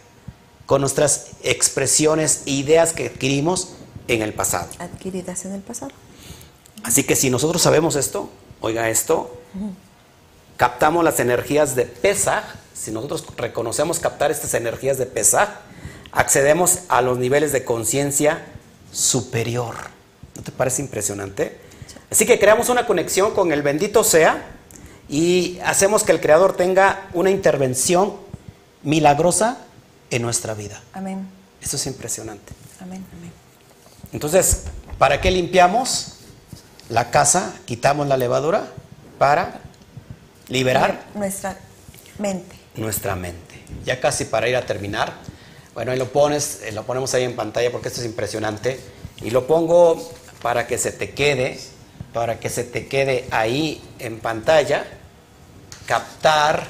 con 0.65 0.81
nuestras 0.81 1.27
expresiones 1.43 2.43
e 2.45 2.51
ideas 2.51 2.93
que 2.93 3.07
adquirimos 3.07 3.69
en 4.07 4.21
el 4.21 4.33
pasado. 4.33 4.69
Adquiridas 4.79 5.45
en 5.45 5.53
el 5.53 5.61
pasado. 5.61 5.91
Así 6.83 7.03
que 7.03 7.15
si 7.15 7.29
nosotros 7.29 7.61
sabemos 7.61 7.95
esto, 7.95 8.29
oiga 8.61 8.89
esto, 8.89 9.35
captamos 10.59 11.05
las 11.05 11.21
energías 11.21 11.73
de 11.73 11.85
Pesaj, 11.85 12.43
si 12.73 12.91
nosotros 12.91 13.23
reconocemos 13.37 13.97
captar 13.99 14.29
estas 14.29 14.53
energías 14.55 14.97
de 14.97 15.05
Pesaj, 15.05 15.47
accedemos 16.11 16.79
a 16.89 17.01
los 17.01 17.17
niveles 17.17 17.53
de 17.53 17.63
conciencia 17.63 18.45
superior. 18.91 19.75
¿No 20.35 20.41
te 20.43 20.51
parece 20.51 20.81
impresionante? 20.81 21.57
Así 22.11 22.25
que 22.25 22.37
creamos 22.39 22.67
una 22.67 22.85
conexión 22.85 23.33
con 23.33 23.53
el 23.53 23.61
bendito 23.61 24.03
sea 24.03 24.49
y 25.07 25.59
hacemos 25.63 26.03
que 26.03 26.11
el 26.11 26.19
Creador 26.19 26.57
tenga 26.57 27.07
una 27.13 27.29
intervención 27.29 28.17
milagrosa 28.83 29.59
en 30.09 30.23
nuestra 30.23 30.55
vida. 30.55 30.81
Amén. 30.91 31.25
Eso 31.61 31.77
es 31.77 31.87
impresionante. 31.87 32.51
Amén. 32.81 33.05
Amén. 33.17 33.31
Entonces, 34.11 34.63
¿para 34.97 35.21
qué 35.21 35.31
limpiamos 35.31 36.15
la 36.89 37.11
casa? 37.11 37.53
Quitamos 37.63 38.09
la 38.09 38.17
levadura 38.17 38.67
para 39.17 39.68
liberar 40.49 41.05
Nuestra 41.13 41.57
mente. 42.17 42.55
nuestra 42.75 43.15
mente. 43.15 43.55
Ya 43.85 43.99
casi 43.99 44.25
para 44.25 44.47
ir 44.47 44.55
a 44.55 44.65
terminar. 44.65 45.13
Bueno, 45.73 45.91
ahí 45.91 45.97
lo 45.97 46.11
pones, 46.11 46.61
eh, 46.63 46.71
lo 46.71 46.83
ponemos 46.83 47.13
ahí 47.13 47.23
en 47.23 47.35
pantalla 47.35 47.71
porque 47.71 47.87
esto 47.87 48.01
es 48.01 48.05
impresionante. 48.05 48.79
Y 49.21 49.29
lo 49.29 49.47
pongo 49.47 50.11
para 50.41 50.67
que 50.67 50.77
se 50.77 50.91
te 50.91 51.11
quede, 51.11 51.59
para 52.13 52.39
que 52.39 52.49
se 52.49 52.63
te 52.63 52.87
quede 52.87 53.25
ahí 53.31 53.81
en 53.99 54.19
pantalla. 54.19 54.85
Captar 55.85 56.67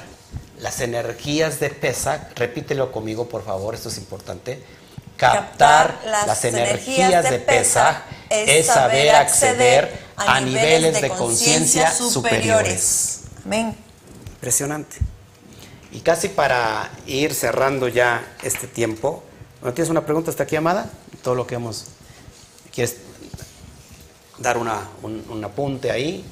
las 0.58 0.80
energías 0.80 1.60
de 1.60 1.70
Pesach. 1.70 2.20
Repítelo 2.36 2.92
conmigo, 2.92 3.28
por 3.28 3.44
favor, 3.44 3.74
esto 3.74 3.88
es 3.88 3.98
importante. 3.98 4.62
Captar, 5.16 6.00
las, 6.06 6.44
energías 6.44 7.28
de 7.28 7.38
Pesach 7.40 8.04
es 8.30 8.66
saber 8.66 9.14
acceder 9.14 9.92
a 10.16 10.40
niveles 10.40 11.00
de 11.00 11.08
conciencia 11.10 11.92
superiores. 11.92 13.19
Amén. 13.44 13.76
Impresionante. 14.34 14.96
Y 15.92 16.00
casi 16.00 16.28
para 16.28 16.90
ir 17.06 17.34
cerrando 17.34 17.88
ya 17.88 18.36
este 18.42 18.66
tiempo, 18.66 19.22
¿no 19.62 19.72
tienes 19.72 19.90
una 19.90 20.04
pregunta 20.06 20.30
hasta 20.30 20.44
aquí, 20.44 20.56
Amada? 20.56 20.90
Todo 21.22 21.34
lo 21.34 21.46
que 21.46 21.56
hemos... 21.56 21.86
¿Quieres 22.72 22.98
dar 24.38 24.56
una, 24.56 24.88
un, 25.02 25.24
un 25.28 25.44
apunte 25.44 25.90
ahí? 25.90 26.24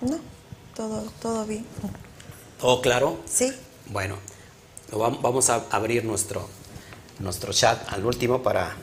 No, 0.00 0.18
todo, 0.74 1.02
todo 1.22 1.44
bien. 1.46 1.64
¿Todo 2.60 2.80
claro? 2.80 3.20
Sí. 3.24 3.52
Bueno, 3.86 4.16
vamos 4.92 5.48
a 5.50 5.64
abrir 5.70 6.04
nuestro, 6.04 6.48
nuestro 7.20 7.52
chat 7.52 7.90
al 7.92 8.04
último 8.04 8.42
para, 8.42 8.74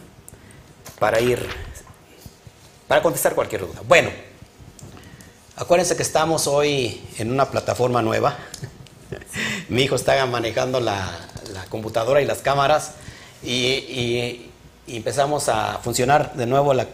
para 0.98 1.20
ir, 1.20 1.46
para 2.88 3.02
contestar 3.02 3.36
cualquier 3.36 3.62
duda. 3.62 3.82
Bueno, 3.88 4.10
acuérdense 5.56 5.96
que 5.96 6.04
estamos 6.04 6.48
hoy 6.48 7.02
en 7.18 7.32
una 7.32 7.50
plataforma 7.50 8.02
nueva. 8.02 8.36
Mi 9.70 9.84
hijo 9.84 9.96
está 9.96 10.26
manejando 10.26 10.80
la, 10.80 11.12
la 11.54 11.66
computadora 11.66 12.22
y 12.22 12.26
las 12.26 12.40
cámaras 12.40 12.94
y, 13.44 13.52
y- 13.56 14.52
y 14.88 14.98
empezamos 14.98 15.50
a 15.50 15.80
funcionar 15.80 16.34
de 16.36 16.46
nuevo 16.46 16.74
la, 16.74 16.88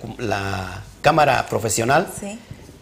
cámara 1.02 1.46
profesional 1.50 2.08
Sí. 2.20 2.40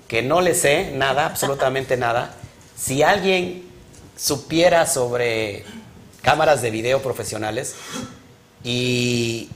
que 0.08 0.22
no 0.22 0.42
le 0.42 0.54
sé 0.54 0.92
nada, 0.92 1.26
absolutamente 1.26 1.98
nada. 1.98 2.34
Si 2.78 3.02
alguien 3.02 3.68
supiera 4.18 4.86
sobre 4.86 5.64
cámaras 6.22 6.62
de 6.62 6.70
video 6.70 7.02
profesionales 7.02 7.76
y, 8.64 9.50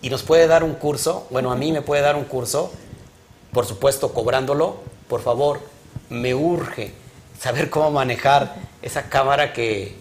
y 0.00 0.08
nos 0.10 0.22
puede 0.22 0.46
dar 0.46 0.62
un 0.64 0.74
curso, 0.74 1.26
bueno, 1.30 1.50
a 1.52 1.56
mí 1.56 1.72
me 1.72 1.82
puede 1.82 2.00
dar 2.02 2.16
un 2.16 2.24
curso, 2.24 2.72
por 3.52 3.66
supuesto 3.66 4.12
cobrándolo, 4.14 4.78
por 5.08 5.22
favor, 5.22 5.60
me 6.10 6.34
urge 6.34 6.92
saber 7.40 7.70
cómo 7.70 7.90
manejar 7.90 8.54
esa 8.82 9.04
cámara 9.04 9.52
que 9.52 9.96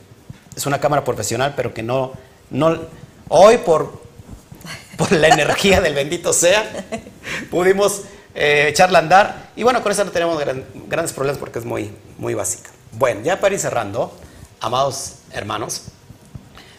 es 0.56 0.66
una 0.66 0.80
cámara 0.80 1.04
profesional, 1.04 1.54
pero 1.56 1.74
que 1.74 1.84
no, 1.84 2.14
no 2.50 2.78
hoy 3.30 3.58
por, 3.58 4.02
por 4.98 5.12
la 5.12 5.28
energía 5.30 5.82
del 5.82 5.94
bendito 5.96 6.32
sea, 6.34 6.86
pudimos 7.50 8.02
eh, 8.36 8.68
echarla 8.70 9.00
a 9.00 9.02
andar. 9.02 9.50
Y 9.56 9.64
bueno, 9.64 9.82
con 9.84 9.92
eso 9.92 10.04
no 10.06 10.12
tenemos 10.12 10.40
gran- 10.40 10.66
grandes 10.88 11.14
problemas 11.14 11.40
porque 11.40 11.60
es 11.60 11.66
muy, 11.66 11.92
muy 12.18 12.34
básica. 12.34 12.70
Bueno, 12.92 13.22
ya 13.22 13.40
para 13.40 13.56
ir 13.56 13.60
cerrando, 13.60 14.16
amados 14.60 15.16
hermanos, 15.32 15.84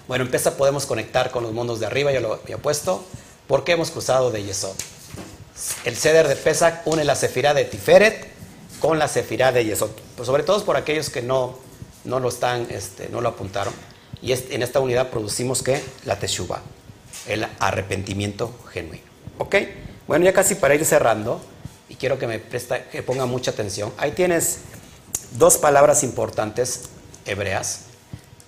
bueno, 0.06 0.24
empieza, 0.24 0.56
podemos 0.56 0.86
conectar 0.86 1.30
con 1.30 1.42
los 1.42 1.52
mundos 1.52 1.80
de 1.80 1.86
arriba, 1.86 2.12
ya 2.12 2.20
lo 2.20 2.34
había 2.34 2.58
puesto, 2.58 3.04
porque 3.46 3.72
hemos 3.72 3.90
cruzado 3.90 4.30
de 4.30 4.44
Yesod. 4.44 4.74
El 5.84 5.96
ceder 5.96 6.28
de 6.28 6.36
Pesach 6.36 6.82
une 6.86 7.04
la 7.04 7.14
sefirá 7.14 7.54
de 7.54 7.64
Tiferet 7.64 8.28
con 8.80 8.98
la 8.98 9.08
sefirá 9.08 9.52
de 9.52 9.64
Yesod. 9.64 9.90
Pues 10.16 10.26
sobre 10.26 10.42
todo 10.42 10.62
por 10.64 10.76
aquellos 10.76 11.10
que 11.10 11.22
no, 11.22 11.58
no 12.04 12.20
lo 12.20 12.28
están, 12.28 12.66
este, 12.70 13.08
no 13.08 13.20
lo 13.20 13.30
apuntaron. 13.30 13.72
Y 14.20 14.32
en 14.32 14.62
esta 14.62 14.80
unidad 14.80 15.10
producimos 15.10 15.62
que 15.62 15.82
la 16.04 16.18
teshuva, 16.18 16.62
el 17.28 17.46
arrepentimiento 17.60 18.54
genuino. 18.72 19.04
¿Ok? 19.38 19.56
Bueno, 20.06 20.24
ya 20.24 20.32
casi 20.32 20.54
para 20.54 20.74
ir 20.74 20.84
cerrando, 20.84 21.40
y 21.88 21.96
quiero 21.96 22.18
que 22.18 22.26
me 22.26 22.38
presta, 22.38 22.84
que 22.84 23.02
ponga 23.02 23.26
mucha 23.26 23.50
atención. 23.50 23.92
Ahí 23.96 24.12
tienes 24.12 24.58
dos 25.32 25.58
palabras 25.58 26.02
importantes 26.02 26.82
hebreas, 27.26 27.80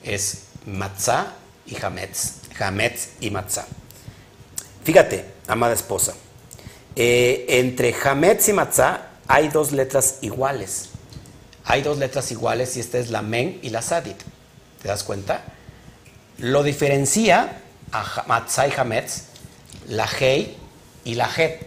es 0.03 0.43
matzah 0.67 1.35
y 1.67 1.83
hametz, 1.83 2.35
hametz 2.59 3.09
y 3.21 3.31
matzah. 3.31 3.67
Fíjate, 4.85 5.25
amada 5.49 5.75
esposa, 5.75 6.15
eh, 6.97 7.44
entre 7.49 7.94
hametz 7.94 8.49
y 8.49 8.53
matzah 8.53 9.11
hay 9.28 9.49
dos 9.49 9.72
letras 9.72 10.18
iguales. 10.22 10.90
Hay 11.64 11.82
dos 11.82 11.99
letras 11.99 12.30
iguales 12.32 12.76
y 12.76 12.80
esta 12.80 12.99
es 12.99 13.11
la 13.11 13.22
men 13.22 13.59
y 13.62 13.70
la 13.70 13.82
sadit. 13.82 14.16
¿Te 14.82 14.88
das 14.88 15.05
cuenta? 15.05 15.44
Lo 16.38 16.62
diferencia 16.62 17.61
a 17.92 18.24
matzah 18.26 18.68
y 18.68 18.72
hametz, 18.76 19.24
la 19.88 20.09
hei 20.20 20.57
y 21.05 21.14
la 21.14 21.28
het 21.36 21.66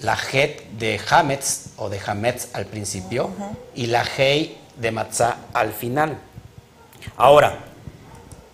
la 0.00 0.16
het 0.32 0.62
de 0.78 1.00
Hametz 1.10 1.70
o 1.76 1.88
de 1.88 1.98
Hametz 1.98 2.48
al 2.52 2.66
principio 2.66 3.30
y 3.74 3.86
la 3.86 4.04
hei 4.16 4.56
de 4.76 4.90
Matzah 4.92 5.36
al 5.52 5.72
final. 5.72 6.18
Ahora, 7.16 7.58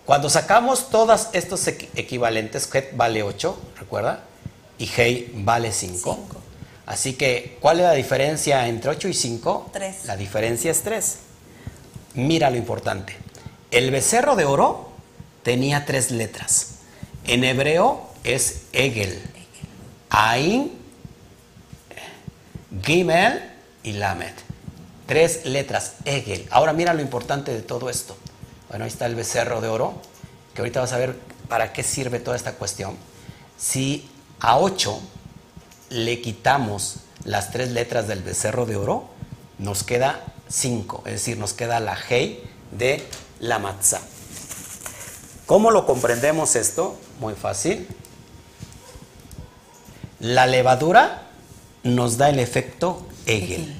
cuando 0.05 0.29
sacamos 0.29 0.89
todos 0.89 1.29
estos 1.33 1.67
equivalentes, 1.67 2.69
het 2.73 2.95
vale 2.95 3.23
8, 3.23 3.57
¿recuerda? 3.79 4.23
Y 4.77 4.89
hei 4.95 5.31
vale 5.35 5.71
5. 5.71 6.19
Así 6.85 7.13
que, 7.13 7.57
¿cuál 7.59 7.79
es 7.79 7.85
la 7.85 7.93
diferencia 7.93 8.67
entre 8.67 8.91
8 8.91 9.07
y 9.07 9.13
5? 9.13 9.69
3. 9.73 10.05
La 10.05 10.17
diferencia 10.17 10.71
es 10.71 10.81
3. 10.81 11.17
Mira 12.15 12.49
lo 12.49 12.57
importante. 12.57 13.15
El 13.71 13.91
becerro 13.91 14.35
de 14.35 14.45
oro 14.45 14.89
tenía 15.43 15.85
tres 15.85 16.11
letras. 16.11 16.75
En 17.27 17.43
hebreo 17.43 18.09
es 18.23 18.63
Egel. 18.71 19.21
Ain 20.09 20.71
Gimel 22.83 23.41
y 23.83 23.93
Lamed. 23.93 24.33
Tres 25.05 25.45
letras, 25.45 25.95
Egel. 26.05 26.47
Ahora 26.51 26.73
mira 26.73 26.93
lo 26.93 27.01
importante 27.01 27.53
de 27.53 27.61
todo 27.61 27.89
esto. 27.89 28.17
Bueno, 28.69 28.85
ahí 28.85 28.89
está 28.89 29.05
el 29.05 29.15
becerro 29.15 29.61
de 29.61 29.67
oro, 29.67 30.01
que 30.53 30.61
ahorita 30.61 30.79
vas 30.81 30.93
a 30.93 30.97
ver 30.97 31.15
para 31.47 31.73
qué 31.73 31.83
sirve 31.83 32.19
toda 32.19 32.35
esta 32.35 32.53
cuestión. 32.53 32.95
Si 33.57 34.09
a 34.39 34.57
8 34.57 34.99
le 35.89 36.21
quitamos 36.21 36.97
las 37.23 37.51
tres 37.51 37.71
letras 37.71 38.07
del 38.07 38.21
becerro 38.21 38.65
de 38.65 38.75
oro, 38.75 39.05
nos 39.57 39.83
queda 39.83 40.23
5, 40.47 41.03
es 41.05 41.13
decir, 41.13 41.37
nos 41.37 41.53
queda 41.53 41.79
la 41.79 41.97
Hei 42.09 42.43
de 42.71 43.05
la 43.39 43.59
Matzah. 43.59 44.01
¿Cómo 45.45 45.71
lo 45.71 45.85
comprendemos 45.85 46.55
esto? 46.55 46.97
Muy 47.19 47.33
fácil. 47.35 47.87
La 50.19 50.47
levadura 50.47 51.23
nos 51.83 52.17
da 52.17 52.29
el 52.29 52.39
efecto 52.39 53.05
Hegel, 53.25 53.79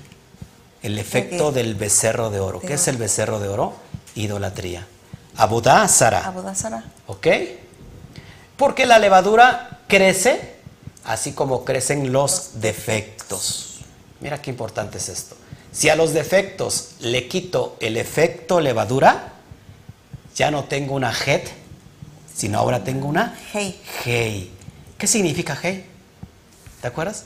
el 0.83 0.99
efecto 0.99 1.51
del 1.51 1.75
becerro 1.75 2.29
de 2.29 2.39
oro. 2.39 2.59
¿Qué 2.59 2.73
es 2.73 2.87
el 2.87 2.97
becerro 2.97 3.39
de 3.39 3.47
oro? 3.47 3.73
Idolatría. 4.13 4.87
Abudá 5.35 5.87
Sara. 5.87 6.25
¿Ok? 7.07 7.27
Porque 8.57 8.85
la 8.85 8.99
levadura 8.99 9.74
crece 9.87 10.55
así 11.05 11.33
como 11.33 11.63
crecen 11.63 12.11
los 12.11 12.61
defectos. 12.61 13.79
Mira 14.19 14.41
qué 14.41 14.49
importante 14.49 14.97
es 14.97 15.09
esto. 15.09 15.35
Si 15.71 15.89
a 15.89 15.95
los 15.95 16.13
defectos 16.13 16.91
le 16.99 17.27
quito 17.27 17.77
el 17.79 17.97
efecto 17.97 18.59
levadura, 18.59 19.33
ya 20.35 20.51
no 20.51 20.65
tengo 20.65 20.95
una 20.95 21.11
het, 21.11 21.47
sino 22.35 22.59
ahora 22.59 22.83
tengo 22.83 23.07
una 23.07 23.37
hey. 23.53 23.79
hey. 24.03 24.51
¿Qué 24.97 25.07
significa 25.07 25.57
hey? 25.61 25.85
¿Te 26.81 26.87
acuerdas? 26.87 27.25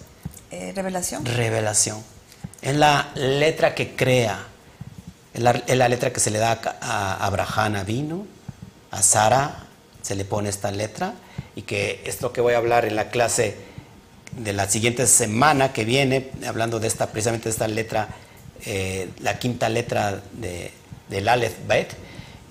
Eh, 0.52 0.74
revelación. 0.76 1.26
Revelación. 1.26 2.04
Es 2.62 2.76
la 2.76 3.12
letra 3.16 3.76
que 3.76 3.96
crea, 3.96 4.48
es 5.34 5.42
la, 5.42 5.88
letra 5.88 6.12
que 6.12 6.20
se 6.20 6.32
le 6.32 6.40
da 6.40 6.60
a 6.82 7.26
Abraham 7.26 7.76
a 7.76 7.84
vino, 7.84 8.26
a 8.92 9.02
Sara 9.02 9.64
se 10.02 10.16
le 10.16 10.26
pone 10.26 10.50
esta 10.50 10.72
letra 10.72 11.14
y 11.56 11.64
que 11.64 12.02
es 12.06 12.22
lo 12.22 12.32
que 12.34 12.42
voy 12.42 12.54
a 12.54 12.58
hablar 12.58 12.86
en 12.86 12.96
la 12.96 13.10
clase 13.10 13.56
de 14.32 14.54
la 14.54 14.70
siguiente 14.70 15.08
semana 15.08 15.74
que 15.74 15.86
viene, 15.86 16.30
hablando 16.48 16.80
de 16.80 16.88
esta, 16.88 17.08
precisamente 17.08 17.46
de 17.46 17.52
esta 17.52 17.68
letra, 17.68 18.10
eh, 18.66 19.10
la 19.20 19.40
quinta 19.40 19.70
letra 19.70 20.22
de, 20.34 20.72
del 21.10 21.28
Aleph 21.28 21.56
Bet. 21.68 21.94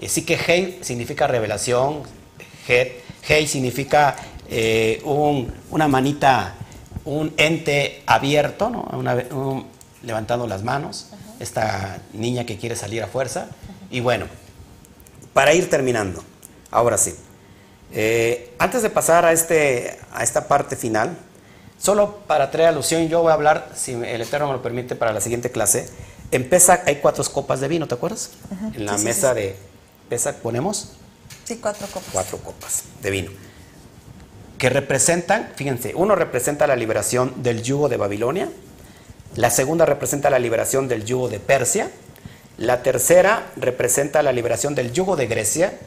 Así 0.04 0.22
que 0.22 0.34
Hei 0.34 0.78
significa 0.82 1.26
revelación, 1.26 2.02
Hei 2.68 3.46
significa 3.46 4.16
eh, 4.48 5.00
una 5.04 5.88
manita 5.88 6.54
un 7.08 7.32
ente 7.38 8.02
abierto, 8.06 8.68
¿no? 8.68 9.64
levantando 10.02 10.46
las 10.46 10.62
manos, 10.62 11.08
esta 11.40 11.98
niña 12.12 12.44
que 12.44 12.58
quiere 12.58 12.76
salir 12.76 13.02
a 13.02 13.06
fuerza. 13.06 13.48
Y 13.90 14.00
bueno, 14.00 14.26
para 15.32 15.54
ir 15.54 15.70
terminando, 15.70 16.22
ahora 16.70 16.98
sí. 16.98 17.14
Eh, 17.92 18.54
antes 18.58 18.82
de 18.82 18.90
pasar 18.90 19.24
a, 19.24 19.32
este, 19.32 19.98
a 20.12 20.22
esta 20.22 20.48
parte 20.48 20.76
final, 20.76 21.16
solo 21.78 22.16
para 22.26 22.50
traer 22.50 22.68
alusión, 22.68 23.08
yo 23.08 23.22
voy 23.22 23.30
a 23.30 23.34
hablar, 23.34 23.70
si 23.74 23.92
el 23.92 24.20
Eterno 24.20 24.48
me 24.48 24.52
lo 24.54 24.62
permite, 24.62 24.94
para 24.94 25.12
la 25.12 25.20
siguiente 25.20 25.50
clase. 25.50 25.88
En 26.30 26.48
Pesa 26.48 26.82
hay 26.86 26.96
cuatro 26.96 27.24
copas 27.24 27.60
de 27.60 27.68
vino, 27.68 27.88
¿te 27.88 27.94
acuerdas? 27.94 28.30
En 28.74 28.84
la 28.84 28.98
mesa 28.98 29.32
de 29.32 29.56
Pesa 30.08 30.36
ponemos. 30.36 30.92
Sí, 31.44 31.56
cuatro 31.56 31.86
copas. 31.86 32.10
Cuatro 32.12 32.38
copas 32.38 32.84
de 33.00 33.10
vino 33.10 33.30
que 34.58 34.68
representan, 34.68 35.52
fíjense, 35.54 35.92
uno 35.94 36.16
representa 36.16 36.66
la 36.66 36.76
liberación 36.76 37.42
del 37.42 37.62
yugo 37.62 37.88
de 37.88 37.96
Babilonia, 37.96 38.48
la 39.36 39.50
segunda 39.50 39.86
representa 39.86 40.30
la 40.30 40.40
liberación 40.40 40.88
del 40.88 41.04
yugo 41.04 41.28
de 41.28 41.38
Persia, 41.38 41.90
la 42.58 42.82
tercera 42.82 43.46
representa 43.56 44.22
la 44.22 44.32
liberación 44.32 44.74
del 44.74 44.92
yugo 44.92 45.14
de 45.14 45.28
Grecia 45.28 45.78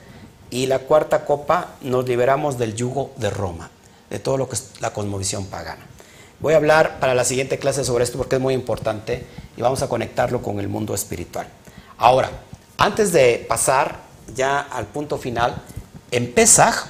y 0.51 0.67
la 0.67 0.79
cuarta 0.79 1.25
copa 1.25 1.75
nos 1.81 2.07
liberamos 2.07 2.57
del 2.59 2.75
yugo 2.75 3.11
de 3.15 3.29
Roma, 3.29 3.71
de 4.09 4.19
todo 4.19 4.37
lo 4.37 4.47
que 4.47 4.55
es 4.55 4.71
la 4.81 4.93
cosmovisión 4.93 5.45
pagana. 5.45 5.85
Voy 6.41 6.53
a 6.53 6.57
hablar 6.57 6.99
para 6.99 7.15
la 7.15 7.23
siguiente 7.23 7.57
clase 7.57 7.83
sobre 7.85 8.03
esto 8.03 8.17
porque 8.17 8.35
es 8.35 8.41
muy 8.41 8.53
importante 8.53 9.25
y 9.55 9.61
vamos 9.61 9.81
a 9.81 9.89
conectarlo 9.89 10.41
con 10.41 10.59
el 10.59 10.67
mundo 10.67 10.93
espiritual. 10.93 11.47
Ahora, 11.97 12.29
antes 12.77 13.11
de 13.11 13.45
pasar 13.47 13.99
ya 14.35 14.59
al 14.59 14.87
punto 14.87 15.17
final, 15.17 15.61
en 16.11 16.33
Pesaj 16.33 16.87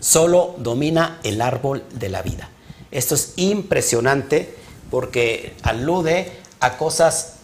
solo 0.00 0.54
domina 0.58 1.18
el 1.24 1.40
árbol 1.40 1.84
de 1.92 2.08
la 2.08 2.22
vida. 2.22 2.48
Esto 2.90 3.14
es 3.14 3.32
impresionante 3.36 4.54
porque 4.90 5.54
alude 5.62 6.32
a 6.60 6.76
cosas 6.76 7.34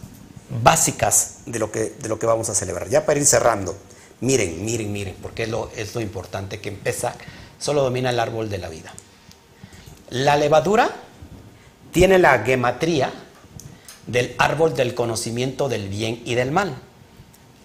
básicas 0.62 1.38
de 1.46 1.58
lo 1.58 1.72
que, 1.72 1.94
de 1.98 2.08
lo 2.08 2.18
que 2.18 2.26
vamos 2.26 2.48
a 2.48 2.54
celebrar. 2.54 2.88
Ya 2.88 3.04
para 3.04 3.18
ir 3.18 3.26
cerrando, 3.26 3.76
miren, 4.20 4.64
miren, 4.64 4.92
miren, 4.92 5.16
porque 5.20 5.44
es 5.44 5.48
lo, 5.48 5.70
es 5.76 5.94
lo 5.94 6.00
importante 6.00 6.60
que 6.60 6.70
empieza, 6.70 7.14
solo 7.58 7.82
domina 7.82 8.10
el 8.10 8.20
árbol 8.20 8.48
de 8.48 8.58
la 8.58 8.68
vida. 8.68 8.92
La 10.10 10.36
levadura 10.36 10.90
tiene 11.92 12.18
la 12.18 12.40
gematría 12.40 13.12
del 14.06 14.34
árbol 14.38 14.74
del 14.74 14.94
conocimiento 14.94 15.68
del 15.68 15.88
bien 15.88 16.22
y 16.24 16.34
del 16.34 16.50
mal. 16.50 16.74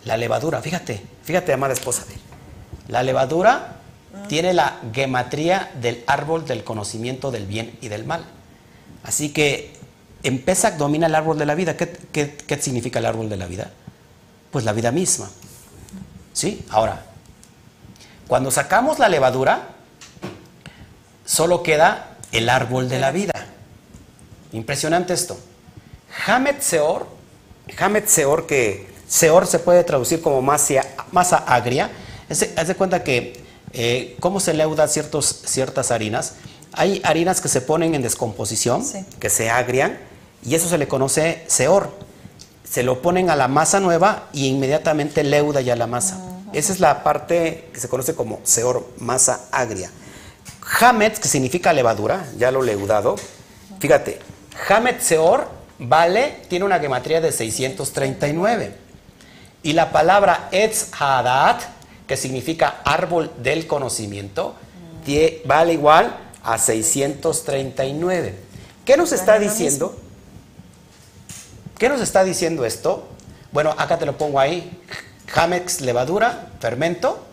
La 0.05 0.17
levadura, 0.17 0.61
fíjate, 0.61 1.01
fíjate, 1.23 1.51
amada 1.53 1.73
esposa. 1.73 2.05
La 2.87 3.03
levadura 3.03 3.75
tiene 4.27 4.53
la 4.53 4.79
gematría 4.93 5.71
del 5.79 6.03
árbol 6.07 6.45
del 6.45 6.63
conocimiento 6.63 7.31
del 7.31 7.45
bien 7.45 7.77
y 7.81 7.89
del 7.89 8.05
mal. 8.05 8.23
Así 9.03 9.29
que 9.29 9.73
en 10.23 10.41
Pesach 10.41 10.75
domina 10.75 11.07
el 11.07 11.15
árbol 11.15 11.37
de 11.37 11.45
la 11.45 11.55
vida. 11.55 11.75
¿Qué, 11.75 12.59
significa 12.59 12.99
el 12.99 13.05
árbol 13.05 13.29
de 13.29 13.37
la 13.37 13.47
vida? 13.47 13.71
Pues 14.51 14.65
la 14.65 14.73
vida 14.73 14.91
misma. 14.91 15.29
¿Sí? 16.39 16.63
Ahora, 16.69 17.03
cuando 18.29 18.49
sacamos 18.49 18.97
la 18.97 19.09
levadura, 19.09 19.67
solo 21.25 21.63
queda 21.63 22.15
el 22.31 22.47
árbol 22.47 22.87
de 22.87 22.97
la 22.97 23.11
vida. 23.11 23.33
Impresionante 24.53 25.13
esto. 25.13 25.37
Hamet 26.25 26.61
Seor, 26.61 27.07
Hamet 27.77 28.07
Seor, 28.07 28.47
que 28.47 28.87
Seor 29.05 29.47
se 29.47 29.59
puede 29.59 29.83
traducir 29.83 30.21
como 30.21 30.41
masa, 30.41 30.75
masa 31.11 31.39
agria, 31.39 31.91
haz 32.29 32.67
de 32.69 32.75
cuenta 32.75 33.03
que 33.03 33.43
eh, 33.73 34.15
¿Cómo 34.21 34.39
se 34.39 34.53
leuda 34.53 34.87
ciertos, 34.87 35.41
ciertas 35.45 35.91
harinas? 35.91 36.35
Hay 36.71 37.01
harinas 37.03 37.41
que 37.41 37.49
se 37.49 37.59
ponen 37.59 37.95
en 37.95 38.01
descomposición, 38.01 38.85
que 39.19 39.29
se 39.29 39.49
agrian, 39.49 39.99
y 40.45 40.55
eso 40.55 40.69
se 40.69 40.77
le 40.77 40.87
conoce 40.87 41.43
seor. 41.47 41.91
Se 42.63 42.81
lo 42.81 43.01
ponen 43.01 43.29
a 43.29 43.35
la 43.35 43.49
masa 43.49 43.81
nueva 43.81 44.29
y 44.31 44.47
inmediatamente 44.47 45.25
leuda 45.25 45.59
ya 45.59 45.75
la 45.75 45.85
masa. 45.85 46.28
Esa 46.53 46.73
es 46.73 46.79
la 46.79 47.03
parte 47.03 47.69
que 47.73 47.79
se 47.79 47.89
conoce 47.89 48.15
como 48.15 48.39
seor, 48.43 48.87
masa 48.97 49.47
agria. 49.51 49.91
Hamet, 50.79 51.19
que 51.19 51.27
significa 51.27 51.73
levadura, 51.73 52.25
ya 52.37 52.51
lo 52.51 52.61
leudado. 52.61 53.15
Fíjate, 53.79 54.19
Hamet 54.67 55.01
seor 55.01 55.47
vale, 55.79 56.41
tiene 56.47 56.65
una 56.65 56.79
gematría 56.79 57.21
de 57.21 57.31
639. 57.31 58.73
Y 59.63 59.73
la 59.73 59.91
palabra 59.91 60.49
Etz 60.51 60.89
Hadat, 60.99 61.61
que 62.07 62.17
significa 62.17 62.81
árbol 62.83 63.31
del 63.37 63.67
conocimiento, 63.67 64.55
vale 65.45 65.73
igual 65.73 66.15
a 66.43 66.57
639. 66.57 68.35
¿Qué 68.85 68.97
nos 68.97 69.11
está 69.11 69.39
diciendo? 69.39 69.95
¿Qué 71.77 71.89
nos 71.89 72.01
está 72.01 72.23
diciendo 72.23 72.65
esto? 72.65 73.07
Bueno, 73.51 73.73
acá 73.77 73.97
te 73.97 74.05
lo 74.05 74.17
pongo 74.17 74.39
ahí. 74.39 74.79
Hamex, 75.33 75.81
levadura, 75.81 76.49
fermento. 76.59 77.25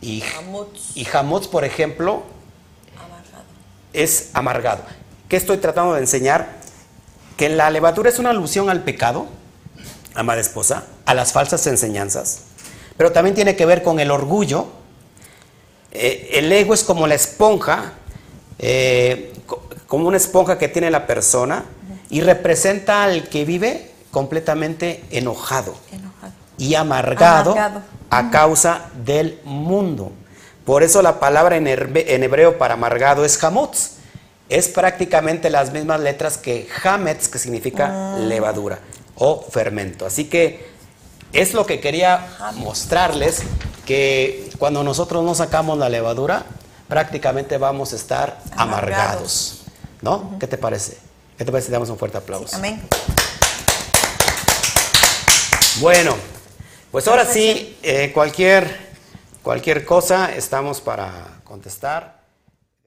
Y, 0.00 0.22
hamutz, 1.12 1.48
por 1.48 1.64
ejemplo, 1.64 2.22
es 3.92 4.30
amargado. 4.34 4.82
¿Qué 5.28 5.36
estoy 5.36 5.58
tratando 5.58 5.94
de 5.94 6.00
enseñar? 6.00 6.48
Que 7.36 7.48
la 7.48 7.70
levadura 7.70 8.08
es 8.10 8.18
una 8.18 8.30
alusión 8.30 8.68
al 8.68 8.82
pecado, 8.82 9.26
amada 10.14 10.40
esposa, 10.40 10.84
a 11.06 11.14
las 11.14 11.32
falsas 11.32 11.66
enseñanzas, 11.66 12.40
pero 12.96 13.12
también 13.12 13.34
tiene 13.34 13.56
que 13.56 13.64
ver 13.66 13.82
con 13.82 14.00
el 14.00 14.10
orgullo. 14.10 14.66
Eh, 15.92 16.30
el 16.34 16.50
ego 16.52 16.74
es 16.74 16.84
como 16.84 17.06
la 17.06 17.14
esponja, 17.14 17.92
eh, 18.58 19.32
co- 19.46 19.62
como 19.86 20.08
una 20.08 20.16
esponja 20.16 20.58
que 20.58 20.68
tiene 20.68 20.90
la 20.90 21.06
persona 21.06 21.64
y 22.10 22.20
representa 22.20 23.04
al 23.04 23.28
que 23.28 23.44
vive 23.44 23.90
completamente 24.10 25.04
enojado 25.10 25.74
Enojado. 25.90 26.11
Y 26.62 26.76
amargado, 26.76 27.52
Amargado. 27.52 27.82
a 28.08 28.30
causa 28.30 28.82
del 29.04 29.40
mundo. 29.42 30.12
Por 30.64 30.84
eso 30.84 31.02
la 31.02 31.18
palabra 31.18 31.56
en, 31.56 31.66
hebreo 31.66 32.56
para 32.56 32.74
amargado 32.74 33.24
es 33.24 33.42
hamutz. 33.42 33.96
Es 34.48 34.68
prácticamente 34.68 35.50
las 35.50 35.72
mismas 35.72 35.98
letras 35.98 36.38
que 36.38 36.68
hametz, 36.84 37.26
que 37.26 37.40
significa 37.40 38.16
levadura 38.16 38.78
o 39.16 39.44
fermento. 39.50 40.06
Así 40.06 40.26
que 40.26 40.70
es 41.32 41.52
lo 41.52 41.66
que 41.66 41.80
quería 41.80 42.28
mostrarles, 42.58 43.42
que 43.84 44.48
cuando 44.58 44.84
nosotros 44.84 45.24
no 45.24 45.34
sacamos 45.34 45.78
la 45.78 45.88
levadura, 45.88 46.44
prácticamente 46.86 47.58
vamos 47.58 47.92
a 47.92 47.96
estar 47.96 48.38
amargados. 48.54 48.60
Amargados. 48.60 49.62
¿No? 50.00 50.38
¿Qué 50.38 50.46
te 50.46 50.58
parece? 50.58 50.96
¿Qué 51.36 51.44
te 51.44 51.50
parece 51.50 51.66
si 51.66 51.72
damos 51.72 51.90
un 51.90 51.98
fuerte 51.98 52.18
aplauso? 52.18 52.54
Amén. 52.54 52.80
Bueno, 55.80 56.14
pues 56.92 57.08
ahora 57.08 57.24
sí, 57.24 57.78
eh, 57.82 58.12
cualquier, 58.12 58.68
cualquier 59.42 59.86
cosa 59.86 60.34
estamos 60.34 60.82
para 60.82 61.40
contestar. 61.42 62.21